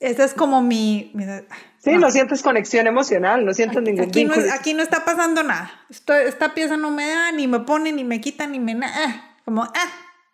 Esa 0.00 0.24
es 0.24 0.32
como 0.34 0.62
mi... 0.62 1.10
mi- 1.14 1.24
Sí, 1.78 1.92
no. 1.92 2.00
no 2.00 2.10
sientes 2.10 2.42
conexión 2.42 2.86
emocional, 2.86 3.44
no 3.44 3.52
sientes 3.54 3.82
ningún 3.82 4.04
Aquí 4.04 4.24
no, 4.24 4.34
vínculo. 4.34 4.52
aquí 4.54 4.74
no 4.74 4.82
está 4.82 5.04
pasando 5.04 5.42
nada. 5.42 5.70
Esto- 5.90 6.14
esta 6.14 6.52
pieza 6.54 6.76
no 6.76 6.90
me 6.90 7.08
da, 7.08 7.32
ni 7.32 7.46
me 7.48 7.60
pone, 7.60 7.92
ni 7.92 8.04
me 8.04 8.20
quita, 8.20 8.46
ni 8.46 8.58
me... 8.58 8.74
na- 8.74 8.90
ah, 8.94 9.36
como, 9.44 9.62
ah. 9.62 9.70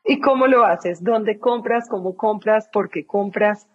¿Y 0.05 0.21
cómo 0.21 0.47
lo 0.47 0.65
haces? 0.65 1.03
¿Dónde 1.03 1.39
compras? 1.41 1.89
¿Cómo 1.89 2.17
compras? 2.17 2.69
¿Por 2.73 2.91
qué 2.91 3.05
compras? 3.07 3.67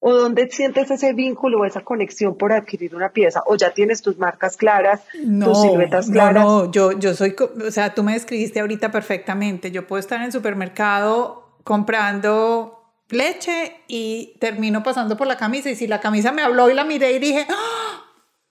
¿O 0.00 0.14
dónde 0.14 0.48
sientes 0.50 0.90
ese 0.90 1.12
vínculo 1.12 1.60
o 1.60 1.64
esa 1.64 1.80
conexión 1.82 2.38
por 2.38 2.52
adquirir 2.52 2.94
una 2.94 3.10
pieza? 3.10 3.42
¿O 3.46 3.56
ya 3.56 3.74
tienes 3.74 4.00
tus 4.00 4.16
marcas 4.16 4.56
claras, 4.56 5.02
tus 5.12 5.60
siluetas 5.60 6.06
no, 6.08 6.12
claras? 6.14 6.44
no, 6.44 6.70
yo, 6.70 6.92
yo 6.92 7.14
soy, 7.14 7.34
o 7.66 7.70
sea, 7.70 7.94
tú 7.94 8.02
me 8.02 8.12
describiste 8.12 8.60
ahorita 8.60 8.90
perfectamente. 8.92 9.70
Yo 9.72 9.86
puedo 9.86 9.98
estar 10.00 10.18
en 10.20 10.26
el 10.26 10.32
supermercado 10.32 11.47
comprando 11.68 12.80
leche 13.10 13.82
y 13.88 14.36
termino 14.40 14.82
pasando 14.82 15.16
por 15.16 15.26
la 15.26 15.36
camisa 15.36 15.70
y 15.70 15.76
si 15.76 15.86
la 15.86 16.00
camisa 16.00 16.32
me 16.32 16.42
habló 16.42 16.70
y 16.70 16.74
la 16.74 16.84
miré 16.84 17.12
y 17.12 17.18
dije, 17.18 17.46
¡Ah! 17.48 18.04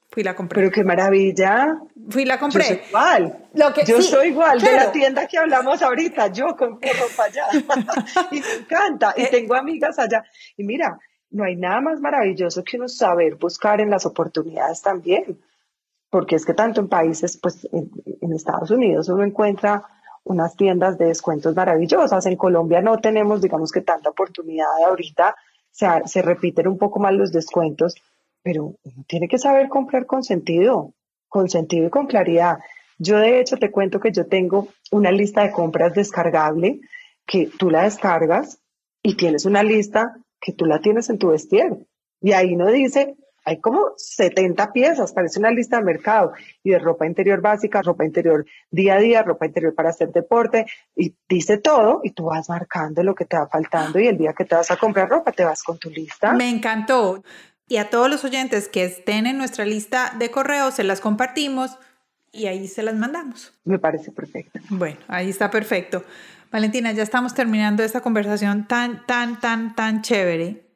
fui 0.10 0.22
y 0.22 0.24
la 0.24 0.36
compré. 0.36 0.62
Pero 0.62 0.72
qué 0.72 0.84
maravilla. 0.84 1.78
fui 2.10 2.22
y 2.24 2.26
la 2.26 2.36
Yo 2.36 2.40
compré. 2.42 2.64
soy 2.66 2.80
igual. 2.88 3.48
Lo 3.54 3.74
que- 3.74 3.86
yo 3.86 4.02
sí, 4.02 4.10
soy 4.10 4.28
igual 4.30 4.60
de 4.62 4.72
la 4.72 4.92
tienda 4.92 5.28
que 5.28 5.38
hablamos 5.38 5.82
ahorita. 5.82 6.28
Yo 6.28 6.56
compro 6.56 6.90
ropa 6.94 7.24
allá. 7.26 7.46
y 8.32 8.40
me 8.40 8.54
encanta. 8.60 9.14
Y 9.18 9.24
Eh, 9.24 9.28
tengo 9.32 9.56
amigas 9.56 9.98
allá. 10.00 10.24
Y 10.56 10.64
mira, 10.64 10.98
no 11.32 11.44
hay 11.44 11.56
nada 11.56 11.82
más 11.82 12.00
maravilloso 12.00 12.64
que 12.64 12.78
uno 12.78 12.88
saber 12.88 13.36
buscar 13.36 13.82
en 13.82 13.90
las 13.90 14.06
oportunidades 14.06 14.82
también. 14.82 15.40
Porque 16.10 16.36
es 16.36 16.46
que 16.46 16.54
tanto 16.54 16.82
en 16.82 16.88
países, 16.88 17.38
pues 17.38 17.68
en, 17.72 17.90
en 18.22 18.34
Estados 18.34 18.72
Unidos 18.72 19.10
uno 19.10 19.24
encuentra 19.24 19.84
unas 20.28 20.56
tiendas 20.56 20.98
de 20.98 21.06
descuentos 21.06 21.56
maravillosas. 21.56 22.26
En 22.26 22.36
Colombia 22.36 22.82
no 22.82 22.98
tenemos, 23.00 23.42
digamos 23.42 23.72
que 23.72 23.82
tanta 23.82 24.10
oportunidad 24.10 24.68
ahorita. 24.86 25.36
Se, 25.72 25.88
se 26.06 26.22
repiten 26.22 26.68
un 26.68 26.78
poco 26.78 27.00
más 27.00 27.14
los 27.14 27.32
descuentos, 27.32 27.96
pero 28.42 28.76
uno 28.84 29.04
tiene 29.08 29.28
que 29.28 29.38
saber 29.38 29.70
comprar 29.70 30.06
con 30.06 30.24
sentido, 30.24 30.94
con 31.28 31.50
sentido 31.50 31.88
y 31.88 31.90
con 31.90 32.08
claridad. 32.08 32.60
Yo 32.98 33.18
de 33.20 33.40
hecho 33.40 33.58
te 33.58 33.72
cuento 33.72 34.00
que 34.00 34.12
yo 34.12 34.28
tengo 34.28 34.70
una 34.92 35.12
lista 35.12 35.44
de 35.44 35.52
compras 35.52 35.94
descargable 35.94 36.80
que 37.26 37.50
tú 37.60 37.70
la 37.70 37.84
descargas 37.84 38.60
y 39.04 39.16
tienes 39.16 39.46
una 39.46 39.62
lista 39.64 40.18
que 40.40 40.54
tú 40.54 40.66
la 40.66 40.80
tienes 40.80 41.10
en 41.10 41.20
tu 41.20 41.30
vestier. 41.30 41.78
Y 42.22 42.32
ahí 42.32 42.56
no 42.56 42.68
dice, 42.68 43.16
hay 43.48 43.62
como 43.62 43.94
70 43.96 44.74
piezas, 44.74 45.14
parece 45.14 45.40
una 45.40 45.52
lista 45.52 45.78
de 45.78 45.84
mercado 45.86 46.34
y 46.64 46.72
de 46.72 46.80
ropa 46.80 47.06
interior 47.08 47.40
básica, 47.40 47.82
ropa 47.82 48.04
interior 48.04 48.46
día 48.72 48.96
a 48.96 49.00
día, 49.00 49.24
ropa 49.24 49.46
interior 49.46 49.74
para 49.74 49.92
hacer 49.92 50.12
deporte 50.12 50.66
y 50.98 51.16
dice 51.30 51.58
todo 51.58 52.02
y 52.04 52.12
tú 52.12 52.26
vas 52.26 52.50
marcando 52.50 53.04
lo 53.04 53.16
que 53.16 53.24
te 53.24 53.38
va 53.38 53.48
faltando 53.48 54.02
y 54.02 54.08
el 54.08 54.18
día 54.18 54.34
que 54.34 54.44
te 54.44 54.54
vas 54.54 54.70
a 54.70 54.76
comprar 54.76 55.08
ropa 55.08 55.32
te 55.32 55.46
vas 55.46 55.64
con 55.64 55.78
tu 55.78 55.90
lista. 55.90 56.34
Me 56.34 56.50
encantó. 56.50 57.24
Y 57.70 57.78
a 57.78 57.90
todos 57.90 58.10
los 58.10 58.26
oyentes 58.26 58.68
que 58.68 58.84
estén 58.84 59.26
en 59.26 59.38
nuestra 59.38 59.64
lista 59.64 60.14
de 60.20 60.30
correos, 60.30 60.74
se 60.74 60.84
las 60.84 61.00
compartimos 61.00 61.78
y 62.34 62.48
ahí 62.48 62.68
se 62.68 62.84
las 62.84 62.96
mandamos. 62.96 63.58
Me 63.64 63.80
parece 63.80 64.12
perfecto. 64.12 64.60
Bueno, 64.70 64.98
ahí 65.08 65.30
está 65.30 65.50
perfecto. 65.50 66.04
Valentina, 66.52 66.92
ya 66.92 67.04
estamos 67.04 67.34
terminando 67.34 67.82
esta 67.82 68.02
conversación 68.02 68.68
tan, 68.68 69.06
tan, 69.06 69.40
tan, 69.40 69.74
tan 69.74 70.02
chévere. 70.02 70.67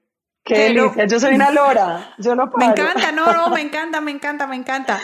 Qué 0.44 0.56
Pero- 0.56 0.84
delicia, 0.84 1.06
yo 1.08 1.20
soy 1.20 1.36
una 1.36 1.52
lora, 1.62 2.16
yo 2.18 2.36
no 2.36 2.52
Me 2.58 2.66
encanta, 2.66 3.12
no, 3.12 3.32
no, 3.34 3.50
me 3.50 3.62
encanta, 3.68 4.02
me 4.02 4.12
encanta, 4.12 4.48
me 4.48 4.56
encanta. 4.56 5.00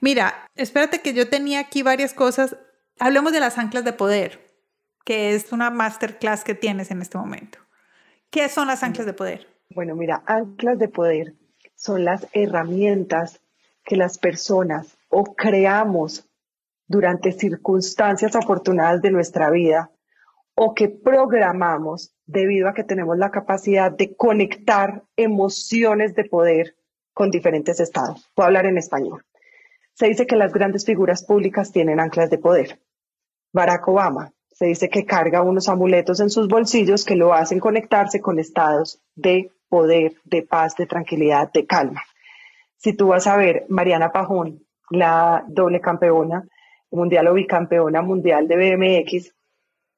Mira, 0.00 0.48
espérate 0.54 1.00
que 1.00 1.14
yo 1.14 1.28
tenía 1.28 1.60
aquí 1.60 1.82
varias 1.82 2.12
cosas. 2.14 2.56
Hablemos 2.98 3.32
de 3.32 3.40
las 3.40 3.58
anclas 3.58 3.84
de 3.84 3.92
poder, 3.92 4.46
que 5.04 5.34
es 5.34 5.52
una 5.52 5.70
masterclass 5.70 6.44
que 6.44 6.54
tienes 6.54 6.90
en 6.90 7.00
este 7.02 7.16
momento. 7.18 7.58
¿Qué 8.30 8.48
son 8.48 8.66
las 8.68 8.82
anclas 8.82 9.06
de 9.06 9.12
poder? 9.14 9.46
Bueno, 9.70 9.94
mira, 9.94 10.22
anclas 10.26 10.78
de 10.78 10.88
poder 10.88 11.34
son 11.74 12.04
las 12.04 12.26
herramientas 12.32 13.40
que 13.84 13.96
las 13.96 14.18
personas 14.18 14.96
o 15.08 15.34
creamos 15.34 16.28
durante 16.88 17.32
circunstancias 17.32 18.34
afortunadas 18.36 19.00
de 19.02 19.10
nuestra 19.10 19.50
vida 19.50 19.90
o 20.54 20.74
que 20.74 20.88
programamos 20.88 22.15
debido 22.26 22.68
a 22.68 22.74
que 22.74 22.84
tenemos 22.84 23.16
la 23.16 23.30
capacidad 23.30 23.90
de 23.90 24.14
conectar 24.16 25.04
emociones 25.16 26.14
de 26.14 26.24
poder 26.24 26.76
con 27.14 27.30
diferentes 27.30 27.80
estados. 27.80 28.30
Puedo 28.34 28.48
hablar 28.48 28.66
en 28.66 28.78
español. 28.78 29.24
Se 29.94 30.08
dice 30.08 30.26
que 30.26 30.36
las 30.36 30.52
grandes 30.52 30.84
figuras 30.84 31.24
públicas 31.24 31.72
tienen 31.72 32.00
anclas 32.00 32.28
de 32.28 32.38
poder. 32.38 32.80
Barack 33.52 33.88
Obama 33.88 34.32
se 34.50 34.66
dice 34.66 34.88
que 34.88 35.06
carga 35.06 35.42
unos 35.42 35.68
amuletos 35.68 36.20
en 36.20 36.30
sus 36.30 36.48
bolsillos 36.48 37.04
que 37.04 37.16
lo 37.16 37.32
hacen 37.32 37.60
conectarse 37.60 38.20
con 38.20 38.38
estados 38.38 39.00
de 39.14 39.50
poder, 39.68 40.14
de 40.24 40.42
paz, 40.42 40.74
de 40.76 40.86
tranquilidad, 40.86 41.50
de 41.52 41.66
calma. 41.66 42.02
Si 42.76 42.92
tú 42.92 43.08
vas 43.08 43.26
a 43.26 43.36
ver 43.36 43.66
Mariana 43.68 44.12
Pajón, 44.12 44.66
la 44.90 45.44
doble 45.48 45.80
campeona 45.80 46.46
mundial 46.90 47.28
o 47.28 47.34
bicampeona 47.34 48.02
mundial 48.02 48.48
de 48.48 48.56
BMX, 48.56 49.34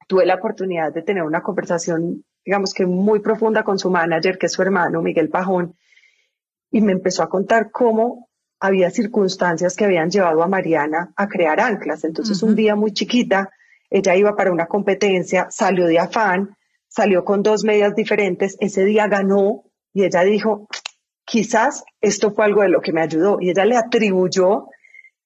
tuve 0.08 0.26
la 0.26 0.36
oportunidad 0.36 0.92
de 0.92 1.02
tener 1.02 1.22
una 1.22 1.42
conversación, 1.42 2.24
digamos 2.44 2.74
que 2.74 2.86
muy 2.86 3.20
profunda 3.20 3.62
con 3.62 3.78
su 3.78 3.90
manager, 3.90 4.38
que 4.38 4.46
es 4.46 4.52
su 4.52 4.62
hermano, 4.62 5.02
Miguel 5.02 5.28
Pajón, 5.28 5.76
y 6.70 6.80
me 6.80 6.92
empezó 6.92 7.22
a 7.22 7.28
contar 7.28 7.70
cómo 7.70 8.28
había 8.58 8.90
circunstancias 8.90 9.76
que 9.76 9.84
habían 9.84 10.10
llevado 10.10 10.42
a 10.42 10.48
Mariana 10.48 11.12
a 11.14 11.28
crear 11.28 11.60
anclas. 11.60 12.04
Entonces, 12.04 12.42
un 12.42 12.56
día 12.56 12.74
muy 12.74 12.92
chiquita, 12.92 13.50
ella 13.90 14.16
iba 14.16 14.34
para 14.34 14.50
una 14.50 14.66
competencia, 14.66 15.46
salió 15.50 15.86
de 15.86 15.98
afán, 15.98 16.56
salió 16.88 17.24
con 17.24 17.42
dos 17.42 17.62
medias 17.62 17.94
diferentes, 17.94 18.56
ese 18.60 18.84
día 18.84 19.06
ganó 19.06 19.64
y 19.92 20.04
ella 20.04 20.22
dijo, 20.22 20.68
quizás 21.24 21.84
esto 22.00 22.32
fue 22.32 22.46
algo 22.46 22.62
de 22.62 22.70
lo 22.70 22.80
que 22.80 22.92
me 22.92 23.02
ayudó. 23.02 23.38
Y 23.40 23.50
ella 23.50 23.64
le 23.64 23.76
atribuyó 23.76 24.68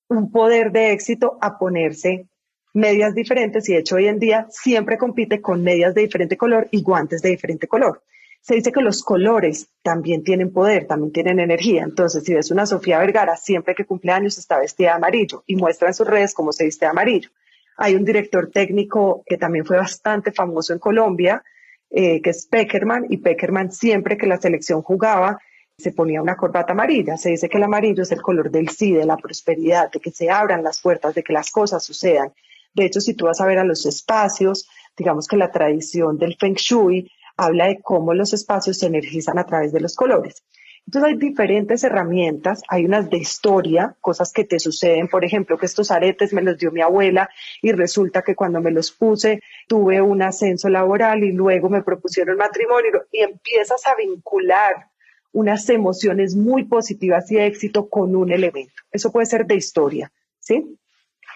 un 0.09 0.31
poder 0.31 0.73
de 0.73 0.93
éxito 0.93 1.39
a 1.41 1.57
ponerse 1.59 2.29
medias 2.75 3.15
diferentes 3.15 3.69
y 3.69 3.75
de 3.75 3.81
hecho 3.81 3.97
hoy 3.97 4.09
en 4.09 4.19
día 4.19 4.47
siempre 4.51 4.99
compite 4.99 5.41
con 5.41 5.63
medias 5.63 5.95
de 5.95 6.03
diferente 6.03 6.37
color 6.37 6.69
y 6.71 6.83
guantes 6.83 7.23
de 7.23 7.31
diferente 7.31 7.67
color. 7.67 8.03
Se 8.41 8.57
dice 8.57 8.73
que 8.73 8.81
los 8.81 9.03
colores 9.05 9.69
también 9.83 10.25
tienen 10.25 10.53
poder, 10.53 10.87
también 10.87 11.13
tienen 11.13 11.39
energía. 11.39 11.85
Entonces, 11.85 12.25
si 12.25 12.35
ves 12.35 12.51
una 12.51 12.67
Sofía 12.67 12.99
Vergara, 12.99 13.37
siempre 13.37 13.75
que 13.77 13.85
cumple 13.85 14.11
años 14.11 14.37
está 14.37 14.59
vestida 14.59 14.89
de 14.89 14.97
amarillo 14.97 15.45
y 15.47 15.55
muestra 15.55 15.89
en 15.89 15.95
sus 15.95 16.09
redes 16.09 16.35
cómo 16.35 16.53
se 16.53 16.65
viste 16.65 16.85
de 16.85 16.91
amarillo. 16.91 17.31
Hay 17.77 17.95
un 17.95 18.05
director 18.05 18.51
técnico 18.51 19.23
que 19.27 19.39
también 19.39 19.65
fue 19.65 19.77
bastante 19.77 20.33
famoso 20.33 20.73
en 20.73 20.81
Colombia, 20.81 21.45
eh, 21.89 22.21
que 22.21 22.31
es 22.31 22.47
Peckerman, 22.47 23.07
y 23.11 23.19
Peckerman 23.19 23.71
siempre 23.71 24.17
que 24.17 24.27
la 24.27 24.41
selección 24.41 24.83
jugaba 24.83 25.39
se 25.79 25.93
ponía 25.93 26.23
una 26.23 26.37
corbata 26.37 26.73
amarilla. 26.73 27.17
Se 27.17 27.31
dice 27.31 27.49
que 27.49 27.57
el 27.57 27.65
amarillo 27.65 28.03
es 28.03 28.13
el 28.13 28.23
color 28.23 28.51
del 28.51 28.69
sí, 28.69 28.93
de 28.93 29.05
la 29.05 29.17
prosperidad, 29.17 29.91
de 29.91 30.01
que 30.01 30.11
se 30.11 30.31
abran 30.31 30.63
las 30.63 30.81
puertas, 30.81 31.15
de 31.15 31.23
que 31.23 31.33
las 31.33 31.51
cosas 31.51 31.85
sucedan. 31.85 32.33
De 32.75 32.85
hecho, 32.85 33.01
si 33.01 33.15
tú 33.15 33.27
vas 33.27 33.41
a 33.41 33.47
ver 33.47 33.59
a 33.59 33.65
los 33.65 33.87
espacios, 33.87 34.69
digamos 34.97 35.27
que 35.27 35.37
la 35.37 35.51
tradición 35.51 36.19
del 36.19 36.37
Feng 36.37 36.55
Shui 36.55 37.11
habla 37.37 37.67
de 37.67 37.81
cómo 37.81 38.15
los 38.15 38.33
espacios 38.33 38.79
se 38.79 38.87
energizan 38.87 39.39
a 39.39 39.47
través 39.47 39.73
de 39.73 39.81
los 39.81 39.95
colores. 39.95 40.43
Entonces 40.87 41.13
hay 41.13 41.17
diferentes 41.17 41.85
herramientas, 41.85 42.63
hay 42.69 42.85
unas 42.85 43.09
de 43.09 43.19
historia, 43.19 43.97
cosas 44.01 44.33
que 44.33 44.45
te 44.45 44.59
suceden, 44.59 45.09
por 45.09 45.25
ejemplo, 45.25 45.57
que 45.57 45.67
estos 45.67 45.91
aretes 45.91 46.33
me 46.33 46.43
los 46.43 46.59
dio 46.59 46.73
mi 46.73 46.81
abuela 46.81 47.31
y 47.63 47.71
resulta 47.73 48.23
que 48.23 48.35
cuando 48.35 48.61
me 48.61 48.73
los 48.73 48.91
puse 48.91 49.41
tuve 49.69 50.03
un 50.03 50.23
ascenso 50.23 50.69
laboral 50.69 51.23
y 51.23 51.33
luego 51.33 51.69
me 51.69 51.83
propusieron 51.83 52.37
matrimonio 52.37 53.07
y 53.13 53.23
empiezas 53.23 53.87
a 53.87 53.95
vincular 53.95 54.89
unas 55.33 55.69
emociones 55.71 56.35
muy 56.35 56.65
positivas 56.65 57.31
y 57.31 57.39
éxito 57.39 57.89
con 57.89 58.15
un 58.17 58.33
elemento. 58.33 58.75
Eso 58.91 59.13
puede 59.13 59.27
ser 59.27 59.47
de 59.47 59.55
historia, 59.55 60.13
¿sí? 60.41 60.79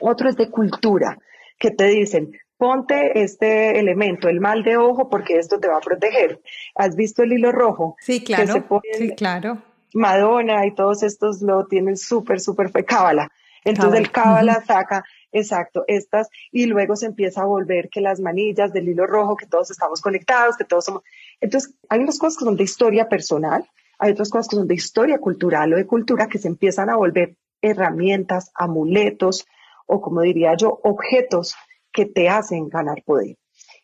Otro 0.01 0.29
es 0.29 0.37
de 0.37 0.51
cultura, 0.51 1.19
que 1.59 1.71
te 1.71 1.87
dicen, 1.87 2.33
ponte 2.57 3.23
este 3.23 3.79
elemento, 3.79 4.29
el 4.29 4.41
mal 4.41 4.63
de 4.63 4.77
ojo, 4.77 5.09
porque 5.09 5.39
esto 5.39 5.59
te 5.59 5.69
va 5.69 5.79
a 5.79 5.81
proteger. 5.81 6.41
¿Has 6.75 6.97
visto 6.97 7.23
el 7.23 7.33
hilo 7.33 7.53
rojo? 7.53 7.97
Sí, 8.01 8.23
claro. 8.23 8.65
sí, 8.93 9.15
claro. 9.15 9.63
Madonna 9.95 10.67
y 10.67 10.75
todos 10.75 11.03
estos 11.03 11.41
lo 11.43 11.67
tienen 11.67 11.97
súper, 11.97 12.41
súper, 12.41 12.71
fue 12.71 12.85
cábala. 12.85 13.31
Entonces 13.65 13.99
el 13.99 14.11
cábala 14.13 14.63
saca, 14.65 15.05
exacto, 15.33 15.85
estas, 15.89 16.29
y 16.53 16.67
luego 16.67 16.95
se 16.95 17.07
empieza 17.07 17.43
a 17.43 17.47
volver 17.47 17.89
que 17.91 18.01
las 18.01 18.21
manillas 18.21 18.73
del 18.73 18.89
hilo 18.89 19.07
rojo, 19.07 19.37
que 19.37 19.47
todos 19.47 19.71
estamos 19.71 20.01
conectados, 20.01 20.57
que 20.57 20.65
todos 20.65 20.85
somos. 20.85 21.03
Entonces, 21.41 21.75
hay 21.89 21.99
unas 21.99 22.19
cosas 22.19 22.39
que 22.39 22.45
son 22.45 22.57
de 22.57 22.63
historia 22.63 23.09
personal, 23.09 23.69
hay 23.99 24.13
otras 24.13 24.31
cosas 24.31 24.49
que 24.49 24.57
son 24.57 24.69
de 24.69 24.75
historia 24.75 25.19
cultural 25.19 25.73
o 25.73 25.77
de 25.77 25.87
cultura 25.87 26.29
que 26.29 26.39
se 26.39 26.47
empiezan 26.47 26.91
a 26.91 26.97
volver 26.97 27.37
herramientas, 27.61 28.53
amuletos 28.55 29.47
o, 29.87 30.01
como 30.01 30.21
diría 30.21 30.55
yo, 30.57 30.81
objetos 30.83 31.55
que 31.93 32.07
te 32.07 32.29
hacen 32.29 32.69
ganar 32.69 33.03
poder. 33.05 33.37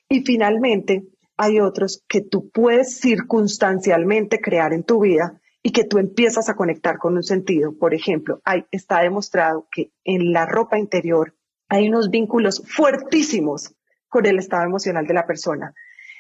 Y 0.09 0.21
finalmente, 0.21 1.05
hay 1.37 1.61
otros 1.61 2.05
que 2.07 2.21
tú 2.21 2.51
puedes 2.51 2.99
circunstancialmente 3.01 4.41
crear 4.41 4.73
en 4.73 4.85
tu 4.85 5.01
vida 5.01 5.41
y 5.63 5.73
que 5.73 5.85
tú 5.85 5.99
empiezas 5.99 6.49
a 6.49 6.55
conectar 6.55 6.99
con 6.99 7.15
un 7.15 7.23
sentido. 7.23 7.77
Por 7.77 7.95
ejemplo, 7.95 8.41
hay, 8.45 8.65
está 8.71 9.01
demostrado 9.01 9.67
que 9.73 9.91
en 10.05 10.33
la 10.33 10.45
ropa 10.45 10.79
interior 10.79 11.35
hay 11.69 11.89
unos 11.89 12.11
vínculos 12.11 12.63
fuertísimos 12.67 13.75
con 14.09 14.27
el 14.27 14.39
estado 14.39 14.65
emocional 14.65 15.07
de 15.07 15.15
la 15.15 15.27
persona. 15.27 15.75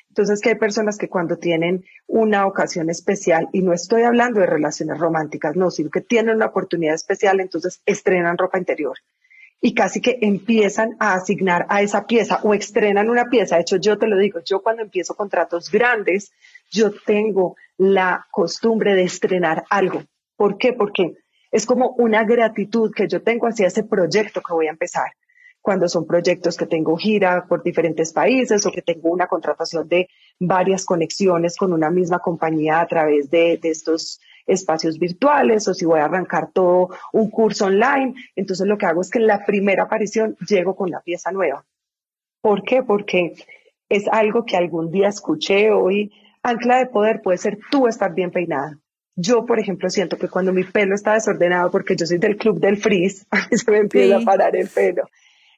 Entonces, 0.08 0.40
que 0.40 0.50
hay 0.50 0.54
personas 0.56 0.98
que 0.98 1.08
cuando 1.08 1.36
tienen 1.36 1.84
una 2.06 2.46
ocasión 2.46 2.90
especial, 2.90 3.48
y 3.52 3.62
no 3.62 3.72
estoy 3.72 4.02
hablando 4.02 4.40
de 4.40 4.46
relaciones 4.46 4.98
románticas, 4.98 5.56
no, 5.56 5.70
sino 5.70 5.90
que 5.90 6.00
tienen 6.00 6.36
una 6.36 6.46
oportunidad 6.46 6.94
especial, 6.94 7.40
entonces 7.40 7.82
estrenan 7.86 8.38
ropa 8.38 8.58
interior 8.58 8.96
y 9.64 9.74
casi 9.74 10.00
que 10.00 10.18
empiezan 10.20 10.96
a 10.98 11.14
asignar 11.14 11.66
a 11.68 11.82
esa 11.82 12.04
pieza 12.04 12.40
o 12.42 12.52
estrenan 12.52 13.08
una 13.08 13.30
pieza. 13.30 13.54
De 13.54 13.62
hecho, 13.62 13.76
yo 13.76 13.96
te 13.96 14.08
lo 14.08 14.18
digo, 14.18 14.40
yo 14.44 14.60
cuando 14.60 14.82
empiezo 14.82 15.14
contratos 15.14 15.70
grandes, 15.70 16.32
yo 16.72 16.90
tengo 17.06 17.54
la 17.78 18.26
costumbre 18.32 18.96
de 18.96 19.04
estrenar 19.04 19.64
algo. 19.70 20.02
¿Por 20.36 20.58
qué? 20.58 20.72
Porque 20.72 21.14
es 21.52 21.64
como 21.64 21.90
una 21.90 22.24
gratitud 22.24 22.90
que 22.92 23.06
yo 23.06 23.22
tengo 23.22 23.46
hacia 23.46 23.68
ese 23.68 23.84
proyecto 23.84 24.42
que 24.42 24.52
voy 24.52 24.66
a 24.66 24.70
empezar. 24.70 25.12
Cuando 25.60 25.88
son 25.88 26.08
proyectos 26.08 26.56
que 26.56 26.66
tengo 26.66 26.96
gira 26.96 27.46
por 27.46 27.62
diferentes 27.62 28.12
países 28.12 28.66
o 28.66 28.72
que 28.72 28.82
tengo 28.82 29.10
una 29.10 29.28
contratación 29.28 29.86
de 29.86 30.08
varias 30.40 30.84
conexiones 30.84 31.56
con 31.56 31.72
una 31.72 31.88
misma 31.88 32.18
compañía 32.18 32.80
a 32.80 32.88
través 32.88 33.30
de, 33.30 33.58
de 33.62 33.70
estos 33.70 34.20
espacios 34.46 34.98
virtuales 34.98 35.66
o 35.68 35.74
si 35.74 35.84
voy 35.84 36.00
a 36.00 36.04
arrancar 36.04 36.50
todo 36.52 36.90
un 37.12 37.30
curso 37.30 37.66
online. 37.66 38.14
Entonces 38.36 38.66
lo 38.66 38.78
que 38.78 38.86
hago 38.86 39.00
es 39.00 39.10
que 39.10 39.18
en 39.18 39.26
la 39.26 39.44
primera 39.44 39.84
aparición 39.84 40.36
llego 40.46 40.74
con 40.76 40.90
la 40.90 41.00
pieza 41.00 41.30
nueva. 41.32 41.64
¿Por 42.40 42.64
qué? 42.64 42.82
Porque 42.82 43.34
es 43.88 44.08
algo 44.08 44.44
que 44.44 44.56
algún 44.56 44.90
día 44.90 45.08
escuché 45.08 45.70
hoy. 45.70 46.12
Ancla 46.42 46.78
de 46.78 46.86
poder 46.86 47.22
puede 47.22 47.38
ser 47.38 47.58
tú 47.70 47.86
estar 47.86 48.14
bien 48.14 48.30
peinada. 48.30 48.78
Yo, 49.14 49.44
por 49.44 49.60
ejemplo, 49.60 49.90
siento 49.90 50.16
que 50.16 50.28
cuando 50.28 50.52
mi 50.52 50.64
pelo 50.64 50.94
está 50.94 51.14
desordenado, 51.14 51.70
porque 51.70 51.94
yo 51.94 52.06
soy 52.06 52.18
del 52.18 52.36
club 52.36 52.58
del 52.58 52.78
frizz, 52.78 53.26
a 53.30 53.36
mí 53.36 53.56
se 53.56 53.70
me 53.70 53.78
empieza 53.78 54.16
a 54.16 54.20
parar 54.20 54.56
el 54.56 54.68
pelo. 54.68 55.08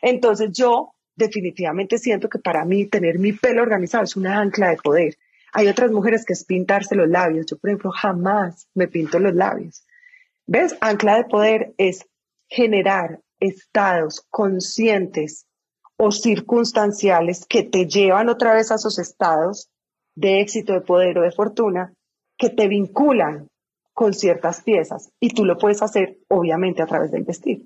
Entonces 0.03 0.51
yo 0.53 0.95
definitivamente 1.17 1.99
siento 1.99 2.29
que 2.29 2.39
para 2.39 2.65
mí 2.65 2.87
tener 2.87 3.19
mi 3.19 3.33
pelo 3.33 3.63
organizado 3.63 4.05
es 4.05 4.17
una 4.17 4.41
ancla 4.41 4.71
de 4.71 4.77
poder. 4.77 5.17
Hay 5.57 5.69
otras 5.69 5.93
mujeres 5.93 6.25
que 6.27 6.33
es 6.33 6.45
pintarse 6.45 6.97
los 6.97 7.09
labios. 7.09 7.47
Yo, 7.47 7.57
por 7.57 7.71
ejemplo, 7.71 7.93
jamás 7.93 8.69
me 8.75 8.89
pinto 8.89 9.21
los 9.21 9.35
labios. 9.35 9.87
¿Ves? 10.47 10.77
Ancla 10.81 11.17
de 11.17 11.25
poder 11.25 11.75
es 11.79 12.05
generar 12.49 13.21
estados 13.39 14.27
conscientes 14.31 15.47
o 15.97 16.11
circunstanciales 16.11 17.47
que 17.47 17.63
te 17.63 17.87
llevan 17.87 18.29
otra 18.29 18.53
vez 18.53 18.73
a 18.73 18.75
esos 18.75 18.99
estados 18.99 19.71
de 20.17 20.41
éxito, 20.41 20.73
de 20.73 20.81
poder 20.81 21.19
o 21.19 21.23
de 21.23 21.31
fortuna 21.31 21.95
que 22.37 22.51
te 22.51 22.67
vinculan 22.67 23.47
con 23.93 24.13
ciertas 24.13 24.61
piezas 24.63 25.11
y 25.21 25.31
tú 25.31 25.45
lo 25.45 25.57
puedes 25.57 25.83
hacer 25.83 26.19
obviamente 26.29 26.83
a 26.83 26.87
través 26.87 27.13
del 27.13 27.23
vestir. 27.23 27.65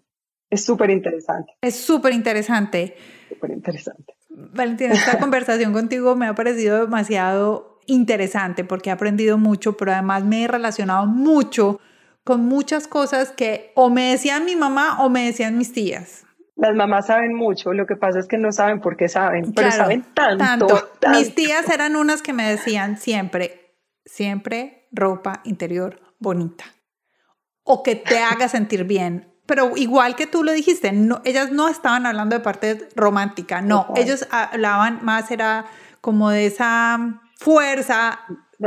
Es 0.51 0.63
súper 0.65 0.91
interesante. 0.91 1.55
Es 1.63 1.77
súper 1.77 2.13
interesante. 2.13 2.95
Súper 3.31 3.51
interesante. 3.51 4.15
Valentina, 4.29 4.93
esta 4.93 5.19
conversación 5.21 5.73
contigo 5.73 6.17
me 6.17 6.27
ha 6.27 6.35
parecido 6.35 6.81
demasiado 6.81 7.68
interesante 7.89 8.65
porque 8.65 8.91
he 8.91 8.93
aprendido 8.93 9.39
mucho, 9.39 9.77
pero 9.77 9.93
además 9.93 10.25
me 10.25 10.45
he 10.45 10.49
relacionado 10.49 11.07
mucho 11.07 11.81
con 12.23 12.45
muchas 12.45 12.87
cosas 12.87 13.33
que 13.33 13.73
o 13.75 13.91
me 13.91 14.11
decían 14.11 14.45
mi 14.45 14.55
mamá 14.55 15.03
o 15.03 15.09
me 15.09 15.25
decían 15.25 15.59
mis 15.59 15.73
tías. 15.73 16.25
Las 16.57 16.75
mamás 16.75 17.07
saben 17.07 17.35
mucho, 17.35 17.73
lo 17.73 17.87
que 17.87 17.97
pasa 17.97 18.19
es 18.19 18.27
que 18.27 18.37
no 18.37 18.53
saben 18.53 18.81
por 18.81 18.97
qué 18.97 19.09
saben, 19.09 19.53
pero 19.55 19.71
saben 19.71 20.05
tanto, 20.13 20.67
tanto. 20.67 21.09
Mis 21.11 21.35
tías 21.35 21.69
eran 21.71 21.97
unas 21.97 22.21
que 22.21 22.33
me 22.33 22.49
decían 22.49 22.99
siempre, 22.99 23.77
siempre 24.05 24.89
ropa 24.93 25.41
interior 25.45 26.01
bonita 26.19 26.65
o 27.63 27.83
que 27.83 27.97
te 27.97 28.19
haga 28.19 28.49
sentir 28.49 28.85
bien. 28.85 29.33
Pero 29.47 29.77
igual 29.77 30.17
que 30.17 30.27
tú 30.27 30.43
lo 30.45 30.53
dijiste, 30.53 30.93
no, 30.93 31.23
ellas 31.25 31.53
no 31.53 31.69
estaban 31.69 32.05
hablando 32.05 32.37
de 32.37 32.43
parte 32.43 32.89
romántica, 32.95 33.63
no, 33.63 33.93
ellos 33.97 34.27
hablaban 34.31 34.99
más, 35.03 35.31
era 35.31 35.65
como 36.03 36.29
de 36.29 36.47
esa 36.47 37.23
fuerza 37.39 38.21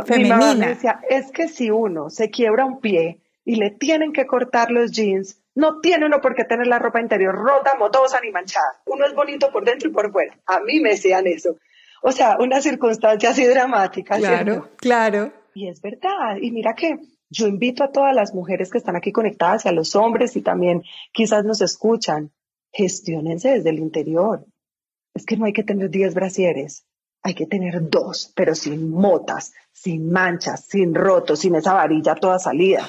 femenina. 0.06 0.68
decía, 0.68 1.02
es 1.10 1.32
que 1.32 1.48
si 1.48 1.70
uno 1.70 2.10
se 2.10 2.30
quiebra 2.30 2.66
un 2.66 2.80
pie 2.80 3.20
y 3.44 3.56
le 3.56 3.70
tienen 3.72 4.14
que 4.14 4.26
cortar 4.26 4.72
los 4.72 4.92
jeans, 4.92 5.42
no 5.54 5.82
tiene 5.82 6.06
uno 6.06 6.22
por 6.22 6.34
qué 6.34 6.46
tener 6.46 6.68
la 6.68 6.80
ropa 6.80 7.02
interior 7.02 7.36
rota, 7.36 7.76
motosa 7.78 8.20
ni 8.22 8.32
manchada. 8.32 8.82
Uno 8.86 9.06
es 9.06 9.14
bonito 9.14 9.52
por 9.52 9.66
dentro 9.66 9.90
y 9.90 9.94
por 9.94 10.12
fuera. 10.12 10.38
A 10.46 10.62
mí 10.62 10.80
me 10.80 10.92
decían 10.92 11.28
eso. 11.28 11.58
O 12.02 12.12
sea, 12.12 12.38
una 12.40 12.62
circunstancia 12.62 13.32
así 13.32 13.46
dramática. 13.46 14.18
Claro, 14.18 14.70
claro. 14.78 15.34
Y 15.54 15.68
es 15.68 15.82
verdad. 15.82 16.38
Y 16.42 16.52
mira 16.52 16.74
que 16.74 16.98
yo 17.30 17.48
invito 17.48 17.84
a 17.84 17.92
todas 17.92 18.16
las 18.16 18.34
mujeres 18.34 18.72
que 18.72 18.78
están 18.78 18.96
aquí 18.96 19.12
conectadas 19.12 19.66
y 19.66 19.70
a 19.70 19.74
los 19.74 19.96
hombres 19.96 20.36
y 20.38 20.42
también 20.42 20.84
quizás 21.12 21.44
nos 21.44 21.62
escuchan, 21.62 22.32
gestionense 22.72 23.50
desde 23.50 23.70
el 23.70 23.80
interior. 23.80 24.46
Es 25.14 25.26
que 25.26 25.36
no 25.36 25.46
hay 25.46 25.54
que 25.54 25.64
tener 25.64 25.90
10 25.90 26.14
brasieres 26.14 26.86
hay 27.24 27.34
que 27.34 27.46
tener 27.46 27.90
dos, 27.90 28.32
pero 28.36 28.56
sin 28.56 28.90
motas, 28.90 29.54
sin 29.72 30.12
manchas, 30.12 30.66
sin 30.66 30.96
rotos, 30.96 31.40
sin 31.40 31.56
esa 31.56 31.74
varilla 31.74 32.16
toda 32.16 32.40
salida. 32.40 32.88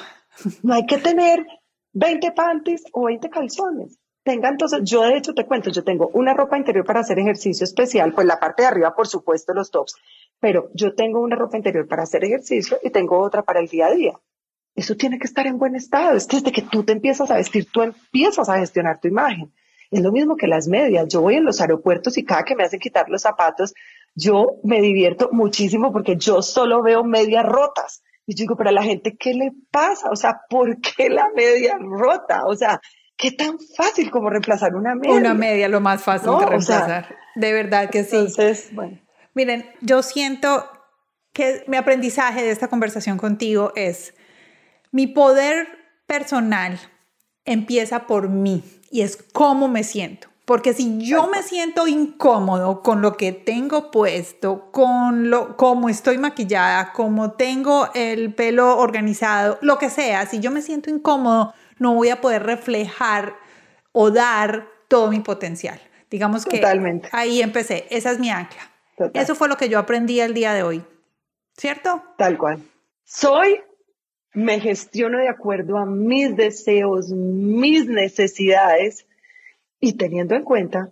No 0.63 0.75
hay 0.75 0.87
que 0.87 0.99
tener 0.99 1.47
20 1.93 2.33
panties 2.33 2.85
o 2.93 3.05
20 3.05 3.29
calzones. 3.29 3.99
tenga 4.25 4.49
entonces, 4.49 4.81
yo 4.85 5.03
de 5.03 5.17
hecho 5.17 5.35
te 5.35 5.45
cuento, 5.45 5.71
yo 5.71 5.85
tengo 5.85 6.11
una 6.15 6.33
ropa 6.33 6.57
interior 6.57 6.85
para 6.85 7.01
hacer 7.01 7.19
ejercicio 7.19 7.65
especial, 7.65 8.13
pues 8.15 8.27
la 8.27 8.41
parte 8.41 8.63
de 8.63 8.69
arriba, 8.69 8.95
por 8.95 9.07
supuesto, 9.07 9.53
los 9.53 9.71
tops, 9.71 9.95
pero 10.41 10.71
yo 10.75 10.95
tengo 10.95 11.21
una 11.21 11.37
ropa 11.37 11.57
interior 11.57 11.87
para 11.87 12.05
hacer 12.05 12.25
ejercicio 12.25 12.79
y 12.83 12.91
tengo 12.91 13.21
otra 13.21 13.43
para 13.43 13.61
el 13.61 13.69
día 13.69 13.87
a 13.87 13.95
día. 13.95 14.21
Eso 14.75 14.97
tiene 14.97 15.19
que 15.19 15.27
estar 15.27 15.47
en 15.47 15.59
buen 15.59 15.77
estado. 15.77 16.17
Es 16.17 16.27
que 16.27 16.39
desde 16.39 16.53
que 16.53 16.63
tú 16.63 16.83
te 16.83 16.93
empiezas 16.93 17.31
a 17.31 17.35
vestir, 17.35 17.67
tú 17.71 17.83
empiezas 17.83 18.49
a 18.49 18.59
gestionar 18.59 19.01
tu 19.01 19.09
imagen. 19.09 19.53
Es 19.91 20.01
lo 20.01 20.11
mismo 20.11 20.37
que 20.37 20.47
las 20.47 20.67
medias. 20.67 21.07
Yo 21.09 21.21
voy 21.21 21.35
en 21.35 21.45
los 21.45 21.61
aeropuertos 21.61 22.17
y 22.17 22.25
cada 22.25 22.45
que 22.45 22.57
me 22.57 22.65
hacen 22.65 22.81
quitar 22.81 23.11
los 23.11 23.21
zapatos, 23.21 23.75
yo 24.15 24.61
me 24.63 24.81
divierto 24.81 25.29
muchísimo 25.33 25.93
porque 25.93 26.17
yo 26.17 26.43
solo 26.43 26.83
veo 26.83 27.05
medias 27.05 27.45
rotas. 27.45 28.03
Y 28.27 28.35
yo 28.35 28.43
digo, 28.43 28.57
pero 28.57 28.71
a 28.71 28.73
la 28.73 28.83
gente, 28.83 29.17
¿qué 29.19 29.35
le 29.35 29.53
pasa? 29.71 30.11
O 30.11 30.17
sea, 30.17 30.43
¿por 30.49 30.81
qué 30.81 31.11
la 31.11 31.29
media 31.35 31.77
rota? 31.81 32.45
O 32.47 32.55
sea, 32.55 32.81
¿qué 33.17 33.33
tan 33.33 33.59
fácil 33.77 34.11
como 34.11 34.31
reemplazar 34.31 34.75
una 34.75 34.95
media? 34.95 35.15
Una 35.15 35.35
media, 35.35 35.69
lo 35.69 35.81
más 35.81 36.03
fácil 36.03 36.31
de 36.39 36.47
reemplazar. 36.47 37.17
de 37.35 37.53
verdad 37.53 37.91
que 37.91 38.05
sí. 38.05 38.17
Entonces, 38.17 38.71
bueno. 38.73 39.01
Miren, 39.35 39.67
yo 39.81 40.03
siento 40.03 40.69
que 41.33 41.65
mi 41.67 41.77
aprendizaje 41.77 42.43
de 42.43 42.51
esta 42.51 42.69
conversación 42.69 43.19
contigo 43.19 43.73
es 43.75 44.15
mi 44.93 45.07
poder 45.07 45.67
personal 46.07 46.79
empieza 47.45 48.07
por 48.07 48.29
mí 48.29 48.63
y 48.91 49.01
es 49.01 49.17
cómo 49.33 49.69
me 49.69 49.85
siento. 49.85 50.29
Porque 50.45 50.75
si 50.75 50.99
yo 50.99 51.29
me 51.29 51.43
siento 51.43 51.87
incómodo 51.87 52.83
con 52.83 53.01
lo 53.01 53.17
que 53.17 53.33
tengo 53.33 53.93
puesto, 53.93 54.71
con 54.73 55.31
lo 55.31 55.57
cómo 55.57 55.89
estoy 55.89 56.19
maquillada, 56.19 56.93
cómo 56.93 57.33
tengo 57.33 57.89
el 57.95 58.35
pelo 58.35 58.77
organizado, 58.79 59.59
lo 59.63 59.79
que 59.79 59.89
sea, 59.89 60.27
si 60.27 60.41
yo 60.41 60.51
me 60.51 60.61
siento 60.61 60.91
incómodo, 60.91 61.55
no 61.79 61.95
voy 61.95 62.09
a 62.09 62.21
poder 62.21 62.43
reflejar 62.43 63.37
o 63.93 64.11
dar 64.11 64.67
todo 64.89 65.11
mi 65.11 65.21
potencial. 65.21 65.81
Digamos 66.11 66.45
que 66.45 66.61
ahí 67.13 67.41
empecé, 67.41 67.87
esa 67.91 68.11
es 68.11 68.19
mi 68.19 68.31
ancla. 68.31 68.71
Eso 69.15 69.35
fue 69.35 69.49
lo 69.49 69.57
que 69.57 69.69
yo 69.69 69.79
aprendí 69.79 70.21
el 70.21 70.35
día 70.35 70.53
de 70.55 70.63
hoy. 70.63 70.85
¿Cierto? 71.57 72.03
Tal 72.19 72.37
cual. 72.37 72.63
Soy 73.05 73.61
me 74.35 74.61
gestiono 74.61 75.19
de 75.19 75.29
acuerdo 75.29 75.77
a 75.77 75.87
mis 75.87 76.35
deseos, 76.37 77.11
mis 77.11 77.87
necesidades 77.87 79.07
y 79.83 79.95
teniendo 79.95 80.37
en 80.37 80.45
cuenta 80.45 80.91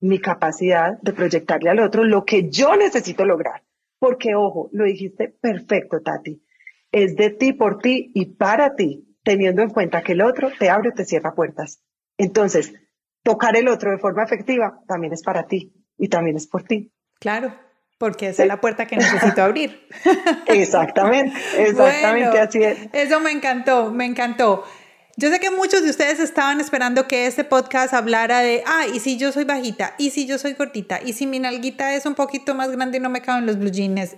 mi 0.00 0.18
capacidad 0.18 0.98
de 1.02 1.12
proyectarle 1.12 1.68
al 1.70 1.80
otro 1.80 2.02
lo 2.02 2.24
que 2.24 2.50
yo 2.50 2.74
necesito 2.76 3.24
lograr. 3.24 3.62
Porque, 4.00 4.34
ojo, 4.34 4.68
lo 4.72 4.84
dijiste 4.84 5.28
perfecto, 5.28 6.00
Tati. 6.00 6.42
Es 6.90 7.14
de 7.14 7.30
ti, 7.30 7.52
por 7.52 7.78
ti 7.78 8.10
y 8.14 8.34
para 8.34 8.74
ti, 8.74 9.16
teniendo 9.22 9.62
en 9.62 9.68
cuenta 9.68 10.02
que 10.02 10.12
el 10.12 10.22
otro 10.22 10.50
te 10.58 10.70
abre 10.70 10.88
o 10.88 10.92
te 10.92 11.04
cierra 11.04 11.34
puertas. 11.34 11.82
Entonces, 12.16 12.72
tocar 13.22 13.54
el 13.54 13.68
otro 13.68 13.90
de 13.90 13.98
forma 13.98 14.24
efectiva 14.24 14.80
también 14.88 15.12
es 15.12 15.22
para 15.22 15.46
ti 15.46 15.72
y 15.98 16.08
también 16.08 16.36
es 16.36 16.46
por 16.46 16.62
ti. 16.62 16.90
Claro, 17.20 17.54
porque 17.98 18.30
esa 18.30 18.42
es 18.42 18.48
la 18.48 18.60
puerta 18.62 18.86
que 18.86 18.96
necesito 18.96 19.42
abrir. 19.42 19.86
exactamente, 20.46 21.36
exactamente 21.58 22.40
así 22.40 22.62
es. 22.64 22.88
Eso 22.94 23.20
me 23.20 23.30
encantó, 23.30 23.92
me 23.92 24.06
encantó. 24.06 24.64
Yo 25.16 25.28
sé 25.28 25.40
que 25.40 25.50
muchos 25.50 25.82
de 25.82 25.90
ustedes 25.90 26.20
estaban 26.20 26.60
esperando 26.60 27.06
que 27.06 27.26
este 27.26 27.44
podcast 27.44 27.92
hablara 27.92 28.40
de, 28.40 28.62
ah, 28.66 28.86
y 28.86 28.98
si 28.98 29.18
yo 29.18 29.30
soy 29.30 29.44
bajita, 29.44 29.94
y 29.98 30.10
si 30.10 30.26
yo 30.26 30.38
soy 30.38 30.54
cortita, 30.54 31.00
y 31.04 31.12
si 31.12 31.26
mi 31.26 31.38
nalguita 31.38 31.94
es 31.94 32.06
un 32.06 32.14
poquito 32.14 32.54
más 32.54 32.70
grande 32.70 32.96
y 32.96 33.00
no 33.00 33.10
me 33.10 33.20
caben 33.20 33.44
los 33.44 33.58
blue 33.58 33.70
jeans. 33.70 34.16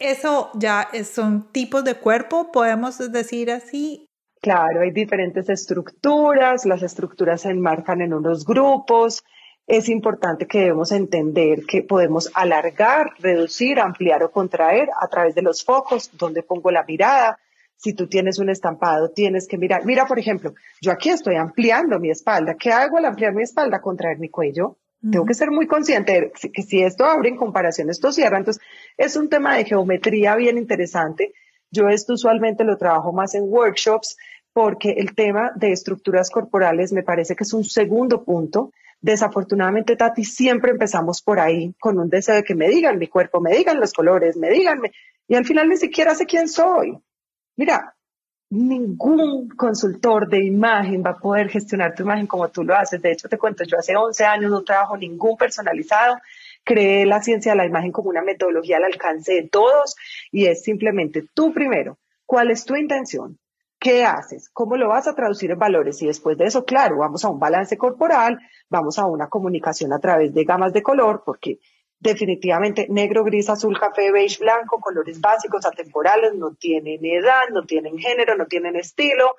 Eso 0.00 0.50
ya 0.54 0.88
son 1.04 1.52
tipos 1.52 1.84
de 1.84 1.94
cuerpo, 1.94 2.50
podemos 2.50 2.98
decir 3.12 3.52
así. 3.52 4.08
Claro, 4.40 4.80
hay 4.80 4.90
diferentes 4.90 5.48
estructuras, 5.48 6.66
las 6.66 6.82
estructuras 6.82 7.42
se 7.42 7.50
enmarcan 7.50 8.00
en 8.00 8.12
unos 8.12 8.44
grupos, 8.44 9.22
es 9.68 9.88
importante 9.88 10.48
que 10.48 10.58
debemos 10.58 10.90
entender 10.90 11.64
que 11.66 11.82
podemos 11.82 12.30
alargar, 12.34 13.10
reducir, 13.20 13.78
ampliar 13.78 14.24
o 14.24 14.32
contraer 14.32 14.88
a 15.00 15.06
través 15.06 15.36
de 15.36 15.42
los 15.42 15.64
focos, 15.64 16.10
donde 16.14 16.42
pongo 16.42 16.72
la 16.72 16.82
mirada. 16.82 17.38
Si 17.82 17.94
tú 17.94 18.06
tienes 18.06 18.38
un 18.38 18.48
estampado, 18.48 19.10
tienes 19.10 19.48
que 19.48 19.58
mirar. 19.58 19.84
Mira, 19.84 20.06
por 20.06 20.18
ejemplo, 20.18 20.54
yo 20.80 20.92
aquí 20.92 21.10
estoy 21.10 21.36
ampliando 21.36 21.98
mi 21.98 22.10
espalda. 22.10 22.54
¿Qué 22.54 22.70
hago 22.70 22.98
al 22.98 23.06
ampliar 23.06 23.34
mi 23.34 23.42
espalda? 23.42 23.80
Contraer 23.80 24.18
mi 24.18 24.28
cuello. 24.28 24.78
Tengo 25.10 25.26
que 25.26 25.34
ser 25.34 25.50
muy 25.50 25.66
consciente 25.66 26.12
de 26.12 26.52
que 26.52 26.62
si 26.62 26.80
esto 26.80 27.04
abre 27.04 27.28
en 27.28 27.36
comparación, 27.36 27.90
esto 27.90 28.12
cierra. 28.12 28.38
Entonces, 28.38 28.62
es 28.96 29.16
un 29.16 29.28
tema 29.28 29.56
de 29.56 29.64
geometría 29.64 30.36
bien 30.36 30.58
interesante. 30.58 31.32
Yo 31.72 31.88
esto 31.88 32.12
usualmente 32.12 32.62
lo 32.62 32.76
trabajo 32.76 33.12
más 33.12 33.34
en 33.34 33.42
workshops 33.48 34.16
porque 34.52 34.90
el 34.90 35.16
tema 35.16 35.50
de 35.56 35.72
estructuras 35.72 36.30
corporales 36.30 36.92
me 36.92 37.02
parece 37.02 37.34
que 37.34 37.42
es 37.42 37.52
un 37.52 37.64
segundo 37.64 38.22
punto 38.22 38.70
Desafortunadamente, 39.02 39.96
Tati, 39.96 40.22
siempre 40.22 40.70
empezamos 40.70 41.22
por 41.22 41.40
ahí 41.40 41.74
con 41.80 41.98
un 41.98 42.08
deseo 42.08 42.36
de 42.36 42.44
que 42.44 42.54
me 42.54 42.68
digan 42.68 43.00
mi 43.00 43.08
cuerpo, 43.08 43.40
me 43.40 43.50
digan 43.50 43.80
los 43.80 43.92
colores, 43.92 44.36
me 44.36 44.48
digan, 44.48 44.80
y 45.26 45.34
al 45.34 45.44
final 45.44 45.68
ni 45.68 45.76
siquiera 45.76 46.14
sé 46.14 46.24
quién 46.24 46.48
soy. 46.48 46.96
Mira, 47.56 47.94
ningún 48.50 49.48
consultor 49.48 50.28
de 50.28 50.44
imagen 50.44 51.02
va 51.04 51.10
a 51.10 51.18
poder 51.18 51.48
gestionar 51.48 51.94
tu 51.94 52.02
imagen 52.02 52.26
como 52.26 52.48
tú 52.50 52.64
lo 52.64 52.74
haces. 52.76 53.00
De 53.00 53.12
hecho, 53.12 53.28
te 53.28 53.38
cuento, 53.38 53.64
yo 53.64 53.78
hace 53.78 53.96
11 53.96 54.24
años 54.24 54.50
no 54.50 54.62
trabajo 54.62 54.96
ningún 54.96 55.36
personalizado. 55.36 56.16
Creé 56.64 57.06
la 57.06 57.22
ciencia 57.22 57.52
de 57.52 57.58
la 57.58 57.66
imagen 57.66 57.92
como 57.92 58.10
una 58.10 58.22
metodología 58.22 58.76
al 58.76 58.84
alcance 58.84 59.34
de 59.34 59.48
todos 59.48 59.96
y 60.30 60.46
es 60.46 60.62
simplemente 60.62 61.24
tú 61.34 61.52
primero. 61.52 61.98
¿Cuál 62.26 62.50
es 62.50 62.64
tu 62.64 62.76
intención? 62.76 63.38
¿Qué 63.78 64.04
haces? 64.04 64.48
¿Cómo 64.50 64.76
lo 64.76 64.88
vas 64.88 65.08
a 65.08 65.14
traducir 65.14 65.50
en 65.50 65.58
valores? 65.58 66.00
Y 66.02 66.06
después 66.06 66.38
de 66.38 66.44
eso, 66.44 66.64
claro, 66.64 66.98
vamos 66.98 67.24
a 67.24 67.30
un 67.30 67.40
balance 67.40 67.76
corporal, 67.76 68.38
vamos 68.68 68.98
a 68.98 69.06
una 69.06 69.28
comunicación 69.28 69.92
a 69.92 69.98
través 69.98 70.32
de 70.32 70.44
gamas 70.44 70.72
de 70.72 70.82
color, 70.82 71.22
porque 71.26 71.58
definitivamente 72.02 72.86
negro, 72.90 73.22
gris, 73.24 73.48
azul, 73.48 73.78
café, 73.78 74.10
beige, 74.10 74.38
blanco, 74.40 74.80
colores 74.80 75.20
básicos, 75.20 75.64
atemporales, 75.64 76.34
no 76.34 76.54
tienen 76.54 77.04
edad, 77.04 77.48
no 77.52 77.64
tienen 77.64 77.96
género, 77.96 78.36
no 78.36 78.46
tienen 78.46 78.76
estilo, 78.76 79.36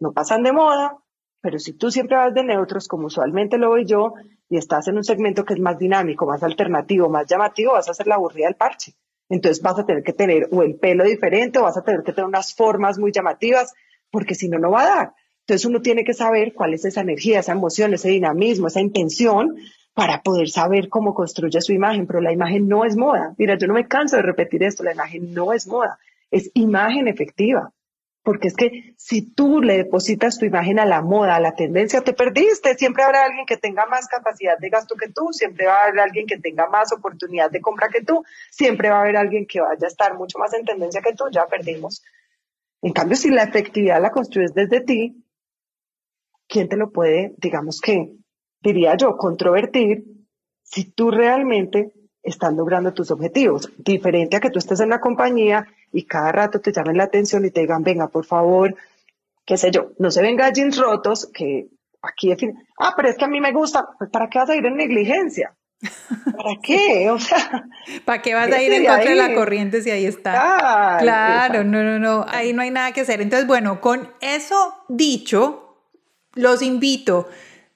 no 0.00 0.12
pasan 0.12 0.42
de 0.42 0.52
moda, 0.52 0.96
pero 1.40 1.58
si 1.58 1.74
tú 1.74 1.90
siempre 1.90 2.16
vas 2.16 2.34
de 2.34 2.44
neutros, 2.44 2.88
como 2.88 3.06
usualmente 3.06 3.58
lo 3.58 3.68
voy 3.68 3.84
yo, 3.84 4.14
y 4.48 4.56
estás 4.56 4.88
en 4.88 4.96
un 4.96 5.04
segmento 5.04 5.44
que 5.44 5.52
es 5.54 5.60
más 5.60 5.78
dinámico, 5.78 6.26
más 6.26 6.42
alternativo, 6.42 7.10
más 7.10 7.26
llamativo, 7.26 7.72
vas 7.72 7.88
a 7.88 7.90
hacer 7.90 8.06
la 8.06 8.14
aburrida 8.14 8.46
del 8.46 8.56
parche. 8.56 8.94
Entonces 9.28 9.62
vas 9.62 9.78
a 9.78 9.84
tener 9.84 10.02
que 10.02 10.14
tener 10.14 10.48
o 10.50 10.62
el 10.62 10.76
pelo 10.76 11.04
diferente 11.04 11.58
o 11.58 11.64
vas 11.64 11.76
a 11.76 11.82
tener 11.82 12.02
que 12.02 12.12
tener 12.12 12.26
unas 12.26 12.54
formas 12.54 12.98
muy 12.98 13.12
llamativas, 13.12 13.74
porque 14.10 14.34
si 14.34 14.48
no, 14.48 14.58
no 14.58 14.70
va 14.70 14.82
a 14.82 14.96
dar. 14.96 15.14
Entonces 15.40 15.66
uno 15.66 15.82
tiene 15.82 16.04
que 16.04 16.14
saber 16.14 16.54
cuál 16.54 16.72
es 16.72 16.86
esa 16.86 17.02
energía, 17.02 17.40
esa 17.40 17.52
emoción, 17.52 17.92
ese 17.92 18.08
dinamismo, 18.08 18.68
esa 18.68 18.80
intención 18.80 19.56
para 19.98 20.22
poder 20.22 20.48
saber 20.48 20.88
cómo 20.88 21.12
construye 21.12 21.60
su 21.60 21.72
imagen, 21.72 22.06
pero 22.06 22.20
la 22.20 22.30
imagen 22.30 22.68
no 22.68 22.84
es 22.84 22.96
moda. 22.96 23.34
Mira, 23.36 23.58
yo 23.58 23.66
no 23.66 23.74
me 23.74 23.88
canso 23.88 24.14
de 24.14 24.22
repetir 24.22 24.62
esto, 24.62 24.84
la 24.84 24.92
imagen 24.92 25.34
no 25.34 25.52
es 25.52 25.66
moda, 25.66 25.98
es 26.30 26.52
imagen 26.54 27.08
efectiva. 27.08 27.72
Porque 28.22 28.46
es 28.46 28.54
que 28.54 28.94
si 28.96 29.22
tú 29.22 29.60
le 29.60 29.76
depositas 29.76 30.38
tu 30.38 30.44
imagen 30.44 30.78
a 30.78 30.86
la 30.86 31.02
moda, 31.02 31.34
a 31.34 31.40
la 31.40 31.56
tendencia, 31.56 32.00
te 32.02 32.12
perdiste. 32.12 32.76
Siempre 32.76 33.02
habrá 33.02 33.24
alguien 33.24 33.44
que 33.44 33.56
tenga 33.56 33.86
más 33.86 34.06
capacidad 34.06 34.56
de 34.56 34.68
gasto 34.68 34.94
que 34.94 35.08
tú, 35.08 35.32
siempre 35.32 35.66
va 35.66 35.80
a 35.80 35.84
haber 35.86 35.98
alguien 35.98 36.28
que 36.28 36.38
tenga 36.38 36.68
más 36.68 36.92
oportunidad 36.92 37.50
de 37.50 37.60
compra 37.60 37.88
que 37.88 38.04
tú, 38.04 38.22
siempre 38.52 38.90
va 38.90 38.98
a 38.98 39.00
haber 39.00 39.16
alguien 39.16 39.46
que 39.46 39.60
vaya 39.60 39.84
a 39.84 39.88
estar 39.88 40.16
mucho 40.16 40.38
más 40.38 40.54
en 40.54 40.64
tendencia 40.64 41.02
que 41.02 41.14
tú, 41.14 41.24
ya 41.32 41.44
perdimos. 41.46 42.04
En 42.82 42.92
cambio, 42.92 43.16
si 43.16 43.30
la 43.30 43.42
efectividad 43.42 44.00
la 44.00 44.12
construyes 44.12 44.54
desde 44.54 44.80
ti, 44.80 45.24
¿quién 46.46 46.68
te 46.68 46.76
lo 46.76 46.92
puede, 46.92 47.34
digamos 47.38 47.80
que, 47.80 48.12
diría 48.68 48.96
yo, 48.96 49.16
controvertir 49.16 50.04
si 50.62 50.84
tú 50.84 51.10
realmente 51.10 51.92
estás 52.22 52.52
logrando 52.52 52.92
tus 52.92 53.10
objetivos? 53.10 53.70
Diferente 53.78 54.36
a 54.36 54.40
que 54.40 54.50
tú 54.50 54.58
estés 54.58 54.80
en 54.80 54.90
la 54.90 55.00
compañía 55.00 55.66
y 55.92 56.04
cada 56.04 56.32
rato 56.32 56.60
te 56.60 56.72
llamen 56.72 56.96
la 56.96 57.04
atención 57.04 57.44
y 57.44 57.50
te 57.50 57.60
digan, 57.60 57.82
venga, 57.82 58.08
por 58.08 58.24
favor, 58.24 58.74
qué 59.44 59.56
sé 59.56 59.70
yo, 59.70 59.92
no 59.98 60.10
se 60.10 60.22
venga 60.22 60.52
jeans 60.52 60.76
rotos, 60.76 61.30
que 61.32 61.68
aquí 62.02 62.28
define, 62.28 62.54
ah, 62.78 62.92
pero 62.96 63.08
es 63.08 63.16
que 63.16 63.24
a 63.24 63.28
mí 63.28 63.40
me 63.40 63.52
gusta, 63.52 63.88
pues 63.98 64.10
¿para 64.10 64.28
qué 64.28 64.38
vas 64.38 64.50
a 64.50 64.56
ir 64.56 64.66
en 64.66 64.76
negligencia? 64.76 65.56
¿Para 65.80 66.50
qué? 66.62 67.10
O 67.10 67.18
sea, 67.18 67.68
¿para 68.04 68.20
qué 68.20 68.34
vas 68.34 68.50
a 68.50 68.62
ir 68.62 68.72
en 68.72 68.84
contra 68.84 69.10
de 69.10 69.14
la 69.14 69.34
corriente 69.34 69.80
si 69.82 69.90
ahí 69.90 70.04
está? 70.04 70.98
claro, 71.00 71.64
no, 71.64 71.82
no, 71.82 71.98
no, 71.98 72.26
ahí 72.28 72.52
no 72.52 72.62
hay 72.62 72.70
nada 72.70 72.92
que 72.92 73.02
hacer. 73.02 73.20
Entonces, 73.20 73.46
bueno, 73.46 73.80
con 73.80 74.10
eso 74.20 74.74
dicho, 74.88 75.68
los 76.34 76.62
invito 76.62 77.28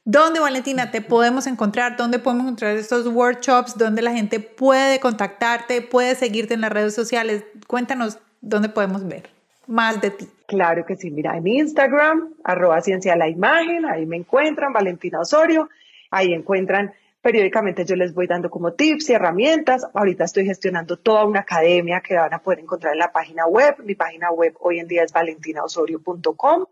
¿Dónde, 0.05 0.41
Valentina, 0.41 0.91
te 0.91 1.01
podemos 1.01 1.47
encontrar? 1.47 1.97
¿Dónde 1.97 2.19
podemos 2.19 2.45
encontrar 2.45 2.77
estos 2.77 3.07
workshops? 3.07 3.79
¿Dónde 3.79 4.03
la 4.03 4.13
gente 4.13 4.41
puede 4.41 4.99
contactarte? 4.99 5.81
¿Puede 5.81 6.17
seguirte 6.17 6.55
en 6.55 6.63
las 6.63 6.73
redes 6.73 6.95
sociales? 6.95 7.45
Cuéntanos 7.69 8.19
dónde 8.41 8.69
podemos 8.69 9.07
ver 9.07 9.31
más 9.67 10.01
de 10.01 10.11
ti. 10.11 10.29
Claro 10.47 10.85
que 10.85 10.97
sí. 10.97 11.11
Mira, 11.11 11.37
en 11.37 11.47
Instagram, 11.47 12.35
arroba 12.45 12.81
ciencia 12.81 13.17
la 13.17 13.29
imagen, 13.29 13.87
ahí 13.87 14.07
me 14.07 14.17
encuentran, 14.17 14.73
Valentina 14.73 15.21
Osorio. 15.21 15.69
Ahí 16.11 16.33
encuentran 16.33 16.93
periódicamente 17.23 17.85
yo 17.85 17.95
les 17.95 18.13
voy 18.13 18.27
dando 18.27 18.51
como 18.51 18.73
tips 18.73 19.11
y 19.11 19.13
herramientas. 19.15 19.87
Ahorita 19.95 20.25
estoy 20.25 20.45
gestionando 20.45 20.97
toda 20.97 21.25
una 21.25 21.41
academia 21.41 22.01
que 22.01 22.17
van 22.17 22.35
a 22.35 22.41
poder 22.41 22.59
encontrar 22.59 22.93
en 22.93 22.99
la 22.99 23.13
página 23.13 23.47
web. 23.47 23.77
Mi 23.85 23.95
página 23.95 24.31
web 24.31 24.55
hoy 24.61 24.81
en 24.81 24.89
día 24.89 25.05
es 25.05 25.13
valentinaosorio.com. 25.13 26.67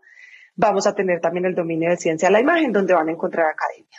Vamos 0.55 0.85
a 0.87 0.93
tener 0.93 1.19
también 1.21 1.45
el 1.45 1.55
dominio 1.55 1.89
de 1.89 1.97
ciencia 1.97 2.27
de 2.27 2.33
la 2.33 2.41
imagen, 2.41 2.71
donde 2.71 2.93
van 2.93 3.09
a 3.09 3.11
encontrar 3.11 3.47
academia. 3.47 3.97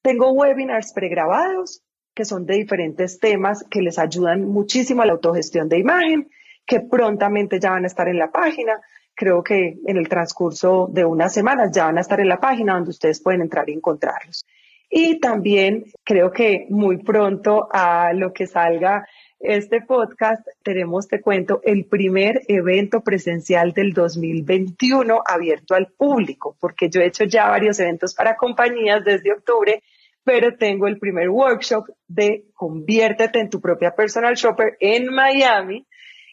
Tengo 0.00 0.32
webinars 0.32 0.92
pregrabados, 0.92 1.82
que 2.14 2.24
son 2.24 2.46
de 2.46 2.54
diferentes 2.54 3.18
temas 3.18 3.64
que 3.70 3.82
les 3.82 3.98
ayudan 3.98 4.44
muchísimo 4.44 5.02
a 5.02 5.06
la 5.06 5.12
autogestión 5.12 5.68
de 5.68 5.78
imagen, 5.78 6.30
que 6.66 6.80
prontamente 6.80 7.58
ya 7.60 7.70
van 7.70 7.84
a 7.84 7.88
estar 7.88 8.08
en 8.08 8.18
la 8.18 8.30
página. 8.30 8.80
Creo 9.14 9.42
que 9.42 9.78
en 9.86 9.96
el 9.96 10.08
transcurso 10.08 10.88
de 10.92 11.04
unas 11.04 11.32
semanas 11.32 11.70
ya 11.72 11.86
van 11.86 11.98
a 11.98 12.00
estar 12.00 12.20
en 12.20 12.28
la 12.28 12.38
página 12.38 12.74
donde 12.74 12.90
ustedes 12.90 13.22
pueden 13.22 13.42
entrar 13.42 13.68
y 13.68 13.72
encontrarlos. 13.72 14.44
Y 14.90 15.20
también 15.20 15.84
creo 16.04 16.30
que 16.30 16.66
muy 16.70 16.98
pronto 16.98 17.68
a 17.70 18.12
lo 18.14 18.32
que 18.32 18.46
salga 18.46 19.06
este 19.40 19.80
podcast 19.82 20.46
tenemos, 20.62 21.06
te 21.06 21.20
cuento, 21.20 21.60
el 21.62 21.84
primer 21.84 22.42
evento 22.48 23.02
presencial 23.02 23.72
del 23.72 23.92
2021 23.92 25.22
abierto 25.24 25.74
al 25.74 25.86
público, 25.86 26.56
porque 26.60 26.90
yo 26.90 27.00
he 27.00 27.06
hecho 27.06 27.24
ya 27.24 27.48
varios 27.48 27.78
eventos 27.78 28.14
para 28.14 28.36
compañías 28.36 29.04
desde 29.04 29.32
octubre, 29.32 29.82
pero 30.24 30.56
tengo 30.56 30.88
el 30.88 30.98
primer 30.98 31.30
workshop 31.30 31.88
de 32.06 32.46
Conviértete 32.52 33.38
en 33.38 33.48
tu 33.48 33.60
propia 33.60 33.94
personal 33.94 34.34
shopper 34.34 34.76
en 34.80 35.06
Miami 35.06 35.86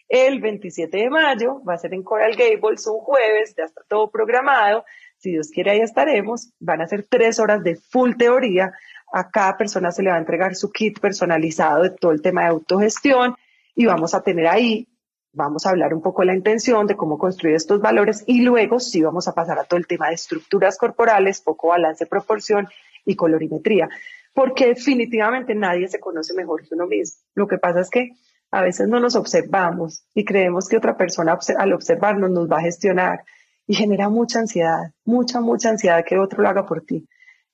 el 0.08 0.40
27 0.40 0.96
de 0.96 1.10
mayo. 1.10 1.62
Va 1.64 1.74
a 1.74 1.78
ser 1.78 1.94
en 1.94 2.02
Coral 2.02 2.34
Gables 2.36 2.86
un 2.86 2.98
jueves, 2.98 3.54
ya 3.56 3.64
está 3.64 3.82
todo 3.88 4.10
programado. 4.10 4.84
Si 5.18 5.30
Dios 5.30 5.48
quiere, 5.48 5.70
ahí 5.70 5.80
estaremos. 5.80 6.52
Van 6.60 6.82
a 6.82 6.86
ser 6.86 7.06
tres 7.08 7.38
horas 7.38 7.62
de 7.62 7.76
full 7.76 8.16
teoría 8.18 8.72
a 9.12 9.30
cada 9.30 9.56
persona 9.56 9.90
se 9.92 10.02
le 10.02 10.10
va 10.10 10.16
a 10.16 10.20
entregar 10.20 10.54
su 10.54 10.70
kit 10.70 10.98
personalizado 11.00 11.82
de 11.82 11.90
todo 11.90 12.12
el 12.12 12.22
tema 12.22 12.42
de 12.42 12.48
autogestión 12.48 13.34
y 13.74 13.86
vamos 13.86 14.14
a 14.14 14.22
tener 14.22 14.46
ahí, 14.46 14.88
vamos 15.32 15.66
a 15.66 15.70
hablar 15.70 15.94
un 15.94 16.02
poco 16.02 16.24
la 16.24 16.34
intención 16.34 16.86
de 16.86 16.96
cómo 16.96 17.18
construir 17.18 17.54
estos 17.54 17.80
valores 17.80 18.24
y 18.26 18.42
luego 18.42 18.80
sí 18.80 19.02
vamos 19.02 19.28
a 19.28 19.34
pasar 19.34 19.58
a 19.58 19.64
todo 19.64 19.78
el 19.78 19.86
tema 19.86 20.08
de 20.08 20.14
estructuras 20.14 20.78
corporales, 20.78 21.40
poco 21.40 21.68
balance, 21.68 22.06
proporción 22.06 22.68
y 23.04 23.14
colorimetría, 23.14 23.88
porque 24.32 24.68
definitivamente 24.68 25.54
nadie 25.54 25.88
se 25.88 26.00
conoce 26.00 26.34
mejor 26.34 26.62
que 26.62 26.74
uno 26.74 26.86
mismo. 26.86 27.20
Lo 27.34 27.46
que 27.46 27.58
pasa 27.58 27.80
es 27.80 27.90
que 27.90 28.10
a 28.50 28.62
veces 28.62 28.88
no 28.88 29.00
nos 29.00 29.16
observamos 29.16 30.04
y 30.14 30.24
creemos 30.24 30.68
que 30.68 30.76
otra 30.76 30.96
persona 30.96 31.38
al 31.58 31.72
observarnos 31.72 32.30
nos 32.30 32.50
va 32.50 32.58
a 32.58 32.62
gestionar 32.62 33.24
y 33.66 33.74
genera 33.74 34.08
mucha 34.08 34.38
ansiedad, 34.38 34.92
mucha, 35.04 35.40
mucha 35.40 35.70
ansiedad 35.70 36.04
que 36.04 36.18
otro 36.18 36.42
lo 36.42 36.48
haga 36.48 36.64
por 36.64 36.82
ti. 36.82 37.06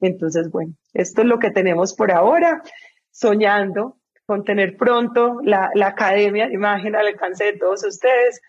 Entonces, 0.03 0.51
bueno, 0.51 0.75
esto 0.93 1.23
es 1.23 1.29
lo 1.29 1.39
que 1.39 1.51
tenemos 1.51 1.95
por 1.95 2.11
ahora, 2.11 2.63
soñando 3.11 3.97
con 4.27 4.45
tener 4.45 4.77
pronto 4.77 5.39
la, 5.43 5.71
Academia 5.85 6.49
de 6.49 6.55
Imagen 6.55 6.97
al 6.97 7.07
alcance 7.07 7.45
de 7.45 7.53
todos 7.55 7.85
ustedes 7.85 8.41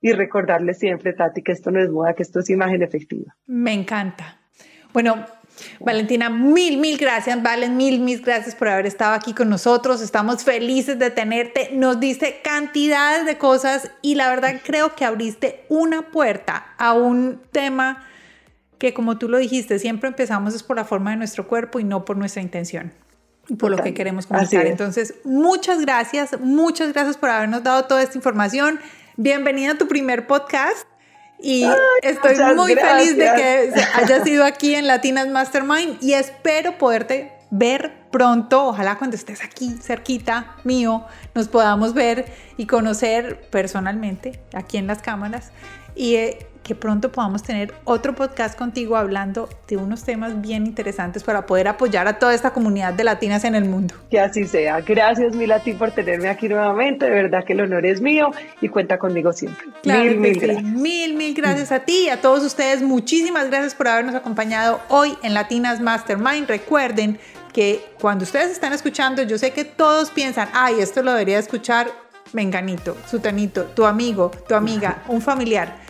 y 0.00 0.12
recordarles 0.12 0.78
siempre, 0.78 1.12
Tati, 1.12 1.42
que 1.42 1.52
esto 1.52 1.70
no 1.70 1.82
es 1.82 1.90
moda, 1.90 2.14
que 2.14 2.22
esto 2.22 2.40
es 2.40 2.48
imagen 2.48 2.82
efectiva. 2.82 3.34
Me 3.46 3.72
encanta. 3.72 4.40
Bueno, 4.92 5.26
Valentina, 5.80 6.30
mil, 6.30 6.78
mil 6.78 6.96
gracias, 6.96 7.42
Valen, 7.42 7.76
mil, 7.76 8.00
mil 8.00 8.22
gracias 8.22 8.54
por 8.54 8.68
haber 8.68 8.86
estado 8.86 9.14
aquí 9.14 9.34
con 9.34 9.48
nosotros. 9.48 10.00
Estamos 10.00 10.44
felices 10.44 10.98
de 10.98 11.10
tenerte. 11.10 11.70
Nos 11.72 11.98
diste 11.98 12.40
cantidades 12.42 13.26
de 13.26 13.36
cosas 13.36 13.90
y 14.00 14.14
la 14.14 14.30
verdad 14.30 14.60
creo 14.64 14.94
que 14.94 15.04
abriste 15.04 15.64
una 15.68 16.10
puerta 16.10 16.74
a 16.78 16.94
un 16.94 17.42
tema 17.50 18.06
que 18.80 18.94
como 18.94 19.18
tú 19.18 19.28
lo 19.28 19.36
dijiste, 19.36 19.78
siempre 19.78 20.08
empezamos 20.08 20.54
es 20.54 20.62
por 20.62 20.74
la 20.74 20.86
forma 20.86 21.10
de 21.10 21.18
nuestro 21.18 21.46
cuerpo 21.46 21.78
y 21.78 21.84
no 21.84 22.06
por 22.06 22.16
nuestra 22.16 22.40
intención 22.40 22.92
y 23.46 23.54
por 23.54 23.70
lo 23.70 23.76
que 23.76 23.92
queremos 23.92 24.26
comunicar. 24.26 24.66
Entonces, 24.66 25.14
muchas 25.22 25.82
gracias, 25.82 26.40
muchas 26.40 26.94
gracias 26.94 27.18
por 27.18 27.28
habernos 27.28 27.62
dado 27.62 27.84
toda 27.84 28.02
esta 28.02 28.16
información. 28.16 28.80
Bienvenida 29.16 29.72
a 29.72 29.74
tu 29.78 29.86
primer 29.86 30.26
podcast. 30.26 30.86
Y 31.42 31.66
estoy 32.02 32.36
muy 32.54 32.74
feliz 32.74 33.16
de 33.16 33.24
que 33.24 33.72
hayas 33.94 34.24
sido 34.24 34.44
aquí 34.44 34.74
en 34.74 34.86
Latinas 34.86 35.28
Mastermind 35.28 36.02
y 36.02 36.14
espero 36.14 36.78
poderte 36.78 37.32
ver 37.50 37.92
pronto, 38.10 38.66
ojalá 38.66 38.96
cuando 38.96 39.16
estés 39.16 39.42
aquí 39.42 39.76
cerquita 39.80 40.56
mío, 40.64 41.04
nos 41.34 41.48
podamos 41.48 41.92
ver 41.92 42.26
y 42.56 42.66
conocer 42.66 43.40
personalmente 43.50 44.40
aquí 44.54 44.78
en 44.78 44.86
las 44.86 45.02
cámaras. 45.02 45.50
Y 45.94 46.14
eh, 46.16 46.49
que 46.70 46.76
pronto 46.76 47.10
podamos 47.10 47.42
tener 47.42 47.74
otro 47.82 48.14
podcast 48.14 48.56
contigo 48.56 48.96
hablando 48.96 49.48
de 49.66 49.76
unos 49.76 50.04
temas 50.04 50.40
bien 50.40 50.66
interesantes 50.66 51.24
para 51.24 51.44
poder 51.44 51.66
apoyar 51.66 52.06
a 52.06 52.20
toda 52.20 52.32
esta 52.32 52.52
comunidad 52.52 52.92
de 52.92 53.02
latinas 53.02 53.42
en 53.42 53.56
el 53.56 53.64
mundo. 53.64 53.96
Que 54.08 54.20
así 54.20 54.44
sea. 54.44 54.80
Gracias, 54.80 55.34
Milati, 55.34 55.72
por 55.72 55.90
tenerme 55.90 56.28
aquí 56.28 56.48
nuevamente. 56.48 57.06
De 57.06 57.10
verdad 57.10 57.42
que 57.44 57.54
el 57.54 57.62
honor 57.62 57.84
es 57.84 58.00
mío 58.00 58.30
y 58.60 58.68
cuenta 58.68 59.00
conmigo 59.00 59.32
siempre. 59.32 59.66
mil, 59.82 60.16
mil 60.16 60.38
gracias. 60.38 60.62
Mil, 60.62 61.14
mil 61.14 61.34
gracias 61.34 61.72
a 61.72 61.80
ti 61.80 62.04
y 62.04 62.08
a 62.08 62.20
todos 62.20 62.44
ustedes. 62.44 62.82
Muchísimas 62.82 63.50
gracias 63.50 63.74
por 63.74 63.88
habernos 63.88 64.14
acompañado 64.14 64.80
hoy 64.90 65.18
en 65.24 65.34
Latinas 65.34 65.80
Mastermind. 65.80 66.46
Recuerden 66.46 67.18
que 67.52 67.84
cuando 68.00 68.22
ustedes 68.22 68.52
están 68.52 68.72
escuchando, 68.72 69.24
yo 69.24 69.38
sé 69.38 69.50
que 69.50 69.64
todos 69.64 70.12
piensan, 70.12 70.48
ay, 70.52 70.76
esto 70.78 71.02
lo 71.02 71.10
debería 71.10 71.40
escuchar 71.40 71.88
Menganito, 72.32 72.96
Sutanito, 73.10 73.64
tu 73.64 73.84
amigo, 73.84 74.30
tu 74.46 74.54
amiga, 74.54 75.02
un 75.08 75.20
familiar 75.20 75.89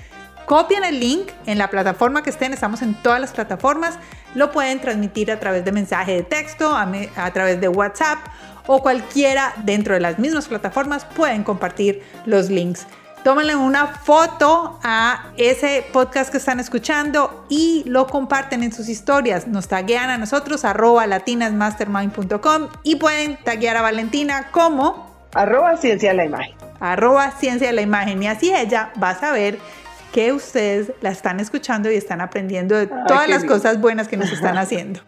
Copian 0.50 0.82
el 0.82 0.98
link 0.98 1.30
en 1.46 1.58
la 1.58 1.70
plataforma 1.70 2.24
que 2.24 2.30
estén, 2.30 2.52
estamos 2.52 2.82
en 2.82 2.94
todas 2.94 3.20
las 3.20 3.30
plataformas, 3.30 4.00
lo 4.34 4.50
pueden 4.50 4.80
transmitir 4.80 5.30
a 5.30 5.38
través 5.38 5.64
de 5.64 5.70
mensaje 5.70 6.12
de 6.12 6.22
texto, 6.24 6.74
a, 6.74 6.90
a 7.14 7.32
través 7.32 7.60
de 7.60 7.68
WhatsApp 7.68 8.18
o 8.66 8.82
cualquiera 8.82 9.54
dentro 9.58 9.94
de 9.94 10.00
las 10.00 10.18
mismas 10.18 10.48
plataformas 10.48 11.04
pueden 11.04 11.44
compartir 11.44 12.02
los 12.26 12.50
links. 12.50 12.88
Tómenle 13.22 13.54
una 13.54 13.86
foto 13.86 14.80
a 14.82 15.30
ese 15.36 15.86
podcast 15.92 16.32
que 16.32 16.38
están 16.38 16.58
escuchando 16.58 17.46
y 17.48 17.84
lo 17.86 18.08
comparten 18.08 18.64
en 18.64 18.72
sus 18.72 18.88
historias. 18.88 19.46
Nos 19.46 19.68
taguean 19.68 20.10
a 20.10 20.18
nosotros, 20.18 20.64
arroba 20.64 21.06
latinasmastermind.com 21.06 22.70
y 22.82 22.96
pueden 22.96 23.36
taguear 23.44 23.76
a 23.76 23.82
Valentina 23.82 24.48
como 24.50 25.14
arroba 25.32 25.76
ciencia 25.76 26.10
de 26.10 26.16
la 26.16 26.24
imagen. 26.24 26.56
Arroba 26.80 27.30
ciencia 27.38 27.68
de 27.68 27.74
la 27.74 27.82
imagen. 27.82 28.20
Y 28.20 28.26
así 28.26 28.52
ella 28.52 28.90
va 29.00 29.10
a 29.10 29.20
saber 29.20 29.60
que 30.12 30.32
ustedes 30.32 30.92
la 31.00 31.10
están 31.10 31.40
escuchando 31.40 31.90
y 31.90 31.94
están 31.94 32.20
aprendiendo 32.20 32.76
de 32.76 32.86
todas 32.86 33.28
las 33.28 33.44
cosas 33.44 33.80
buenas 33.80 34.08
que 34.08 34.16
nos 34.16 34.32
están 34.32 34.58
haciendo. 34.58 35.00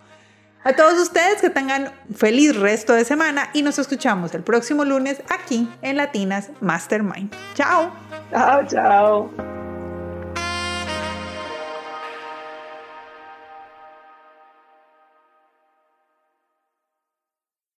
A 0.65 0.75
todos 0.75 0.99
ustedes 1.01 1.41
que 1.41 1.51
tengan 1.51 1.91
feliz 2.15 2.57
resto 2.57 2.93
de 2.93 3.05
semana 3.05 3.49
y 3.53 3.63
nos 3.63 3.81
escuchamos 3.81 4.33
el 4.35 4.43
próximo 4.43 4.85
lunes 4.85 5.21
aquí 5.29 5.69
en 5.83 5.97
Latinas 5.97 6.51
Mastermind. 6.61 7.35
Chao. 7.55 7.91
Chao, 8.31 8.65
chao. 8.67 9.62